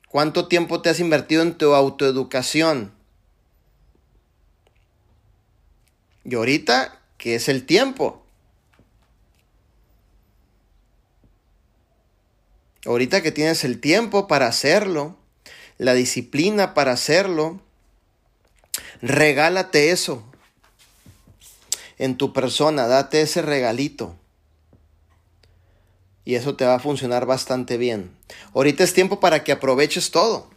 ¿Cuánto 0.07 0.47
tiempo 0.47 0.81
te 0.81 0.89
has 0.89 0.99
invertido 0.99 1.41
en 1.41 1.57
tu 1.57 1.73
autoeducación? 1.73 2.91
Y 6.23 6.35
ahorita, 6.35 6.99
¿qué 7.17 7.35
es 7.35 7.47
el 7.47 7.65
tiempo? 7.65 8.21
Ahorita 12.85 13.21
que 13.21 13.31
tienes 13.31 13.63
el 13.63 13.79
tiempo 13.79 14.27
para 14.27 14.47
hacerlo, 14.47 15.15
la 15.77 15.93
disciplina 15.93 16.73
para 16.73 16.91
hacerlo, 16.91 17.61
regálate 19.01 19.91
eso 19.91 20.23
en 21.97 22.17
tu 22.17 22.33
persona, 22.33 22.87
date 22.87 23.21
ese 23.21 23.41
regalito. 23.41 24.15
Y 26.23 26.35
eso 26.35 26.55
te 26.55 26.65
va 26.65 26.75
a 26.75 26.79
funcionar 26.79 27.25
bastante 27.25 27.77
bien. 27.77 28.11
Ahorita 28.53 28.83
es 28.83 28.93
tiempo 28.93 29.19
para 29.19 29.43
que 29.43 29.51
aproveches 29.51 30.11
todo. 30.11 30.47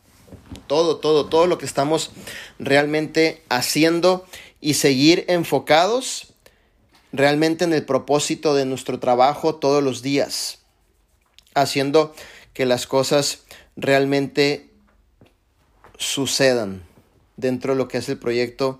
Todo, 0.66 0.99
todo, 0.99 1.26
todo 1.26 1.47
lo 1.47 1.59
que 1.59 1.66
estamos 1.66 2.11
realmente 2.59 3.42
haciendo 3.49 4.26
y 4.61 4.74
seguir 4.74 5.24
enfocados 5.28 6.34
realmente 7.12 7.64
en 7.64 7.72
el 7.72 7.84
propósito 7.84 8.55
de 8.55 8.64
nuestro 8.64 8.99
trabajo 8.99 9.55
todos 9.55 9.82
los 9.82 10.03
días 10.03 10.59
haciendo 11.55 12.14
que 12.53 12.66
las 12.66 12.86
cosas 12.86 13.45
realmente 13.76 14.70
sucedan 15.97 16.82
dentro 17.37 17.72
de 17.72 17.78
lo 17.78 17.89
que 17.89 17.99
es 17.99 18.09
el 18.09 18.18
proyecto 18.18 18.78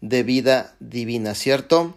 de 0.00 0.22
vida 0.22 0.74
divina, 0.80 1.34
¿cierto? 1.34 1.96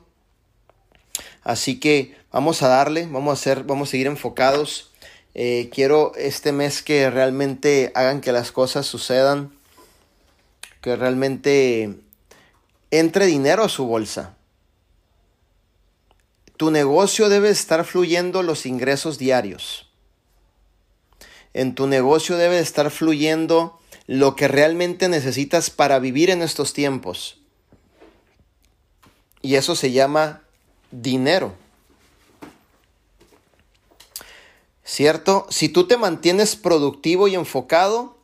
Así 1.44 1.80
que 1.80 2.16
vamos 2.32 2.64
a 2.64 2.68
darle, 2.68 3.08
vamos 3.08 3.32
a 3.32 3.34
hacer, 3.40 3.64
vamos 3.64 3.90
a 3.90 3.92
seguir 3.92 4.08
enfocados. 4.08 4.92
Eh, 5.34 5.70
quiero 5.74 6.14
este 6.16 6.52
mes 6.52 6.82
que 6.82 7.10
realmente 7.10 7.92
hagan 7.96 8.22
que 8.22 8.32
las 8.32 8.52
cosas 8.52 8.86
sucedan, 8.86 9.52
que 10.82 10.96
realmente 10.96 11.96
entre 12.92 13.26
dinero 13.26 13.64
a 13.64 13.70
su 13.70 13.86
bolsa. 13.86 14.36
Tu 16.58 16.72
negocio 16.72 17.30
debe 17.30 17.50
estar 17.50 17.86
fluyendo 17.86 18.42
los 18.42 18.66
ingresos 18.66 19.18
diarios 19.18 19.88
en 21.58 21.74
tu 21.74 21.88
negocio 21.88 22.38
debe 22.38 22.60
estar 22.60 22.92
fluyendo 22.92 23.80
lo 24.08 24.36
que 24.36 24.48
realmente 24.48 25.10
necesitas 25.10 25.70
para 25.70 26.00
vivir 26.00 26.30
en 26.30 26.42
estos 26.42 26.74
tiempos. 26.74 27.40
Y 29.42 29.56
eso 29.56 29.76
se 29.76 29.92
llama 29.92 30.42
dinero. 30.92 31.54
¿Cierto? 34.84 35.46
Si 35.50 35.70
tú 35.70 35.86
te 35.88 35.98
mantienes 35.98 36.56
productivo 36.56 37.28
y 37.28 37.36
enfocado, 37.36 38.18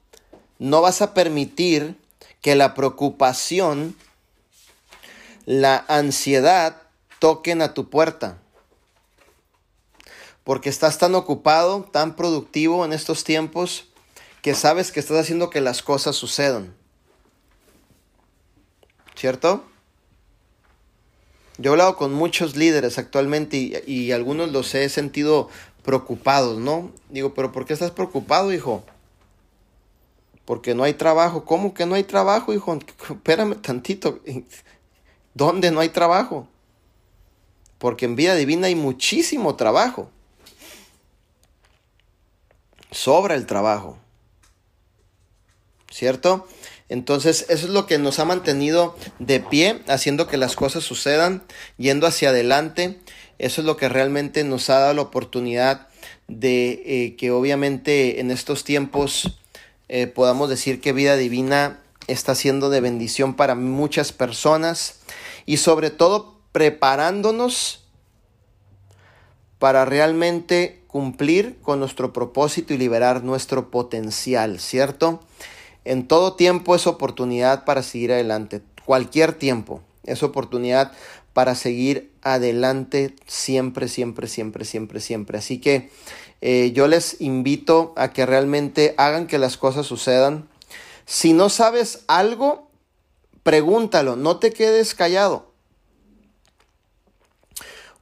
no 0.57 0.81
vas 0.81 1.01
a 1.01 1.13
permitir 1.13 1.97
que 2.41 2.55
la 2.55 2.73
preocupación, 2.73 3.95
la 5.45 5.85
ansiedad 5.87 6.81
toquen 7.19 7.61
a 7.61 7.73
tu 7.73 7.89
puerta 7.89 8.39
porque 10.43 10.69
estás 10.69 10.97
tan 10.97 11.15
ocupado, 11.15 11.83
tan 11.83 12.15
productivo 12.15 12.83
en 12.85 12.93
estos 12.93 13.23
tiempos, 13.23 13.85
que 14.43 14.53
sabes 14.53 14.91
que 14.91 14.99
estás 14.99 15.17
haciendo 15.17 15.49
que 15.49 15.61
las 15.61 15.81
cosas 15.81 16.15
sucedan. 16.15 16.75
¿Cierto? 19.15 19.63
Yo 21.57 21.71
he 21.71 21.73
hablado 21.73 21.95
con 21.95 22.13
muchos 22.13 22.55
líderes 22.55 22.97
actualmente 22.97 23.83
y, 23.87 24.11
algunos 24.11 24.51
los 24.51 24.75
he 24.75 24.89
sentido 24.89 25.49
preocupados, 25.83 26.59
¿no? 26.59 26.91
Digo, 27.09 27.33
pero 27.33 27.51
¿por 27.51 27.65
qué 27.65 27.73
estás 27.73 27.91
preocupado, 27.91 28.51
hijo? 28.51 28.83
Porque 30.43 30.75
no 30.75 30.83
hay 30.83 30.93
trabajo. 30.93 31.45
¿Cómo 31.45 31.73
que 31.73 31.85
no 31.85 31.95
hay 31.95 32.03
trabajo, 32.03 32.53
hijo? 32.53 32.77
Espérame 33.09 33.55
tantito. 33.55 34.19
¿Dónde 35.33 35.71
no 35.71 35.79
hay 35.79 35.89
trabajo? 35.89 36.47
Porque 37.77 38.05
en 38.05 38.15
vida 38.15 38.35
divina 38.35 38.67
hay 38.67 38.75
muchísimo 38.75 39.55
trabajo 39.55 40.09
sobra 42.93 43.35
el 43.35 43.45
trabajo. 43.45 43.97
¿Cierto? 45.93 46.47
Entonces, 46.89 47.45
eso 47.49 47.67
es 47.67 47.71
lo 47.71 47.85
que 47.85 47.99
nos 47.99 48.17
ha 48.17 48.25
mantenido 48.25 48.97
de 49.19 49.39
pie, 49.39 49.81
haciendo 49.87 50.25
que 50.25 50.37
las 50.37 50.55
cosas 50.55 50.83
sucedan, 50.83 51.43
yendo 51.77 52.07
hacia 52.07 52.29
adelante. 52.29 52.99
Eso 53.37 53.61
es 53.61 53.67
lo 53.67 53.77
que 53.77 53.89
realmente 53.89 54.43
nos 54.43 54.71
ha 54.71 54.79
dado 54.79 54.95
la 54.95 55.03
oportunidad 55.03 55.87
de 56.27 56.81
eh, 56.85 57.15
que 57.15 57.29
obviamente 57.29 58.19
en 58.19 58.31
estos 58.31 58.63
tiempos 58.63 59.39
eh, 59.87 60.07
podamos 60.07 60.49
decir 60.49 60.81
que 60.81 60.93
vida 60.93 61.15
divina 61.15 61.79
está 62.07 62.33
siendo 62.33 62.71
de 62.71 62.81
bendición 62.81 63.35
para 63.35 63.53
muchas 63.53 64.11
personas 64.11 64.99
y 65.45 65.57
sobre 65.57 65.91
todo 65.91 66.39
preparándonos 66.51 67.85
para 69.59 69.85
realmente 69.85 70.81
cumplir 70.87 71.57
con 71.61 71.79
nuestro 71.79 72.13
propósito 72.13 72.73
y 72.73 72.77
liberar 72.77 73.23
nuestro 73.23 73.69
potencial, 73.69 74.59
¿cierto? 74.59 75.21
En 75.85 76.07
todo 76.07 76.33
tiempo 76.33 76.75
es 76.75 76.87
oportunidad 76.87 77.65
para 77.65 77.83
seguir 77.83 78.11
adelante, 78.11 78.61
cualquier 78.85 79.33
tiempo 79.33 79.81
es 80.03 80.23
oportunidad 80.23 80.91
para 81.33 81.55
seguir 81.55 82.13
adelante 82.21 83.15
siempre, 83.25 83.87
siempre, 83.87 84.27
siempre, 84.27 84.65
siempre, 84.65 84.99
siempre. 84.99 85.37
Así 85.37 85.59
que 85.59 85.89
eh, 86.41 86.71
yo 86.73 86.87
les 86.87 87.19
invito 87.21 87.93
a 87.95 88.11
que 88.11 88.25
realmente 88.25 88.93
hagan 88.97 89.27
que 89.27 89.39
las 89.39 89.57
cosas 89.57 89.85
sucedan. 89.85 90.47
Si 91.05 91.33
no 91.33 91.49
sabes 91.49 92.03
algo, 92.07 92.69
pregúntalo, 93.41 94.15
no 94.15 94.37
te 94.37 94.53
quedes 94.53 94.93
callado. 94.93 95.51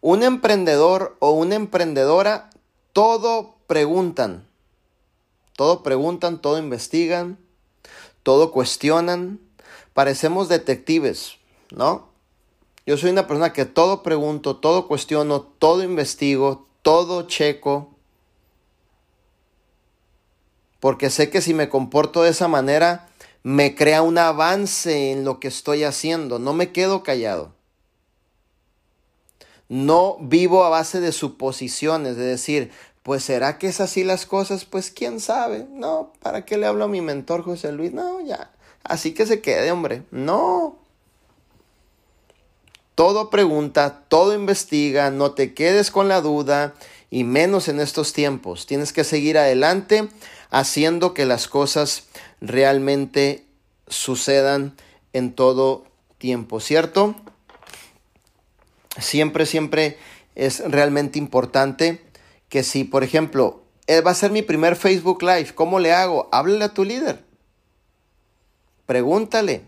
Un 0.01 0.23
emprendedor 0.23 1.15
o 1.19 1.31
una 1.31 1.55
emprendedora, 1.55 2.49
todo 2.91 3.55
preguntan. 3.67 4.47
Todo 5.55 5.83
preguntan, 5.83 6.41
todo 6.41 6.57
investigan, 6.57 7.37
todo 8.23 8.51
cuestionan. 8.51 9.39
Parecemos 9.93 10.49
detectives, 10.49 11.37
¿no? 11.71 12.09
Yo 12.85 12.97
soy 12.97 13.11
una 13.11 13.27
persona 13.27 13.53
que 13.53 13.65
todo 13.65 14.03
pregunto, 14.03 14.57
todo 14.57 14.87
cuestiono, 14.87 15.41
todo 15.41 15.83
investigo, 15.83 16.67
todo 16.81 17.23
checo. 17.23 17.95
Porque 20.79 21.09
sé 21.09 21.29
que 21.29 21.41
si 21.41 21.53
me 21.53 21.69
comporto 21.69 22.23
de 22.23 22.31
esa 22.31 22.47
manera, 22.47 23.09
me 23.43 23.75
crea 23.75 24.01
un 24.01 24.17
avance 24.17 25.11
en 25.11 25.25
lo 25.25 25.39
que 25.39 25.47
estoy 25.47 25.83
haciendo. 25.83 26.39
No 26.39 26.53
me 26.53 26.71
quedo 26.71 27.03
callado. 27.03 27.53
No 29.69 30.17
vivo 30.19 30.65
a 30.65 30.69
base 30.69 30.99
de 30.99 31.11
suposiciones, 31.11 32.17
de 32.17 32.25
decir, 32.25 32.71
pues 33.03 33.23
será 33.23 33.57
que 33.57 33.67
es 33.67 33.81
así 33.81 34.03
las 34.03 34.25
cosas, 34.25 34.65
pues 34.65 34.91
quién 34.91 35.19
sabe. 35.19 35.65
No, 35.71 36.13
¿para 36.21 36.45
qué 36.45 36.57
le 36.57 36.67
hablo 36.67 36.85
a 36.85 36.89
mi 36.89 37.01
mentor 37.01 37.43
José 37.43 37.71
Luis? 37.71 37.91
No, 37.91 38.21
ya. 38.21 38.51
Así 38.83 39.13
que 39.13 39.25
se 39.25 39.41
quede, 39.41 39.71
hombre. 39.71 40.03
No, 40.11 40.77
todo 42.95 43.29
pregunta, 43.29 44.03
todo 44.09 44.35
investiga, 44.35 45.09
no 45.09 45.31
te 45.31 45.55
quedes 45.55 45.89
con 45.89 46.07
la 46.07 46.21
duda 46.21 46.75
y 47.09 47.23
menos 47.23 47.67
en 47.67 47.79
estos 47.79 48.13
tiempos. 48.13 48.67
Tienes 48.67 48.93
que 48.93 49.03
seguir 49.03 49.39
adelante 49.39 50.07
haciendo 50.51 51.13
que 51.13 51.25
las 51.25 51.47
cosas 51.47 52.03
realmente 52.41 53.45
sucedan 53.87 54.75
en 55.13 55.33
todo 55.33 55.85
tiempo, 56.19 56.59
¿cierto? 56.59 57.15
Siempre, 58.99 59.47
siempre 59.47 59.97
es 60.35 60.59
realmente 60.69 61.17
importante 61.17 62.01
que 62.51 62.63
si, 62.63 62.83
por 62.83 63.05
ejemplo, 63.05 63.63
eh, 63.87 64.01
va 64.01 64.11
a 64.11 64.13
ser 64.13 64.29
mi 64.29 64.41
primer 64.41 64.75
Facebook 64.75 65.23
Live, 65.23 65.55
¿cómo 65.55 65.79
le 65.79 65.93
hago? 65.93 66.27
Háblale 66.33 66.65
a 66.65 66.73
tu 66.73 66.83
líder. 66.83 67.23
Pregúntale. 68.85 69.63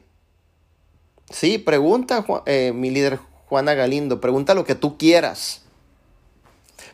Sí, 1.32 1.58
pregunta 1.58 2.26
eh, 2.46 2.74
mi 2.76 2.92
líder 2.92 3.20
Juana 3.48 3.74
Galindo, 3.74 4.20
pregunta 4.20 4.54
lo 4.54 4.66
que 4.66 4.76
tú 4.76 4.98
quieras, 4.98 5.62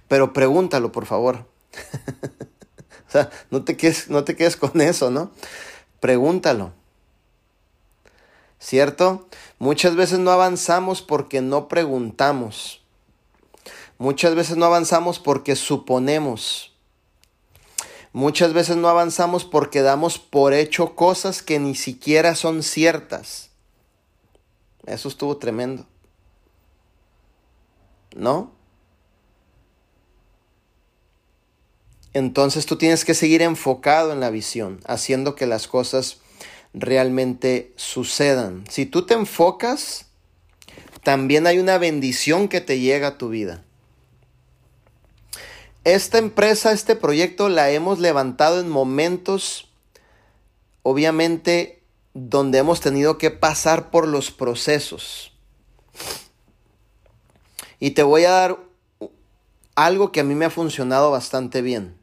pero 0.07 0.31
pregúntalo, 0.31 0.91
por 0.91 1.07
favor. 1.07 1.47
o 3.07 3.11
sea, 3.11 3.31
no 3.49 3.63
te, 3.63 3.75
quedes, 3.75 4.11
no 4.11 4.23
te 4.23 4.35
quedes 4.35 4.57
con 4.57 4.79
eso, 4.81 5.09
¿no? 5.09 5.31
Pregúntalo. 5.99 6.71
¿Cierto? 8.59 9.27
Muchas 9.57 9.95
veces 9.95 10.19
no 10.19 10.29
avanzamos 10.29 11.01
porque 11.01 11.41
no 11.41 11.67
preguntamos. 11.67 12.78
Muchas 13.99 14.33
veces 14.33 14.55
no 14.55 14.65
avanzamos 14.65 15.19
porque 15.19 15.57
suponemos. 15.57 16.73
Muchas 18.13 18.53
veces 18.53 18.77
no 18.77 18.87
avanzamos 18.87 19.43
porque 19.43 19.81
damos 19.81 20.17
por 20.17 20.53
hecho 20.53 20.95
cosas 20.95 21.43
que 21.43 21.59
ni 21.59 21.75
siquiera 21.75 22.33
son 22.33 22.63
ciertas. 22.63 23.49
Eso 24.85 25.09
estuvo 25.09 25.35
tremendo. 25.35 25.85
¿No? 28.15 28.53
Entonces 32.13 32.65
tú 32.65 32.77
tienes 32.77 33.03
que 33.03 33.13
seguir 33.13 33.41
enfocado 33.41 34.13
en 34.13 34.21
la 34.21 34.29
visión, 34.29 34.79
haciendo 34.85 35.35
que 35.35 35.45
las 35.45 35.67
cosas 35.67 36.21
realmente 36.73 37.73
sucedan. 37.75 38.63
Si 38.69 38.85
tú 38.85 39.05
te 39.05 39.13
enfocas, 39.13 40.05
también 41.03 41.47
hay 41.47 41.59
una 41.59 41.77
bendición 41.77 42.47
que 42.47 42.61
te 42.61 42.79
llega 42.79 43.09
a 43.09 43.17
tu 43.17 43.27
vida. 43.27 43.65
Esta 45.83 46.17
empresa, 46.17 46.71
este 46.71 46.95
proyecto 46.95 47.49
la 47.49 47.71
hemos 47.71 47.99
levantado 47.99 48.59
en 48.59 48.69
momentos, 48.69 49.69
obviamente, 50.83 51.81
donde 52.13 52.57
hemos 52.57 52.81
tenido 52.81 53.17
que 53.17 53.31
pasar 53.31 53.89
por 53.89 54.07
los 54.07 54.31
procesos. 54.31 55.33
Y 57.79 57.91
te 57.91 58.03
voy 58.03 58.25
a 58.25 58.31
dar 58.31 58.59
algo 59.75 60.11
que 60.11 60.19
a 60.19 60.23
mí 60.25 60.35
me 60.35 60.45
ha 60.45 60.49
funcionado 60.49 61.11
bastante 61.11 61.61
bien. 61.61 61.97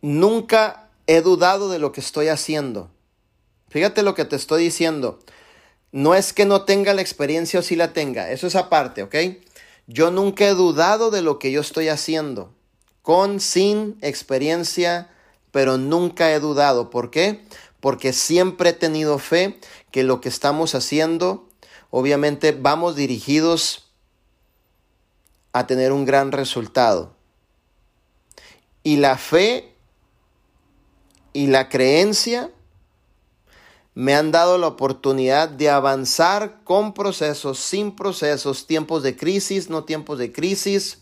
Nunca 0.00 0.90
he 1.06 1.20
dudado 1.20 1.68
de 1.70 1.80
lo 1.80 1.90
que 1.90 2.00
estoy 2.00 2.28
haciendo. 2.28 2.90
Fíjate 3.68 4.02
lo 4.02 4.14
que 4.14 4.24
te 4.24 4.36
estoy 4.36 4.62
diciendo. 4.62 5.18
No 5.90 6.14
es 6.14 6.32
que 6.32 6.44
no 6.44 6.64
tenga 6.64 6.94
la 6.94 7.02
experiencia 7.02 7.60
o 7.60 7.62
si 7.62 7.74
la 7.74 7.92
tenga, 7.92 8.30
eso 8.30 8.46
es 8.46 8.54
aparte, 8.54 9.02
¿ok? 9.02 9.14
Yo 9.86 10.10
nunca 10.10 10.46
he 10.46 10.54
dudado 10.54 11.10
de 11.10 11.22
lo 11.22 11.38
que 11.38 11.52
yo 11.52 11.60
estoy 11.60 11.88
haciendo. 11.88 12.52
Con, 13.02 13.40
sin 13.40 13.98
experiencia, 14.00 15.10
pero 15.50 15.76
nunca 15.76 16.32
he 16.32 16.40
dudado. 16.40 16.90
¿Por 16.90 17.10
qué? 17.10 17.44
Porque 17.80 18.12
siempre 18.12 18.70
he 18.70 18.72
tenido 18.72 19.18
fe 19.18 19.60
que 19.90 20.02
lo 20.02 20.20
que 20.20 20.28
estamos 20.28 20.74
haciendo, 20.74 21.48
obviamente 21.90 22.52
vamos 22.52 22.96
dirigidos 22.96 23.90
a 25.52 25.66
tener 25.66 25.92
un 25.92 26.04
gran 26.04 26.32
resultado. 26.32 27.14
Y 28.82 28.96
la 28.96 29.18
fe 29.18 29.74
y 31.32 31.46
la 31.46 31.68
creencia 31.68 32.50
me 33.94 34.14
han 34.14 34.32
dado 34.32 34.58
la 34.58 34.66
oportunidad 34.66 35.48
de 35.48 35.70
avanzar 35.70 36.62
con 36.64 36.94
procesos, 36.94 37.60
sin 37.60 37.94
procesos, 37.94 38.66
tiempos 38.66 39.02
de 39.02 39.16
crisis, 39.16 39.70
no 39.70 39.84
tiempos 39.84 40.18
de 40.18 40.32
crisis, 40.32 40.98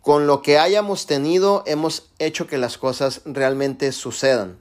con 0.00 0.26
lo 0.26 0.42
que 0.42 0.58
hayamos 0.58 1.06
tenido 1.06 1.62
hemos 1.66 2.10
hecho 2.18 2.46
que 2.46 2.58
las 2.58 2.78
cosas 2.78 3.22
realmente 3.24 3.90
sucedan. 3.92 4.58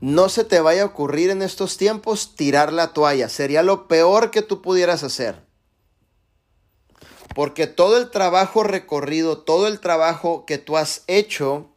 No 0.00 0.28
se 0.28 0.44
te 0.44 0.60
vaya 0.60 0.82
a 0.82 0.86
ocurrir 0.86 1.30
en 1.30 1.40
estos 1.40 1.78
tiempos 1.78 2.34
tirar 2.34 2.74
la 2.74 2.92
toalla. 2.92 3.30
Sería 3.30 3.62
lo 3.62 3.88
peor 3.88 4.30
que 4.30 4.42
tú 4.42 4.60
pudieras 4.60 5.02
hacer. 5.02 5.42
Porque 7.34 7.66
todo 7.66 7.96
el 7.96 8.10
trabajo 8.10 8.62
recorrido, 8.62 9.38
todo 9.38 9.66
el 9.66 9.80
trabajo 9.80 10.44
que 10.46 10.58
tú 10.58 10.76
has 10.76 11.04
hecho, 11.06 11.73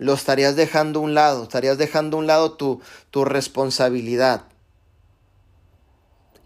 lo 0.00 0.14
estarías 0.14 0.56
dejando 0.56 1.00
a 1.00 1.02
un 1.02 1.14
lado. 1.14 1.42
Estarías 1.42 1.76
dejando 1.76 2.16
a 2.16 2.20
un 2.20 2.26
lado 2.26 2.52
tu, 2.52 2.80
tu 3.10 3.26
responsabilidad. 3.26 4.44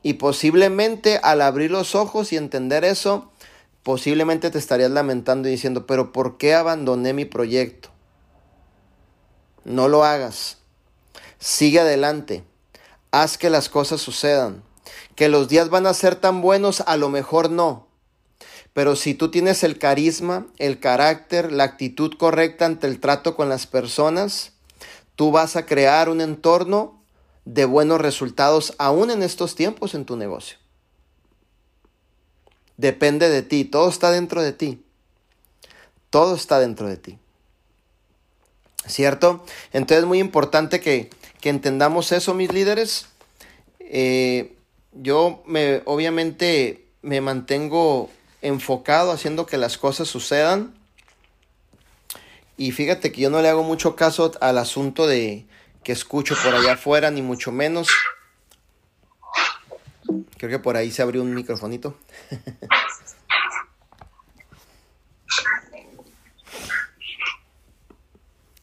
Y 0.03 0.15
posiblemente 0.15 1.21
al 1.23 1.41
abrir 1.41 1.71
los 1.71 1.95
ojos 1.95 2.33
y 2.33 2.37
entender 2.37 2.85
eso, 2.85 3.31
posiblemente 3.85 4.51
te 4.51 4.59
estarías 4.59 4.91
lamentando 4.91 5.47
y 5.47 5.53
diciendo, 5.53 5.87
pero 5.87 6.13
¿por 6.13 6.37
qué 6.37 6.53
abandoné 6.53 7.13
mi 7.13 7.27
proyecto? 7.27 7.91
No 9.63 9.87
lo 9.87 10.05
hagas. 10.05 10.59
Sigue 11.39 11.79
adelante. 11.79 12.43
Haz 13.13 13.39
que 13.39 13.51
las 13.51 13.69
cosas 13.69 14.01
sucedan. 14.01 14.65
Que 15.15 15.29
los 15.29 15.49
días 15.49 15.71
van 15.71 15.87
a 15.87 15.95
ser 15.95 16.17
tan 16.17 16.43
buenos, 16.43 16.83
a 16.89 16.97
lo 16.97 17.09
mejor 17.09 17.51
no. 17.51 17.87
Pero 18.75 18.97
si 18.97 19.15
tú 19.15 19.31
tienes 19.31 19.63
el 19.63 19.79
carisma, 19.79 20.49
el 20.59 20.81
carácter, 20.81 21.53
la 21.53 21.63
actitud 21.63 22.13
correcta 22.19 22.67
ante 22.67 22.89
el 22.89 22.99
trato 22.99 23.37
con 23.37 23.49
las 23.49 23.69
personas, 23.69 24.53
tú 25.15 25.31
vas 25.31 25.55
a 25.55 25.65
crear 25.65 26.09
un 26.09 26.21
entorno 26.21 27.01
de 27.45 27.67
buenos 27.67 28.01
resultados 28.01 28.75
aún 28.79 29.13
en 29.13 29.23
estos 29.23 29.55
tiempos 29.55 29.95
en 29.95 30.05
tu 30.05 30.17
negocio. 30.17 30.59
Depende 32.77 33.29
de 33.29 33.43
ti, 33.43 33.65
todo 33.65 33.89
está 33.89 34.11
dentro 34.11 34.43
de 34.43 34.53
ti. 34.53 34.83
Todo 36.11 36.35
está 36.35 36.59
dentro 36.59 36.89
de 36.89 36.97
ti. 36.97 37.19
¿Cierto? 38.87 39.45
Entonces 39.73 39.99
es 40.03 40.07
muy 40.07 40.19
importante 40.19 40.81
que, 40.81 41.11
entendamos 41.43 42.11
eso, 42.11 42.35
mis 42.35 42.53
líderes. 42.53 43.07
Eh, 43.79 44.57
yo 44.93 45.43
me, 45.47 45.83
obviamente 45.85 46.87
me 47.03 47.21
mantengo 47.21 48.11
enfocado 48.45 49.11
haciendo 49.11 49.47
que 49.47 49.57
las 49.59 49.77
cosas 49.79 50.07
sucedan. 50.07 50.75
Y 52.57 52.71
fíjate 52.71 53.11
que 53.11 53.23
yo 53.23 53.31
no 53.31 53.43
le 53.43 53.49
hago 53.49 53.65
mucho 53.65 53.97
caso 53.97 54.31
al 54.41 54.59
asunto 54.59 55.09
de, 55.09 55.47
que 55.83 55.93
escucho 55.93 56.37
por 56.45 56.55
allá 56.55 56.75
afuera, 56.75 57.11
ni 57.11 57.23
mucho 57.23 57.51
menos. 57.51 57.89
Creo 60.37 60.51
que 60.51 60.59
por 60.59 60.77
ahí 60.77 60.91
se 60.93 61.03
abrió 61.03 61.23
un 61.23 61.35
microfonito. 61.35 61.99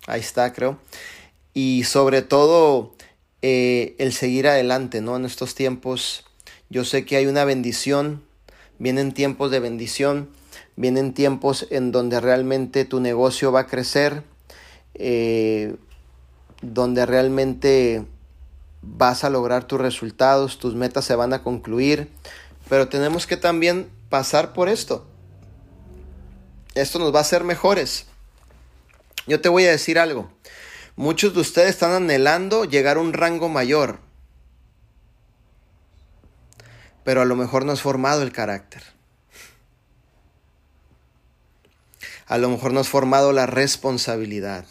Ahí 0.08 0.20
está, 0.20 0.52
creo. 0.52 0.78
Y 1.54 1.84
sobre 1.86 2.22
todo 2.22 2.96
eh, 3.42 3.96
el 3.98 4.14
seguir 4.14 4.48
adelante, 4.48 5.00
¿no? 5.00 5.16
En 5.16 5.26
estos 5.26 5.56
tiempos, 5.56 6.26
yo 6.70 6.84
sé 6.86 7.06
que 7.06 7.18
hay 7.18 7.28
una 7.28 7.46
bendición, 7.46 8.24
vienen 8.82 9.12
tiempos 9.12 9.52
de 9.52 9.60
bendición, 9.60 10.28
vienen 10.76 11.14
tiempos 11.14 11.68
en 11.70 11.92
donde 11.92 12.20
realmente 12.20 12.84
tu 12.84 13.00
negocio 13.00 13.52
va 13.52 13.62
a 13.62 13.68
crecer, 13.68 14.24
eh, 14.96 15.76
donde 16.64 17.06
realmente 17.06 18.04
vas 18.82 19.24
a 19.24 19.30
lograr 19.30 19.66
tus 19.66 19.80
resultados, 19.80 20.58
tus 20.58 20.74
metas 20.74 21.06
se 21.06 21.14
van 21.14 21.32
a 21.32 21.44
concluir, 21.44 22.10
pero 22.70 22.90
tenemos 22.90 23.28
que 23.28 23.38
también 23.38 23.88
pasar 24.10 24.52
por 24.52 24.68
esto. 24.68 25.06
Esto 26.74 26.98
nos 26.98 27.14
va 27.14 27.20
a 27.20 27.22
hacer 27.22 27.44
mejores. 27.44 28.08
Yo 29.28 29.42
te 29.42 29.50
voy 29.50 29.66
a 29.66 29.72
decir 29.72 30.00
algo. 30.00 30.32
Muchos 30.96 31.36
de 31.36 31.42
ustedes 31.42 31.70
están 31.70 31.92
anhelando 31.92 32.66
llegar 32.66 32.98
a 32.98 33.02
un 33.02 33.14
rango 33.14 33.48
mayor, 33.48 34.00
pero 37.04 37.22
a 37.22 37.26
lo 37.26 37.36
mejor 37.36 37.66
no 37.66 37.72
has 37.72 37.82
formado 37.82 38.22
el 38.22 38.32
carácter. 38.32 38.84
A 42.28 42.38
lo 42.38 42.50
mejor 42.50 42.72
no 42.74 42.80
has 42.80 42.88
formado 42.88 43.34
la 43.34 43.46
responsabilidad. 43.46 44.66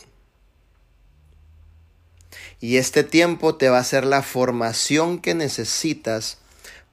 Y 2.61 2.77
este 2.77 3.05
tiempo 3.05 3.57
te 3.57 3.69
va 3.69 3.79
a 3.79 3.85
ser 3.85 4.05
la 4.05 4.23
formación 4.23 5.19
que 5.19 5.35
necesitas 5.35 6.39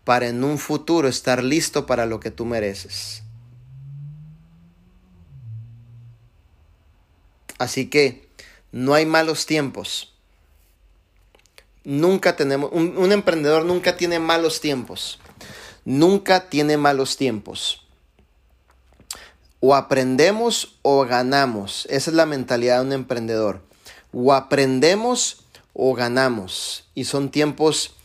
para 0.03 0.27
en 0.27 0.43
un 0.45 0.57
futuro 0.57 1.09
estar 1.09 1.43
listo 1.43 1.85
para 1.85 2.05
lo 2.05 2.21
que 2.21 2.31
tú 2.31 2.45
mereces. 2.45 3.23
Así 7.57 7.88
que 7.88 8.29
no 8.71 8.93
hay 8.93 9.05
malos 9.05 9.45
tiempos. 9.45 10.13
Nunca 11.83 12.35
tenemos, 12.35 12.69
un, 12.71 13.11
emprendedor 13.11 13.65
nunca 13.65 13.97
tiene 13.97 14.19
malos 14.19 14.61
tiempos. 14.61 15.19
Nunca 15.88 16.49
tiene 16.49 16.75
malos 16.75 17.15
tiempos. 17.15 17.88
O 19.61 19.73
aprendemos 19.73 20.79
o 20.81 21.05
ganamos. 21.05 21.88
Esa 21.89 22.11
es 22.11 22.13
la 22.17 22.25
mentalidad 22.25 22.81
de 22.81 22.88
un 22.88 22.91
emprendedor. 22.91 23.61
O 24.11 24.33
aprendemos 24.33 25.45
o 25.71 25.93
ganamos. 25.93 26.89
Y 26.93 27.05
son 27.05 27.31
tiempos 27.31 27.95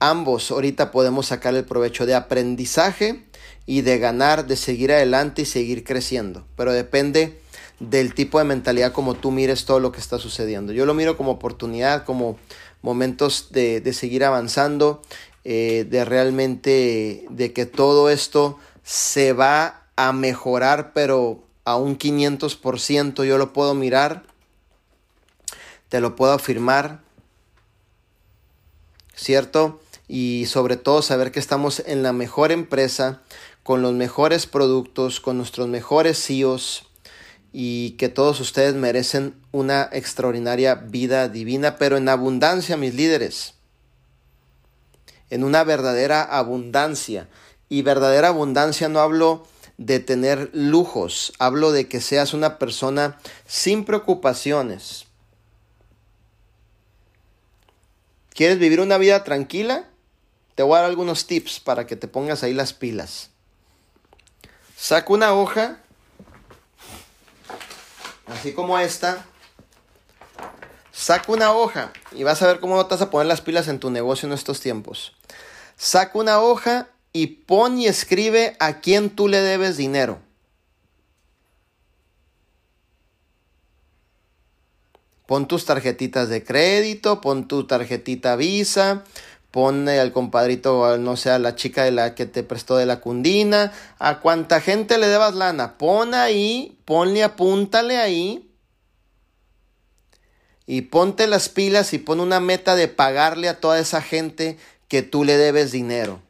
ambos. 0.00 0.50
Ahorita 0.50 0.90
podemos 0.90 1.26
sacar 1.26 1.54
el 1.54 1.64
provecho 1.64 2.06
de 2.06 2.16
aprendizaje 2.16 3.24
y 3.66 3.82
de 3.82 4.00
ganar, 4.00 4.48
de 4.48 4.56
seguir 4.56 4.90
adelante 4.90 5.42
y 5.42 5.44
seguir 5.44 5.84
creciendo. 5.84 6.44
Pero 6.56 6.72
depende 6.72 7.40
del 7.78 8.14
tipo 8.14 8.40
de 8.40 8.46
mentalidad 8.46 8.92
como 8.92 9.14
tú 9.14 9.30
mires 9.30 9.64
todo 9.64 9.78
lo 9.78 9.92
que 9.92 10.00
está 10.00 10.18
sucediendo. 10.18 10.72
Yo 10.72 10.86
lo 10.86 10.94
miro 10.94 11.16
como 11.16 11.30
oportunidad, 11.30 12.04
como 12.04 12.36
momentos 12.82 13.48
de, 13.50 13.92
seguir 13.92 14.24
avanzando, 14.24 15.02
eh, 15.50 15.86
de 15.88 16.04
realmente, 16.04 17.24
de 17.30 17.54
que 17.54 17.64
todo 17.64 18.10
esto 18.10 18.58
se 18.82 19.32
va 19.32 19.86
a 19.96 20.12
mejorar, 20.12 20.92
pero 20.92 21.42
a 21.64 21.76
un 21.76 21.96
500% 21.96 23.24
yo 23.24 23.38
lo 23.38 23.54
puedo 23.54 23.72
mirar, 23.72 24.24
te 25.88 26.02
lo 26.02 26.16
puedo 26.16 26.32
afirmar, 26.32 27.00
¿cierto? 29.14 29.80
Y 30.06 30.44
sobre 30.48 30.76
todo 30.76 31.00
saber 31.00 31.32
que 31.32 31.40
estamos 31.40 31.82
en 31.86 32.02
la 32.02 32.12
mejor 32.12 32.52
empresa, 32.52 33.22
con 33.62 33.80
los 33.80 33.94
mejores 33.94 34.44
productos, 34.44 35.18
con 35.18 35.38
nuestros 35.38 35.66
mejores 35.66 36.22
CEOs, 36.22 36.84
y 37.54 37.92
que 37.92 38.10
todos 38.10 38.38
ustedes 38.40 38.74
merecen 38.74 39.34
una 39.52 39.88
extraordinaria 39.92 40.74
vida 40.74 41.30
divina, 41.30 41.78
pero 41.78 41.96
en 41.96 42.10
abundancia, 42.10 42.76
mis 42.76 42.92
líderes. 42.92 43.54
En 45.30 45.44
una 45.44 45.64
verdadera 45.64 46.22
abundancia. 46.22 47.28
Y 47.68 47.82
verdadera 47.82 48.28
abundancia 48.28 48.88
no 48.88 49.00
hablo 49.00 49.46
de 49.76 50.00
tener 50.00 50.50
lujos, 50.52 51.32
hablo 51.38 51.70
de 51.70 51.88
que 51.88 52.00
seas 52.00 52.34
una 52.34 52.58
persona 52.58 53.18
sin 53.46 53.84
preocupaciones. 53.84 55.06
¿Quieres 58.34 58.58
vivir 58.58 58.80
una 58.80 58.98
vida 58.98 59.24
tranquila? 59.24 59.88
Te 60.54 60.62
voy 60.62 60.76
a 60.76 60.80
dar 60.80 60.90
algunos 60.90 61.26
tips 61.26 61.60
para 61.60 61.86
que 61.86 61.96
te 61.96 62.08
pongas 62.08 62.42
ahí 62.42 62.54
las 62.54 62.72
pilas. 62.72 63.30
Saca 64.76 65.12
una 65.12 65.34
hoja 65.34 65.80
así 68.28 68.52
como 68.52 68.78
esta, 68.78 69.24
saca 70.92 71.32
una 71.32 71.52
hoja 71.52 71.92
y 72.12 72.22
vas 72.22 72.42
a 72.42 72.46
ver 72.46 72.60
cómo 72.60 72.84
te 72.86 72.94
vas 72.94 73.02
a 73.02 73.10
poner 73.10 73.26
las 73.26 73.40
pilas 73.40 73.68
en 73.68 73.80
tu 73.80 73.90
negocio 73.90 74.26
en 74.26 74.32
estos 74.32 74.60
tiempos. 74.60 75.14
Saca 75.78 76.18
una 76.18 76.40
hoja 76.40 76.88
y 77.12 77.28
pon 77.28 77.78
y 77.78 77.86
escribe 77.86 78.56
a 78.58 78.80
quién 78.80 79.08
tú 79.08 79.28
le 79.28 79.40
debes 79.40 79.76
dinero. 79.78 80.18
Pon 85.24 85.46
tus 85.46 85.64
tarjetitas 85.64 86.28
de 86.28 86.42
crédito, 86.42 87.20
pon 87.20 87.48
tu 87.48 87.66
tarjetita 87.66 88.34
Visa, 88.36 89.04
Pone 89.50 89.98
al 89.98 90.12
compadrito, 90.12 90.98
no 90.98 91.16
sé, 91.16 91.30
a 91.30 91.38
la 91.38 91.54
chica 91.54 91.84
de 91.84 91.90
la 91.90 92.14
que 92.14 92.26
te 92.26 92.42
prestó 92.42 92.76
de 92.76 92.84
la 92.84 93.00
cundina, 93.00 93.72
a 93.98 94.20
cuánta 94.20 94.60
gente 94.60 94.98
le 94.98 95.06
debas 95.06 95.34
lana, 95.34 95.78
pon 95.78 96.12
ahí, 96.12 96.78
ponle, 96.84 97.24
apúntale 97.24 97.96
ahí. 97.96 98.50
Y 100.66 100.82
ponte 100.82 101.26
las 101.26 101.48
pilas 101.48 101.94
y 101.94 101.98
pon 101.98 102.20
una 102.20 102.40
meta 102.40 102.76
de 102.76 102.88
pagarle 102.88 103.48
a 103.48 103.58
toda 103.58 103.78
esa 103.78 104.02
gente 104.02 104.58
que 104.88 105.02
tú 105.02 105.24
le 105.24 105.36
debes 105.36 105.70
dinero. 105.70 106.20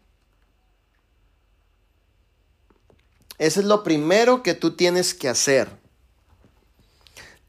Eso 3.39 3.61
es 3.61 3.67
lo 3.67 3.85
primero 3.85 4.43
que 4.43 4.55
tú 4.55 4.73
tienes 4.73 5.15
que 5.15 5.29
hacer. 5.29 5.69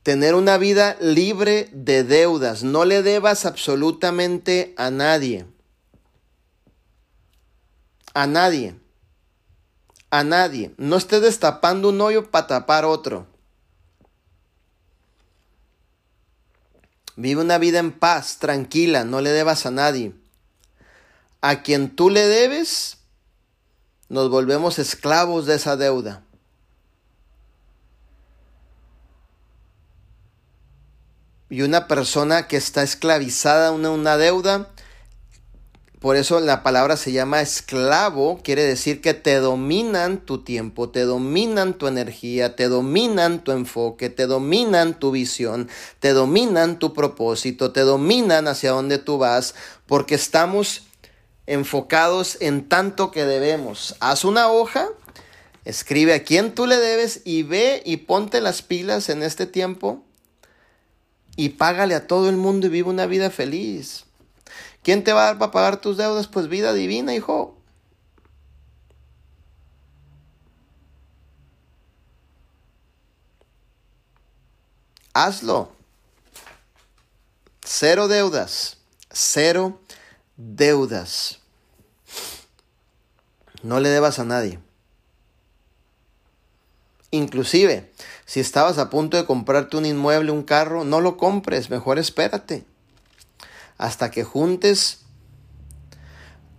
Tener 0.03 0.35
una 0.35 0.57
vida 0.57 0.97
libre 1.01 1.69
de 1.73 2.03
deudas. 2.03 2.63
No 2.63 2.85
le 2.85 3.01
debas 3.01 3.45
absolutamente 3.45 4.73
a 4.77 4.91
nadie. 4.91 5.45
A 8.13 8.27
nadie. 8.27 8.75
A 10.11 10.23
nadie. 10.23 10.73
No 10.77 10.95
estés 10.95 11.21
destapando 11.21 11.89
un 11.89 11.99
hoyo 12.01 12.29
para 12.29 12.47
tapar 12.47 12.85
otro. 12.85 13.27
Vive 17.15 17.41
una 17.41 17.57
vida 17.57 17.79
en 17.79 17.91
paz, 17.91 18.37
tranquila, 18.37 19.03
no 19.03 19.19
le 19.19 19.31
debas 19.31 19.65
a 19.65 19.71
nadie. 19.71 20.13
A 21.41 21.63
quien 21.63 21.95
tú 21.95 22.09
le 22.09 22.27
debes, 22.27 22.97
nos 24.09 24.29
volvemos 24.29 24.79
esclavos 24.79 25.45
de 25.45 25.55
esa 25.55 25.77
deuda. 25.77 26.23
Y 31.49 31.61
una 31.63 31.87
persona 31.87 32.47
que 32.47 32.57
está 32.57 32.83
esclavizada 32.83 33.69
a 33.69 33.71
una 33.71 34.17
deuda 34.17 34.69
por 35.99 36.15
eso 36.15 36.39
la 36.39 36.63
palabra 36.63 36.95
se 36.95 37.11
llama 37.11 37.41
esclavo, 37.41 38.39
quiere 38.41 38.63
decir 38.63 39.01
que 39.01 39.13
te 39.13 39.35
dominan 39.35 40.19
tu 40.19 40.45
tiempo, 40.45 40.89
te 40.89 41.01
dominan 41.01 41.73
tu 41.73 41.87
energía, 41.87 42.55
te 42.55 42.69
dominan 42.69 43.43
tu 43.43 43.51
enfoque, 43.51 44.09
te 44.09 44.25
dominan 44.25 44.97
tu 44.97 45.11
visión, 45.11 45.67
te 45.99 46.13
dominan 46.13 46.79
tu 46.79 46.93
propósito, 46.93 47.73
te 47.73 47.81
dominan 47.81 48.47
hacia 48.47 48.71
dónde 48.71 48.97
tú 48.97 49.17
vas, 49.17 49.55
porque 49.87 50.15
estamos 50.15 50.83
enfocados 51.49 52.37
en 52.41 52.69
tanto 52.69 53.09
que 53.09 53.25
debemos. 53.25 53.95
Haz 53.99 54.23
una 54.23 54.49
hoja, 54.49 54.87
escribe 55.65 56.13
a 56.13 56.23
quién 56.23 56.53
tú 56.53 56.67
le 56.67 56.77
debes 56.77 57.21
y 57.25 57.41
ve 57.41 57.81
y 57.85 57.97
ponte 57.97 58.39
las 58.39 58.61
pilas 58.61 59.09
en 59.09 59.23
este 59.23 59.47
tiempo 59.47 60.03
y 61.35 61.49
págale 61.49 61.95
a 61.95 62.05
todo 62.05 62.29
el 62.29 62.37
mundo 62.37 62.67
y 62.67 62.69
vive 62.69 62.87
una 62.87 63.07
vida 63.07 63.31
feliz. 63.31 64.05
¿Quién 64.83 65.03
te 65.03 65.11
va 65.11 65.23
a 65.23 65.25
dar 65.25 65.37
para 65.39 65.51
pagar 65.51 65.81
tus 65.81 65.97
deudas? 65.97 66.27
Pues 66.27 66.49
vida 66.49 66.71
divina, 66.71 67.15
hijo. 67.15 67.57
Hazlo. 75.13 75.71
Cero 77.63 78.07
deudas. 78.07 78.77
Cero 79.11 79.79
deudas. 80.37 81.38
No 83.63 83.79
le 83.79 83.89
debas 83.89 84.19
a 84.19 84.25
nadie. 84.25 84.59
Inclusive, 87.11 87.91
si 88.25 88.39
estabas 88.39 88.77
a 88.77 88.89
punto 88.89 89.17
de 89.17 89.25
comprarte 89.25 89.77
un 89.77 89.85
inmueble, 89.85 90.31
un 90.31 90.43
carro, 90.43 90.83
no 90.83 91.01
lo 91.01 91.17
compres, 91.17 91.69
mejor 91.69 91.97
espérate. 91.99 92.65
hasta 93.79 94.11
que 94.11 94.23
juntes, 94.23 94.99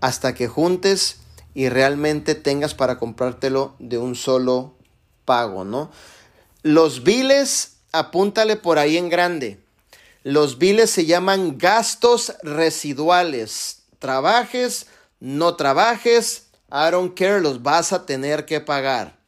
hasta 0.01 0.35
que 0.35 0.49
juntes 0.49 1.19
y 1.55 1.69
realmente 1.69 2.35
tengas 2.35 2.75
para 2.75 2.99
comprártelo 2.99 3.77
de 3.79 3.99
un 3.99 4.17
solo 4.17 4.75
pago, 5.27 5.65
¿no? 5.65 5.93
Los 6.63 7.05
biles, 7.05 7.77
apúntale 7.93 8.57
por 8.57 8.79
ahí 8.79 8.97
en 8.97 9.11
grande. 9.11 9.61
Los 10.25 10.59
biles 10.59 10.91
se 10.91 11.07
llaman 11.07 11.59
gastos 11.59 12.35
residuales. 12.43 13.83
Trabajes, 13.99 14.87
no 15.21 15.57
trabajes, 15.57 16.47
I 16.73 16.91
don't 16.91 17.15
care, 17.15 17.41
los 17.41 17.63
vas 17.63 17.93
a 17.93 18.07
tener 18.07 18.47
que 18.47 18.61
pagar. 18.61 19.19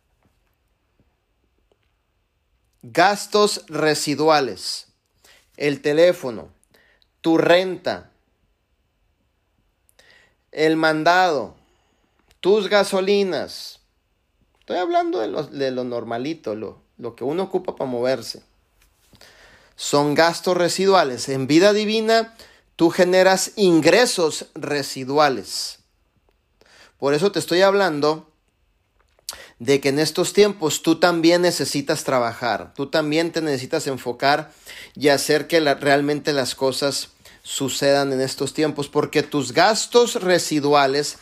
Gastos 2.83 3.65
residuales. 3.69 4.87
El 5.57 5.83
teléfono, 5.83 6.49
tu 7.21 7.39
renta, 7.39 8.11
el 10.53 10.77
mandado, 10.77 11.57
tus 12.41 12.69
gasolinas. 12.69 13.81
Estoy 14.61 14.79
hablando 14.79 15.19
de 15.19 15.29
lo, 15.29 15.43
de 15.45 15.71
lo 15.73 15.85
normalito, 15.85 16.55
lo, 16.55 16.81
lo 16.97 17.17
que 17.17 17.25
uno 17.25 17.45
ocupa 17.45 17.77
para 17.77 17.91
moverse. 17.91 18.43
Son 19.77 20.15
gastos 20.15 20.57
residuales. 20.57 21.29
En 21.29 21.47
vida 21.47 21.73
divina, 21.73 22.37
tú 22.77 22.91
generas 22.91 23.53
ingresos 23.57 24.47
residuales. 24.55 25.82
Por 27.03 27.15
eso 27.15 27.33
te 27.33 27.41
estoy 27.41 27.63
hablando 27.63 28.31
de 29.59 29.81
que 29.81 29.89
en 29.89 29.99
estos 29.99 30.33
tiempos 30.33 30.83
tú 30.83 31.01
también 31.01 31.43
necesitas 31.43 32.05
trabajar, 32.05 32.75
tú 32.75 32.91
también 32.91 33.33
te 33.33 33.43
necesitas 33.43 33.89
enfocar 33.89 34.53
y 34.95 35.09
hacer 35.09 35.49
que 35.49 35.59
realmente 35.59 36.33
las 36.33 36.55
cosas 36.55 37.09
sucedan 37.43 38.13
en 38.13 38.21
estos 38.21 38.55
tiempos, 38.55 38.87
porque 38.87 39.25
tus 39.25 39.51
gastos 39.51 40.23
residuales, 40.23 41.17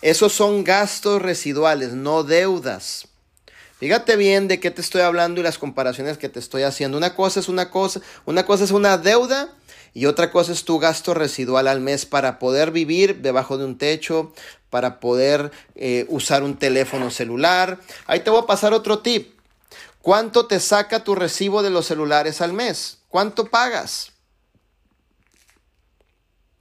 esos 0.00 0.32
son 0.32 0.64
gastos 0.64 1.20
residuales, 1.20 1.92
no 1.92 2.22
deudas. 2.22 3.06
Fíjate 3.78 4.16
bien 4.16 4.48
de 4.48 4.58
qué 4.58 4.70
te 4.70 4.80
estoy 4.80 5.02
hablando 5.02 5.42
y 5.42 5.44
las 5.44 5.58
comparaciones 5.58 6.16
que 6.16 6.30
te 6.30 6.38
estoy 6.38 6.62
haciendo. 6.62 6.96
Una 6.96 7.14
cosa 7.14 7.40
es 7.40 7.50
una 7.50 7.70
cosa, 7.70 8.00
una 8.24 8.46
cosa 8.46 8.64
es 8.64 8.70
una 8.70 8.96
deuda 8.96 9.54
y 9.92 10.06
otra 10.06 10.30
cosa 10.30 10.52
es 10.52 10.64
tu 10.64 10.78
gasto 10.78 11.12
residual 11.12 11.68
al 11.68 11.80
mes 11.80 12.06
para 12.06 12.38
poder 12.38 12.70
vivir 12.70 13.22
debajo 13.22 13.58
de 13.58 13.64
un 13.66 13.78
techo, 13.78 14.32
para 14.76 15.00
poder 15.00 15.52
eh, 15.74 16.04
usar 16.10 16.42
un 16.42 16.58
teléfono 16.58 17.10
celular. 17.10 17.80
Ahí 18.06 18.20
te 18.20 18.28
voy 18.28 18.42
a 18.42 18.46
pasar 18.46 18.74
otro 18.74 18.98
tip. 18.98 19.40
¿Cuánto 20.02 20.44
te 20.44 20.60
saca 20.60 21.02
tu 21.02 21.14
recibo 21.14 21.62
de 21.62 21.70
los 21.70 21.86
celulares 21.86 22.42
al 22.42 22.52
mes? 22.52 22.98
¿Cuánto 23.08 23.46
pagas? 23.46 24.12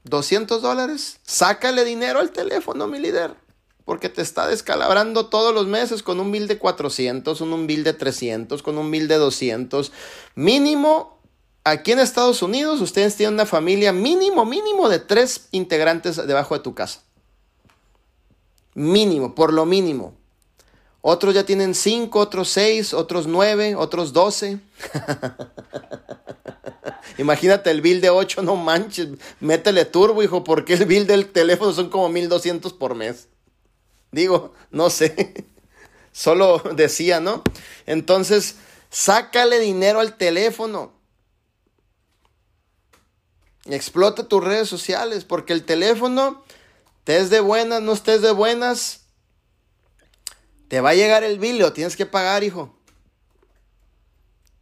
¿200 0.05 0.61
dólares? 0.61 1.17
Sácale 1.23 1.83
dinero 1.83 2.21
al 2.21 2.31
teléfono, 2.31 2.87
mi 2.87 2.99
líder. 2.99 3.35
Porque 3.83 4.07
te 4.07 4.21
está 4.21 4.47
descalabrando 4.47 5.25
todos 5.25 5.53
los 5.53 5.67
meses 5.67 6.01
con 6.01 6.21
un 6.21 6.31
bill 6.31 6.47
de 6.47 6.57
400, 6.57 7.37
con 7.37 7.51
un 7.51 7.67
bill 7.67 7.83
de 7.83 7.91
300, 7.91 8.63
con 8.63 8.77
un 8.77 8.91
bill 8.91 9.09
de 9.09 9.15
200. 9.15 9.91
Mínimo 10.35 11.15
Aquí 11.67 11.93
en 11.93 11.97
Estados 11.97 12.43
Unidos 12.43 12.79
ustedes 12.79 13.15
tienen 13.15 13.33
una 13.33 13.47
familia 13.47 13.91
mínimo, 13.91 14.45
mínimo 14.45 14.87
de 14.87 14.99
tres 14.99 15.47
integrantes 15.49 16.15
debajo 16.15 16.53
de 16.53 16.59
tu 16.59 16.75
casa. 16.75 17.04
Mínimo, 18.75 19.33
por 19.33 19.51
lo 19.51 19.65
mínimo. 19.65 20.13
Otros 21.01 21.33
ya 21.33 21.45
tienen 21.45 21.73
cinco, 21.73 22.19
otros 22.19 22.49
seis, 22.49 22.93
otros 22.93 23.25
nueve, 23.25 23.75
otros 23.75 24.13
doce. 24.13 24.59
Imagínate 27.17 27.71
el 27.71 27.81
bill 27.81 28.01
de 28.01 28.09
ocho, 28.09 28.41
no 28.41 28.55
manches. 28.55 29.09
Métele 29.39 29.85
turbo, 29.85 30.21
hijo, 30.23 30.43
porque 30.43 30.73
el 30.73 30.85
bill 30.85 31.07
del 31.07 31.31
teléfono 31.31 31.73
son 31.73 31.89
como 31.89 32.09
mil 32.09 32.27
doscientos 32.27 32.73
por 32.73 32.95
mes. 32.95 33.27
Digo, 34.11 34.53
no 34.71 34.89
sé. 34.89 35.45
Solo 36.11 36.59
decía, 36.75 37.19
¿no? 37.19 37.43
Entonces, 37.85 38.55
sácale 38.89 39.59
dinero 39.59 39.99
al 39.99 40.17
teléfono. 40.17 40.93
Explota 43.65 44.27
tus 44.27 44.43
redes 44.43 44.69
sociales 44.69 45.23
porque 45.25 45.53
el 45.53 45.65
teléfono, 45.65 46.43
estés 47.05 47.29
de 47.29 47.39
buenas, 47.39 47.83
no 47.83 47.93
estés 47.93 48.23
de 48.23 48.31
buenas, 48.31 49.01
te 50.67 50.81
va 50.81 50.89
a 50.89 50.95
llegar 50.95 51.23
el 51.23 51.37
bill, 51.37 51.59
lo 51.59 51.71
tienes 51.71 51.95
que 51.95 52.07
pagar, 52.07 52.43
hijo. 52.43 52.75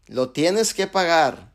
Lo 0.08 0.32
tienes 0.32 0.74
que 0.74 0.86
pagar. 0.86 1.54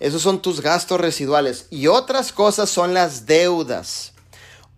Esos 0.00 0.20
son 0.20 0.42
tus 0.42 0.60
gastos 0.60 1.00
residuales. 1.00 1.68
Y 1.70 1.86
otras 1.86 2.32
cosas 2.32 2.68
son 2.68 2.94
las 2.94 3.26
deudas. 3.26 4.12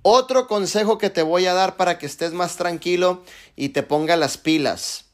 Otro 0.02 0.46
consejo 0.46 0.98
que 0.98 1.08
te 1.08 1.22
voy 1.22 1.46
a 1.46 1.54
dar 1.54 1.78
para 1.78 1.96
que 1.96 2.04
estés 2.04 2.34
más 2.34 2.56
tranquilo 2.56 3.24
y 3.56 3.70
te 3.70 3.82
ponga 3.82 4.18
las 4.18 4.36
pilas. 4.36 5.06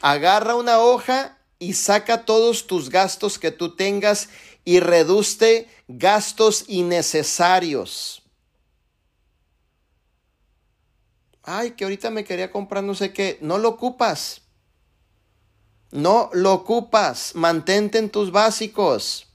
Agarra 0.00 0.54
una 0.54 0.78
hoja 0.78 1.36
y 1.58 1.72
saca 1.72 2.24
todos 2.24 2.68
tus 2.68 2.90
gastos 2.90 3.40
que 3.40 3.50
tú 3.50 3.74
tengas 3.74 4.28
y 4.64 4.78
reduce 4.78 5.68
gastos 5.88 6.66
innecesarios. 6.68 8.19
Ay, 11.52 11.72
que 11.72 11.82
ahorita 11.82 12.10
me 12.10 12.22
quería 12.22 12.52
comprar 12.52 12.84
no 12.84 12.94
sé 12.94 13.12
qué. 13.12 13.36
No 13.40 13.58
lo 13.58 13.70
ocupas. 13.70 14.42
No 15.90 16.30
lo 16.32 16.52
ocupas. 16.52 17.34
Mantente 17.34 17.98
en 17.98 18.08
tus 18.08 18.30
básicos. 18.30 19.26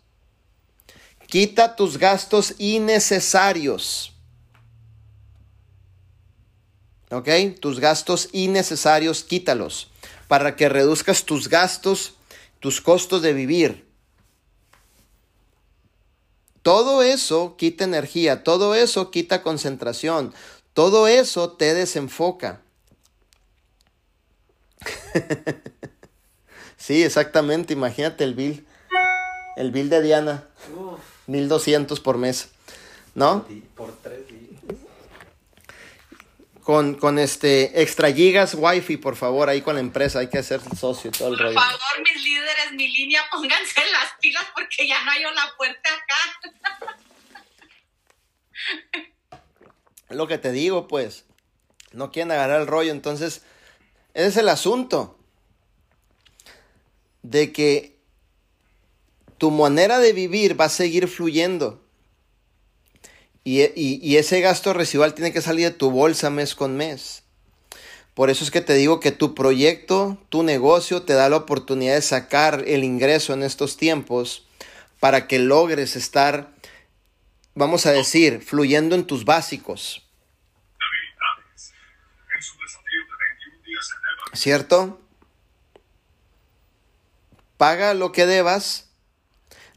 Quita 1.28 1.76
tus 1.76 1.98
gastos 1.98 2.56
innecesarios. 2.58 4.14
¿Ok? 7.12 7.28
Tus 7.60 7.82
gastos 7.82 8.30
innecesarios, 8.32 9.26
quítalos. 9.26 9.90
Para 10.30 10.56
que 10.56 10.70
reduzcas 10.70 11.26
tus 11.26 11.50
gastos, 11.50 12.14
tus 12.62 12.80
costos 12.80 13.24
de 13.24 13.34
vivir. 13.34 13.86
Todo 16.66 17.04
eso 17.04 17.58
quita 17.58 17.84
energía, 17.84 18.44
todo 18.44 18.74
eso 18.74 19.12
quita 19.12 19.44
concentración, 19.44 20.34
todo 20.76 21.08
eso 21.08 21.54
te 21.54 21.74
desenfoca. 21.74 22.62
sí, 26.78 27.02
exactamente, 27.02 27.74
imagínate 27.74 28.24
el 28.24 28.36
bill, 28.36 28.68
el 29.58 29.72
bill 29.72 29.90
de 29.90 30.04
Diana, 30.04 30.48
1200 31.26 32.00
por 32.00 32.20
mes, 32.20 32.50
¿no? 33.16 33.48
Por 33.76 33.96
tres 34.04 34.28
días 34.28 34.46
con, 36.66 36.96
con 36.96 37.20
este 37.20 37.80
extra 37.84 38.12
gigas 38.12 38.56
wifi, 38.56 38.98
por 38.98 39.16
favor, 39.16 39.50
ahí 39.50 39.62
con 39.62 39.76
la 39.76 39.82
empresa, 39.82 40.20
hay 40.20 40.30
que 40.32 40.40
hacer 40.40 40.60
socio 40.76 41.12
todo 41.12 41.28
el 41.28 41.38
rollo. 41.38 41.54
Por 41.54 41.64
favor, 41.64 42.02
mis 42.04 42.24
líderes, 42.24 42.72
mi 42.72 42.88
línea, 42.88 43.22
pónganse 43.32 43.86
las 43.92 44.14
pilas 44.20 44.46
porque 44.54 44.88
ya 44.88 45.04
no 45.06 45.12
hay 45.12 45.26
una 45.26 45.54
puerta 45.56 45.90
acá. 45.94 46.18
Lo 50.10 50.28
que 50.28 50.38
te 50.38 50.52
digo, 50.52 50.88
pues, 50.88 51.26
no 51.92 52.12
quieren 52.12 52.32
agarrar 52.32 52.62
el 52.62 52.68
rollo, 52.68 52.92
entonces, 52.92 53.42
ese 54.14 54.28
es 54.28 54.38
el 54.38 54.50
asunto. 54.50 55.18
De 57.24 57.52
que 57.52 57.96
tu 59.38 59.52
manera 59.52 60.00
de 60.00 60.14
vivir 60.14 60.60
va 60.60 60.66
a 60.66 60.70
seguir 60.70 61.08
fluyendo. 61.08 61.82
Y, 63.48 64.16
ese 64.16 64.42
gasto 64.42 64.74
residual 64.74 65.14
tiene 65.14 65.32
que 65.32 65.42
salir 65.42 65.66
de 65.66 65.78
tu 65.78 65.92
bolsa 65.92 66.32
mes 66.32 66.56
con 66.56 66.76
mes. 66.76 67.22
Por 68.16 68.32
eso 68.32 68.44
es 68.44 68.50
que 68.50 68.62
te 68.62 68.74
digo 68.74 69.00
que 69.00 69.12
tu 69.12 69.36
proyecto, 69.36 70.18
tu 70.30 70.42
negocio 70.42 71.04
te 71.04 71.14
da 71.14 71.30
la 71.30 71.38
oportunidad 71.38 71.94
de 71.94 72.02
sacar 72.02 72.64
el 72.66 72.84
ingreso 72.84 73.34
en 73.34 73.44
estos 73.44 73.78
tiempos 73.78 74.48
para 75.00 75.28
que 75.28 75.38
logres 75.38 75.96
estar, 75.96 76.55
vamos 77.56 77.86
a 77.86 77.92
decir, 77.92 78.42
fluyendo 78.42 78.96
en 78.96 79.08
tus 79.08 79.26
básicos. 79.26 80.08
¿Cierto? 84.34 85.02
Paga 87.58 87.94
lo 87.94 88.12
que 88.12 88.26
debas 88.26 88.90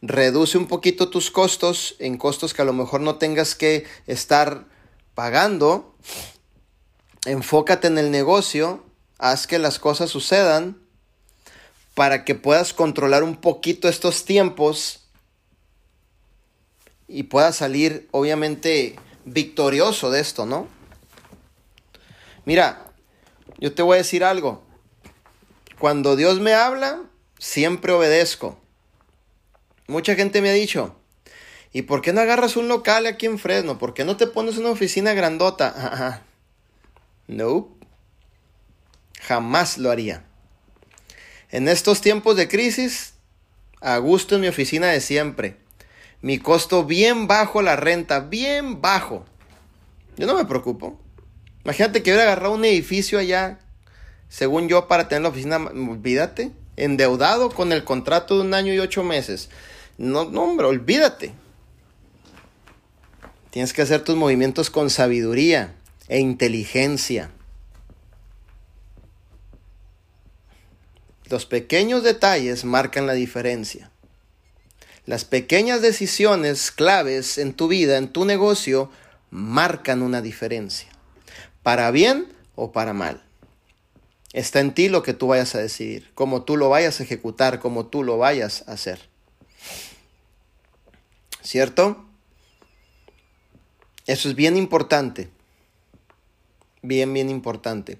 reduce 0.02 0.58
un 0.58 0.66
poquito 0.66 1.10
tus 1.10 1.30
costos 1.30 1.96
en 1.98 2.18
costos 2.18 2.54
que 2.54 2.62
a 2.62 2.64
lo 2.64 2.72
mejor 2.72 3.00
no 3.00 3.16
tengas 3.16 3.54
que 3.54 3.86
estar 4.06 4.66
pagando. 5.14 5.96
Enfócate 7.24 7.88
en 7.88 7.98
el 7.98 8.10
negocio, 8.10 8.84
haz 9.18 9.46
que 9.46 9.58
las 9.58 9.78
cosas 9.78 10.10
sucedan 10.10 10.78
para 11.94 12.24
que 12.24 12.34
puedas 12.34 12.72
controlar 12.72 13.22
un 13.22 13.36
poquito 13.36 13.88
estos 13.88 14.24
tiempos 14.24 15.07
y 17.08 17.24
puedas 17.24 17.56
salir 17.56 18.08
obviamente 18.12 18.96
victorioso 19.24 20.10
de 20.10 20.20
esto, 20.20 20.46
¿no? 20.46 20.68
Mira, 22.44 22.92
yo 23.58 23.74
te 23.74 23.82
voy 23.82 23.94
a 23.94 23.98
decir 23.98 24.22
algo. 24.22 24.62
Cuando 25.78 26.16
Dios 26.16 26.40
me 26.40 26.54
habla, 26.54 27.02
siempre 27.38 27.92
obedezco. 27.92 28.58
Mucha 29.86 30.14
gente 30.14 30.42
me 30.42 30.50
ha 30.50 30.54
dicho, 30.54 30.98
¿Y 31.72 31.82
por 31.82 32.00
qué 32.00 32.12
no 32.12 32.20
agarras 32.20 32.56
un 32.56 32.68
local 32.68 33.06
aquí 33.06 33.26
en 33.26 33.38
Fresno? 33.38 33.78
¿Por 33.78 33.94
qué 33.94 34.04
no 34.04 34.16
te 34.16 34.26
pones 34.26 34.56
una 34.56 34.70
oficina 34.70 35.14
grandota? 35.14 36.24
No. 37.26 37.68
Jamás 39.20 39.76
lo 39.76 39.90
haría. 39.90 40.24
En 41.50 41.68
estos 41.68 42.00
tiempos 42.00 42.36
de 42.36 42.48
crisis, 42.48 43.12
a 43.82 43.98
gusto 43.98 44.36
en 44.36 44.40
mi 44.40 44.48
oficina 44.48 44.86
de 44.86 45.02
siempre. 45.02 45.58
Mi 46.20 46.38
costo 46.38 46.84
bien 46.84 47.26
bajo 47.26 47.62
la 47.62 47.76
renta, 47.76 48.20
bien 48.20 48.80
bajo. 48.80 49.24
Yo 50.16 50.26
no 50.26 50.34
me 50.34 50.44
preocupo. 50.44 50.98
Imagínate 51.64 52.02
que 52.02 52.10
hubiera 52.10 52.24
agarrado 52.24 52.54
un 52.54 52.64
edificio 52.64 53.18
allá, 53.18 53.60
según 54.28 54.68
yo, 54.68 54.88
para 54.88 55.08
tener 55.08 55.22
la 55.22 55.28
oficina, 55.28 55.58
olvídate, 55.58 56.52
endeudado 56.76 57.50
con 57.50 57.72
el 57.72 57.84
contrato 57.84 58.36
de 58.36 58.42
un 58.42 58.54
año 58.54 58.72
y 58.72 58.78
ocho 58.78 59.04
meses. 59.04 59.48
No, 59.96 60.24
no, 60.24 60.42
hombre, 60.42 60.66
olvídate. 60.66 61.32
Tienes 63.50 63.72
que 63.72 63.82
hacer 63.82 64.02
tus 64.02 64.16
movimientos 64.16 64.70
con 64.70 64.90
sabiduría 64.90 65.74
e 66.08 66.20
inteligencia. 66.20 67.30
Los 71.26 71.46
pequeños 71.46 72.02
detalles 72.02 72.64
marcan 72.64 73.06
la 73.06 73.12
diferencia. 73.12 73.90
Las 75.08 75.24
pequeñas 75.24 75.80
decisiones 75.80 76.70
claves 76.70 77.38
en 77.38 77.54
tu 77.54 77.66
vida, 77.66 77.96
en 77.96 78.08
tu 78.08 78.26
negocio, 78.26 78.90
marcan 79.30 80.02
una 80.02 80.20
diferencia. 80.20 80.86
Para 81.62 81.90
bien 81.90 82.30
o 82.56 82.72
para 82.72 82.92
mal. 82.92 83.22
Está 84.34 84.60
en 84.60 84.74
ti 84.74 84.90
lo 84.90 85.02
que 85.02 85.14
tú 85.14 85.28
vayas 85.28 85.54
a 85.54 85.60
decidir, 85.60 86.10
cómo 86.12 86.42
tú 86.42 86.58
lo 86.58 86.68
vayas 86.68 87.00
a 87.00 87.04
ejecutar, 87.04 87.58
cómo 87.58 87.86
tú 87.86 88.04
lo 88.04 88.18
vayas 88.18 88.64
a 88.66 88.72
hacer. 88.72 89.00
¿Cierto? 91.40 92.04
Eso 94.04 94.28
es 94.28 94.34
bien 94.34 94.58
importante. 94.58 95.30
Bien, 96.82 97.14
bien 97.14 97.30
importante. 97.30 97.98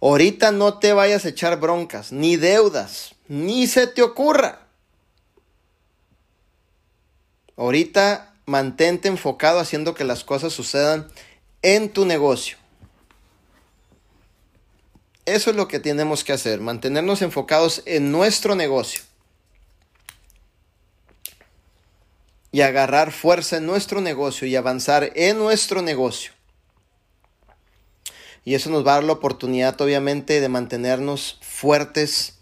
Ahorita 0.00 0.50
no 0.50 0.80
te 0.80 0.92
vayas 0.92 1.24
a 1.24 1.28
echar 1.28 1.60
broncas, 1.60 2.10
ni 2.10 2.34
deudas, 2.34 3.14
ni 3.28 3.68
se 3.68 3.86
te 3.86 4.02
ocurra. 4.02 4.67
Ahorita 7.58 8.32
mantente 8.46 9.08
enfocado 9.08 9.60
haciendo 9.60 9.94
que 9.94 10.04
las 10.04 10.24
cosas 10.24 10.54
sucedan 10.54 11.08
en 11.60 11.90
tu 11.90 12.06
negocio. 12.06 12.56
Eso 15.26 15.50
es 15.50 15.56
lo 15.56 15.68
que 15.68 15.78
tenemos 15.78 16.24
que 16.24 16.32
hacer, 16.32 16.62
mantenernos 16.62 17.20
enfocados 17.20 17.82
en 17.84 18.10
nuestro 18.10 18.54
negocio. 18.54 19.02
y 22.50 22.62
agarrar 22.62 23.12
fuerza 23.12 23.58
en 23.58 23.66
nuestro 23.66 24.00
negocio 24.00 24.46
y 24.46 24.56
avanzar 24.56 25.12
en 25.14 25.38
nuestro 25.38 25.82
negocio. 25.82 26.32
Y 28.44 28.54
eso 28.54 28.70
nos 28.70 28.86
va 28.86 28.92
a 28.92 28.94
dar 28.96 29.04
la 29.04 29.12
oportunidad, 29.12 29.78
obviamente, 29.80 30.40
de 30.40 30.48
mantenernos 30.48 31.38
fuertes 31.42 32.38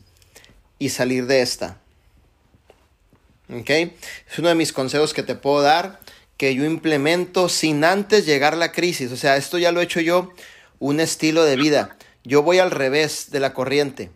y 0.78 0.90
salir 0.90 1.26
de 1.26 1.42
esta. 1.42 1.80
¿Ok? 3.52 3.70
Es 3.70 4.38
uno 4.38 4.48
de 4.48 4.54
mis 4.54 4.72
consejos 4.72 5.14
que 5.14 5.22
te 5.22 5.34
puedo 5.34 5.62
dar, 5.62 6.00
que 6.36 6.54
yo 6.54 6.64
implemento 6.64 7.48
sin 7.48 7.84
antes 7.84 8.26
llegar 8.26 8.54
a 8.54 8.56
la 8.56 8.72
crisis. 8.72 9.12
O 9.12 9.16
sea, 9.16 9.36
esto 9.36 9.58
ya 9.58 9.72
lo 9.72 9.80
he 9.80 9.84
hecho 9.84 10.00
yo, 10.00 10.32
un 10.78 11.00
estilo 11.00 11.44
de 11.44 11.56
vida. 11.56 11.96
Yo 12.24 12.42
voy 12.42 12.58
al 12.58 12.70
revés 12.70 13.30
de 13.30 13.40
la 13.40 13.54
corriente. 13.54 14.10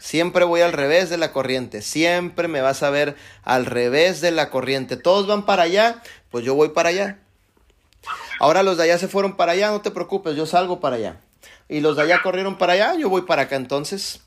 Siempre 0.00 0.44
voy 0.44 0.62
al 0.62 0.72
revés 0.72 1.10
de 1.10 1.16
la 1.16 1.30
corriente. 1.30 1.80
Siempre 1.80 2.48
me 2.48 2.60
vas 2.60 2.82
a 2.82 2.90
ver 2.90 3.14
al 3.44 3.66
revés 3.66 4.20
de 4.20 4.32
la 4.32 4.50
corriente. 4.50 4.96
Todos 4.96 5.28
van 5.28 5.46
para 5.46 5.62
allá, 5.62 6.02
pues 6.30 6.44
yo 6.44 6.56
voy 6.56 6.70
para 6.70 6.88
allá. 6.88 7.18
Ahora 8.40 8.64
los 8.64 8.76
de 8.76 8.82
allá 8.82 8.98
se 8.98 9.06
fueron 9.06 9.36
para 9.36 9.52
allá, 9.52 9.70
no 9.70 9.80
te 9.80 9.92
preocupes, 9.92 10.34
yo 10.34 10.44
salgo 10.44 10.80
para 10.80 10.96
allá. 10.96 11.20
Y 11.68 11.80
los 11.80 11.96
de 11.96 12.02
allá 12.02 12.20
corrieron 12.20 12.58
para 12.58 12.72
allá, 12.72 12.96
yo 12.96 13.08
voy 13.08 13.22
para 13.22 13.42
acá 13.42 13.54
entonces. 13.54 14.20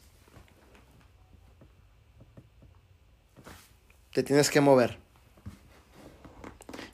Te 4.15 4.23
tienes 4.23 4.49
que 4.49 4.61
mover 4.61 4.97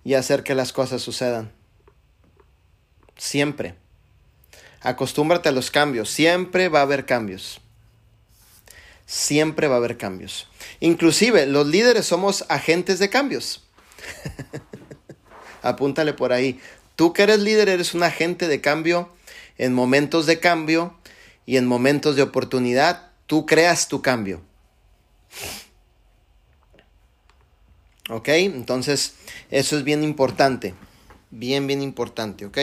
y 0.03 0.15
hacer 0.15 0.41
que 0.41 0.55
las 0.55 0.73
cosas 0.73 1.03
sucedan. 1.03 1.51
Siempre. 3.15 3.75
Acostúmbrate 4.81 5.49
a 5.49 5.51
los 5.51 5.69
cambios, 5.69 6.09
siempre 6.09 6.67
va 6.67 6.79
a 6.79 6.81
haber 6.81 7.05
cambios 7.05 7.61
siempre 9.11 9.67
va 9.67 9.75
a 9.75 9.77
haber 9.79 9.97
cambios. 9.97 10.47
Inclusive 10.79 11.45
los 11.45 11.67
líderes 11.67 12.05
somos 12.05 12.45
agentes 12.47 12.97
de 12.97 13.09
cambios. 13.09 13.61
Apúntale 15.61 16.13
por 16.13 16.31
ahí. 16.31 16.61
Tú 16.95 17.11
que 17.11 17.23
eres 17.23 17.39
líder 17.39 17.67
eres 17.67 17.93
un 17.93 18.03
agente 18.03 18.47
de 18.47 18.61
cambio 18.61 19.11
en 19.57 19.73
momentos 19.73 20.27
de 20.27 20.39
cambio 20.39 20.95
y 21.45 21.57
en 21.57 21.67
momentos 21.67 22.15
de 22.15 22.21
oportunidad. 22.21 23.11
Tú 23.27 23.45
creas 23.45 23.89
tu 23.89 24.01
cambio. 24.01 24.41
¿Ok? 28.11 28.27
Entonces, 28.27 29.15
eso 29.51 29.77
es 29.77 29.85
bien 29.85 30.03
importante. 30.03 30.75
Bien, 31.29 31.65
bien 31.65 31.81
importante, 31.81 32.45
¿ok? 32.45 32.57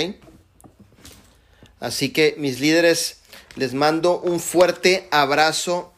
Así 1.80 2.12
que 2.12 2.34
mis 2.36 2.60
líderes, 2.60 3.20
les 3.56 3.72
mando 3.72 4.20
un 4.20 4.40
fuerte 4.40 5.08
abrazo 5.10 5.94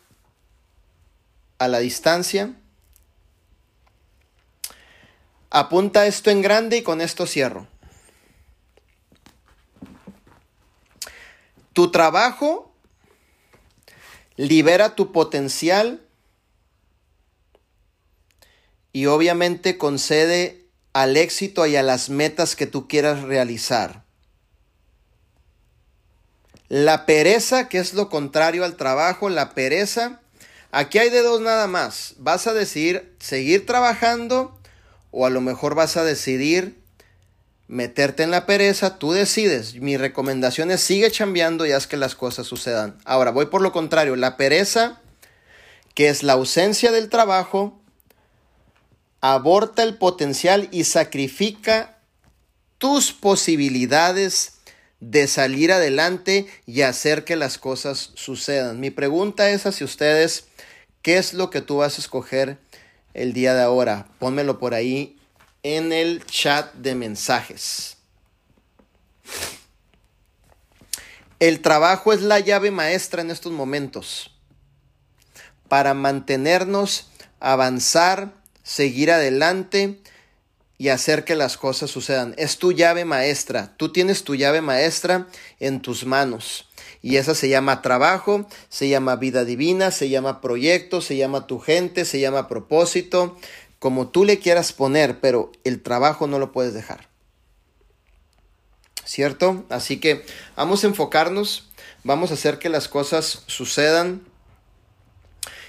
a 1.59 1.66
la 1.66 1.80
distancia. 1.80 2.55
Apunta 5.51 6.07
esto 6.07 6.30
en 6.30 6.42
grande 6.42 6.76
y 6.76 6.82
con 6.82 7.01
esto 7.01 7.26
cierro. 7.26 7.66
Tu 11.72 11.90
trabajo 11.90 12.72
libera 14.36 14.94
tu 14.94 15.11
potencial 15.11 16.07
y 18.93 19.07
obviamente 19.07 19.78
concede 19.78 20.66
al 20.93 21.16
éxito 21.16 21.66
y 21.66 21.76
a 21.76 21.82
las 21.82 22.11
metas 22.11 22.57
que 22.57 22.66
tú 22.66 22.88
quieras 22.88 23.22
realizar. 23.22 24.05
La 26.68 27.07
pereza, 27.07 27.68
que 27.68 27.78
es 27.78 27.95
lo 27.95 28.09
contrario 28.09 28.64
al 28.64 28.76
trabajo, 28.76 29.28
la 29.28 29.55
pereza 29.55 30.20
Aquí 30.72 30.99
hay 30.99 31.11
de 31.11 31.22
dos 31.22 31.41
nada 31.41 31.66
más. 31.66 32.14
Vas 32.18 32.47
a 32.47 32.55
decidir 32.55 33.12
seguir 33.18 33.66
trabajando 33.66 34.57
o 35.11 35.26
a 35.26 35.30
lo 35.30 35.41
mejor 35.41 35.74
vas 35.74 35.97
a 35.97 36.05
decidir 36.05 36.78
meterte 37.66 38.22
en 38.22 38.30
la 38.30 38.47
pereza. 38.47 38.97
Tú 38.99 39.12
decides. 39.12 39.74
Mi 39.74 39.97
recomendación 39.97 40.70
es 40.70 40.80
sigue 40.80 41.11
chambeando 41.11 41.66
y 41.66 41.72
haz 41.72 41.88
que 41.88 41.97
las 41.97 42.14
cosas 42.14 42.47
sucedan. 42.47 42.97
Ahora 43.05 43.32
voy 43.32 43.47
por 43.47 43.62
lo 43.62 43.72
contrario. 43.72 44.14
La 44.14 44.36
pereza, 44.36 45.01
que 45.95 46.09
es 46.09 46.22
la 46.22 46.34
ausencia 46.34 46.93
del 46.93 47.09
trabajo, 47.09 47.79
aborta 49.20 49.82
el 49.82 49.96
potencial 49.96 50.68
y 50.70 50.84
sacrifica 50.84 51.98
tus 52.78 53.12
posibilidades 53.12 54.54
de 55.00 55.26
salir 55.26 55.72
adelante 55.72 56.46
y 56.66 56.82
hacer 56.82 57.24
que 57.24 57.36
las 57.36 57.58
cosas 57.58 58.10
sucedan. 58.14 58.80
Mi 58.80 58.90
pregunta 58.90 59.50
es 59.50 59.66
hacia 59.66 59.86
ustedes 59.86 60.44
¿Qué 61.02 61.16
es 61.16 61.32
lo 61.32 61.48
que 61.48 61.62
tú 61.62 61.78
vas 61.78 61.96
a 61.96 62.00
escoger 62.02 62.58
el 63.14 63.32
día 63.32 63.54
de 63.54 63.62
ahora? 63.62 64.06
Pónmelo 64.18 64.58
por 64.58 64.74
ahí 64.74 65.18
en 65.62 65.92
el 65.92 66.24
chat 66.26 66.74
de 66.74 66.94
mensajes. 66.94 67.96
El 71.38 71.62
trabajo 71.62 72.12
es 72.12 72.20
la 72.20 72.38
llave 72.38 72.70
maestra 72.70 73.22
en 73.22 73.30
estos 73.30 73.50
momentos 73.50 74.36
para 75.68 75.94
mantenernos, 75.94 77.08
avanzar, 77.38 78.34
seguir 78.70 79.10
adelante 79.10 79.98
y 80.78 80.90
hacer 80.90 81.24
que 81.24 81.34
las 81.34 81.56
cosas 81.56 81.90
sucedan. 81.90 82.34
Es 82.38 82.56
tu 82.56 82.70
llave 82.70 83.04
maestra. 83.04 83.74
Tú 83.76 83.92
tienes 83.92 84.22
tu 84.22 84.36
llave 84.36 84.60
maestra 84.60 85.26
en 85.58 85.82
tus 85.82 86.06
manos. 86.06 86.68
Y 87.02 87.16
esa 87.16 87.34
se 87.34 87.48
llama 87.48 87.82
trabajo, 87.82 88.46
se 88.68 88.88
llama 88.88 89.16
vida 89.16 89.44
divina, 89.44 89.90
se 89.90 90.08
llama 90.08 90.40
proyecto, 90.40 91.00
se 91.00 91.16
llama 91.16 91.48
tu 91.48 91.58
gente, 91.58 92.04
se 92.04 92.20
llama 92.20 92.46
propósito, 92.46 93.36
como 93.80 94.08
tú 94.08 94.24
le 94.24 94.38
quieras 94.38 94.72
poner, 94.72 95.18
pero 95.18 95.50
el 95.64 95.82
trabajo 95.82 96.28
no 96.28 96.38
lo 96.38 96.52
puedes 96.52 96.72
dejar. 96.72 97.08
¿Cierto? 99.04 99.64
Así 99.68 99.98
que 99.98 100.24
vamos 100.54 100.84
a 100.84 100.86
enfocarnos, 100.86 101.68
vamos 102.04 102.30
a 102.30 102.34
hacer 102.34 102.60
que 102.60 102.68
las 102.68 102.86
cosas 102.86 103.42
sucedan. 103.46 104.22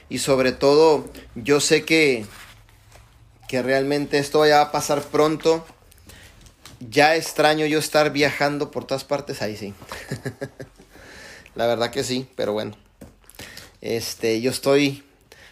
Y 0.08 0.20
sobre 0.20 0.52
todo, 0.52 1.10
yo 1.34 1.60
sé 1.62 1.84
que, 1.84 2.26
que 3.52 3.62
realmente 3.62 4.18
esto 4.18 4.48
ya 4.48 4.60
va 4.60 4.62
a 4.62 4.72
pasar 4.72 5.02
pronto. 5.02 5.66
Ya 6.80 7.18
extraño 7.18 7.66
yo 7.66 7.80
estar 7.80 8.14
viajando 8.14 8.72
por 8.72 8.86
todas 8.86 9.04
partes, 9.04 9.42
ahí 9.42 9.58
sí. 9.58 9.74
La 11.56 11.68
verdad 11.68 11.92
que 11.92 12.06
sí, 12.06 12.30
pero 12.38 12.54
bueno. 12.54 12.78
Este, 13.82 14.40
yo 14.40 14.52
estoy 14.52 15.04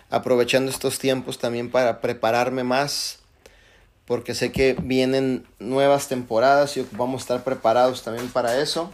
aprovechando 0.09 0.71
estos 0.71 0.97
tiempos 0.97 1.39
también 1.39 1.69
para 1.69 1.99
prepararme 1.99 2.63
más 2.63 3.19
porque 4.05 4.33
sé 4.33 4.53
que 4.53 4.77
vienen 4.81 5.45
nuevas 5.59 6.07
temporadas 6.07 6.77
y 6.77 6.87
vamos 6.93 7.19
a 7.19 7.23
estar 7.23 7.43
preparados 7.43 8.01
también 8.01 8.29
para 8.29 8.61
eso. 8.61 8.89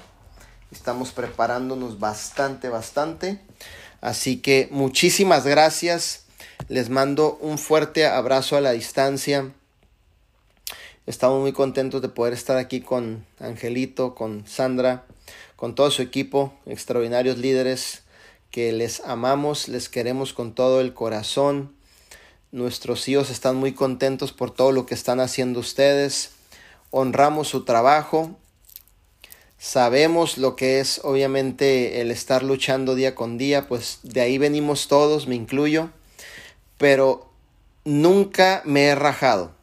Estamos 0.71 1.11
preparándonos 1.11 1.99
bastante, 1.99 2.69
bastante. 2.69 3.39
Así 4.01 4.41
que 4.41 4.67
muchísimas 4.71 5.45
gracias. 5.45 6.24
Les 6.67 6.89
mando 6.89 7.37
un 7.41 7.57
fuerte 7.57 8.07
abrazo 8.07 8.57
a 8.57 8.61
la 8.61 8.71
distancia. 8.71 9.51
Estamos 11.05 11.39
muy 11.39 11.53
contentos 11.53 12.01
de 12.01 12.09
poder 12.09 12.33
estar 12.33 12.57
aquí 12.57 12.81
con 12.81 13.23
Angelito, 13.39 14.15
con 14.15 14.47
Sandra, 14.47 15.05
con 15.55 15.75
todo 15.75 15.91
su 15.91 16.01
equipo, 16.01 16.53
extraordinarios 16.65 17.37
líderes 17.37 18.01
que 18.49 18.71
les 18.71 19.01
amamos, 19.01 19.67
les 19.67 19.89
queremos 19.89 20.33
con 20.33 20.55
todo 20.55 20.81
el 20.81 20.93
corazón. 20.93 21.75
Nuestros 22.51 23.07
hijos 23.09 23.29
están 23.29 23.57
muy 23.57 23.73
contentos 23.73 24.31
por 24.31 24.49
todo 24.49 24.71
lo 24.71 24.85
que 24.85 24.95
están 24.95 25.19
haciendo 25.19 25.59
ustedes. 25.59 26.31
Honramos 26.89 27.49
su 27.49 27.65
trabajo. 27.65 28.35
Sabemos 29.59 30.37
lo 30.37 30.55
que 30.55 30.79
es 30.79 31.01
obviamente 31.03 32.01
el 32.01 32.11
estar 32.11 32.43
luchando 32.43 32.95
día 32.95 33.13
con 33.13 33.37
día, 33.37 33.67
pues 33.67 33.99
de 34.03 34.21
ahí 34.21 34.37
venimos 34.37 34.87
todos, 34.87 35.27
me 35.27 35.35
incluyo. 35.35 35.89
Pero 36.77 37.31
nunca 37.83 38.61
me 38.65 38.85
he 38.85 38.95
rajado. 38.95 39.55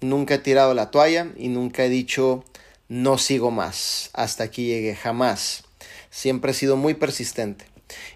Nunca 0.00 0.34
he 0.34 0.38
tirado 0.38 0.74
la 0.74 0.90
toalla 0.90 1.28
y 1.36 1.48
nunca 1.48 1.84
he 1.84 1.88
dicho 1.88 2.44
no 2.88 3.16
sigo 3.18 3.50
más. 3.50 4.10
Hasta 4.12 4.44
aquí 4.44 4.66
llegué, 4.66 4.94
jamás. 4.94 5.64
Siempre 6.10 6.50
he 6.50 6.54
sido 6.54 6.76
muy 6.76 6.94
persistente 6.94 7.64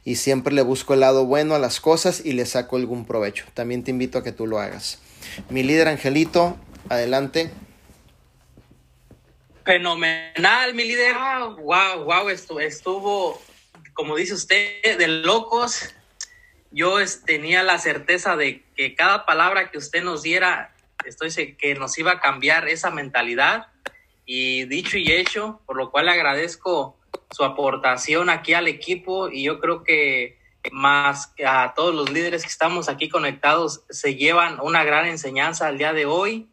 y 0.05 0.17
siempre 0.17 0.55
le 0.55 0.63
busco 0.63 0.95
el 0.95 1.01
lado 1.01 1.25
bueno 1.25 1.55
a 1.55 1.59
las 1.59 1.81
cosas 1.81 2.23
y 2.25 2.33
le 2.33 2.47
saco 2.47 2.77
algún 2.77 3.07
provecho. 3.07 3.47
También 3.55 3.85
te 3.85 3.91
invito 3.91 4.19
a 4.19 4.25
que 4.25 4.33
tú 4.33 4.47
lo 4.47 4.59
hagas. 4.59 4.99
Mi 5.49 5.63
líder 5.63 5.89
Angelito, 5.89 6.57
adelante. 6.89 7.51
Fenomenal, 9.65 10.75
mi 10.75 10.85
líder. 10.85 11.17
Wow, 11.63 12.05
wow, 12.05 12.29
estuvo, 12.29 12.61
estuvo, 12.61 13.43
como 13.95 14.17
dice 14.17 14.35
usted, 14.35 14.99
de 14.99 15.09
locos. 15.09 15.95
Yo 16.77 16.99
tenía 17.25 17.63
la 17.63 17.79
certeza 17.79 18.37
de 18.37 18.63
que 18.77 18.95
cada 18.95 19.25
palabra 19.25 19.71
que 19.71 19.79
usted 19.79 20.05
nos 20.05 20.23
diera, 20.23 20.77
estoy 21.07 21.57
que 21.57 21.75
nos 21.75 21.97
iba 21.97 22.13
a 22.13 22.21
cambiar 22.21 22.69
esa 22.69 22.91
mentalidad. 22.91 23.69
Y 24.27 24.67
dicho 24.67 24.99
y 24.99 25.11
hecho, 25.11 25.63
por 25.65 25.77
lo 25.77 25.91
cual 25.91 26.11
agradezco 26.11 26.99
su 27.31 27.45
aportación 27.45 28.29
aquí 28.29 28.53
al 28.53 28.69
equipo 28.69 29.31
y 29.31 29.45
yo 29.45 29.59
creo 29.59 29.85
que 29.85 30.39
más 30.71 31.33
a 31.47 31.73
todos 31.75 31.95
los 31.95 32.11
líderes 32.11 32.43
que 32.43 32.49
estamos 32.49 32.91
aquí 32.91 33.09
conectados 33.09 33.85
se 33.89 34.15
llevan 34.15 34.61
una 34.61 34.85
gran 34.85 35.07
enseñanza 35.07 35.69
al 35.69 35.79
día 35.79 35.95
de 35.95 36.05
hoy 36.05 36.47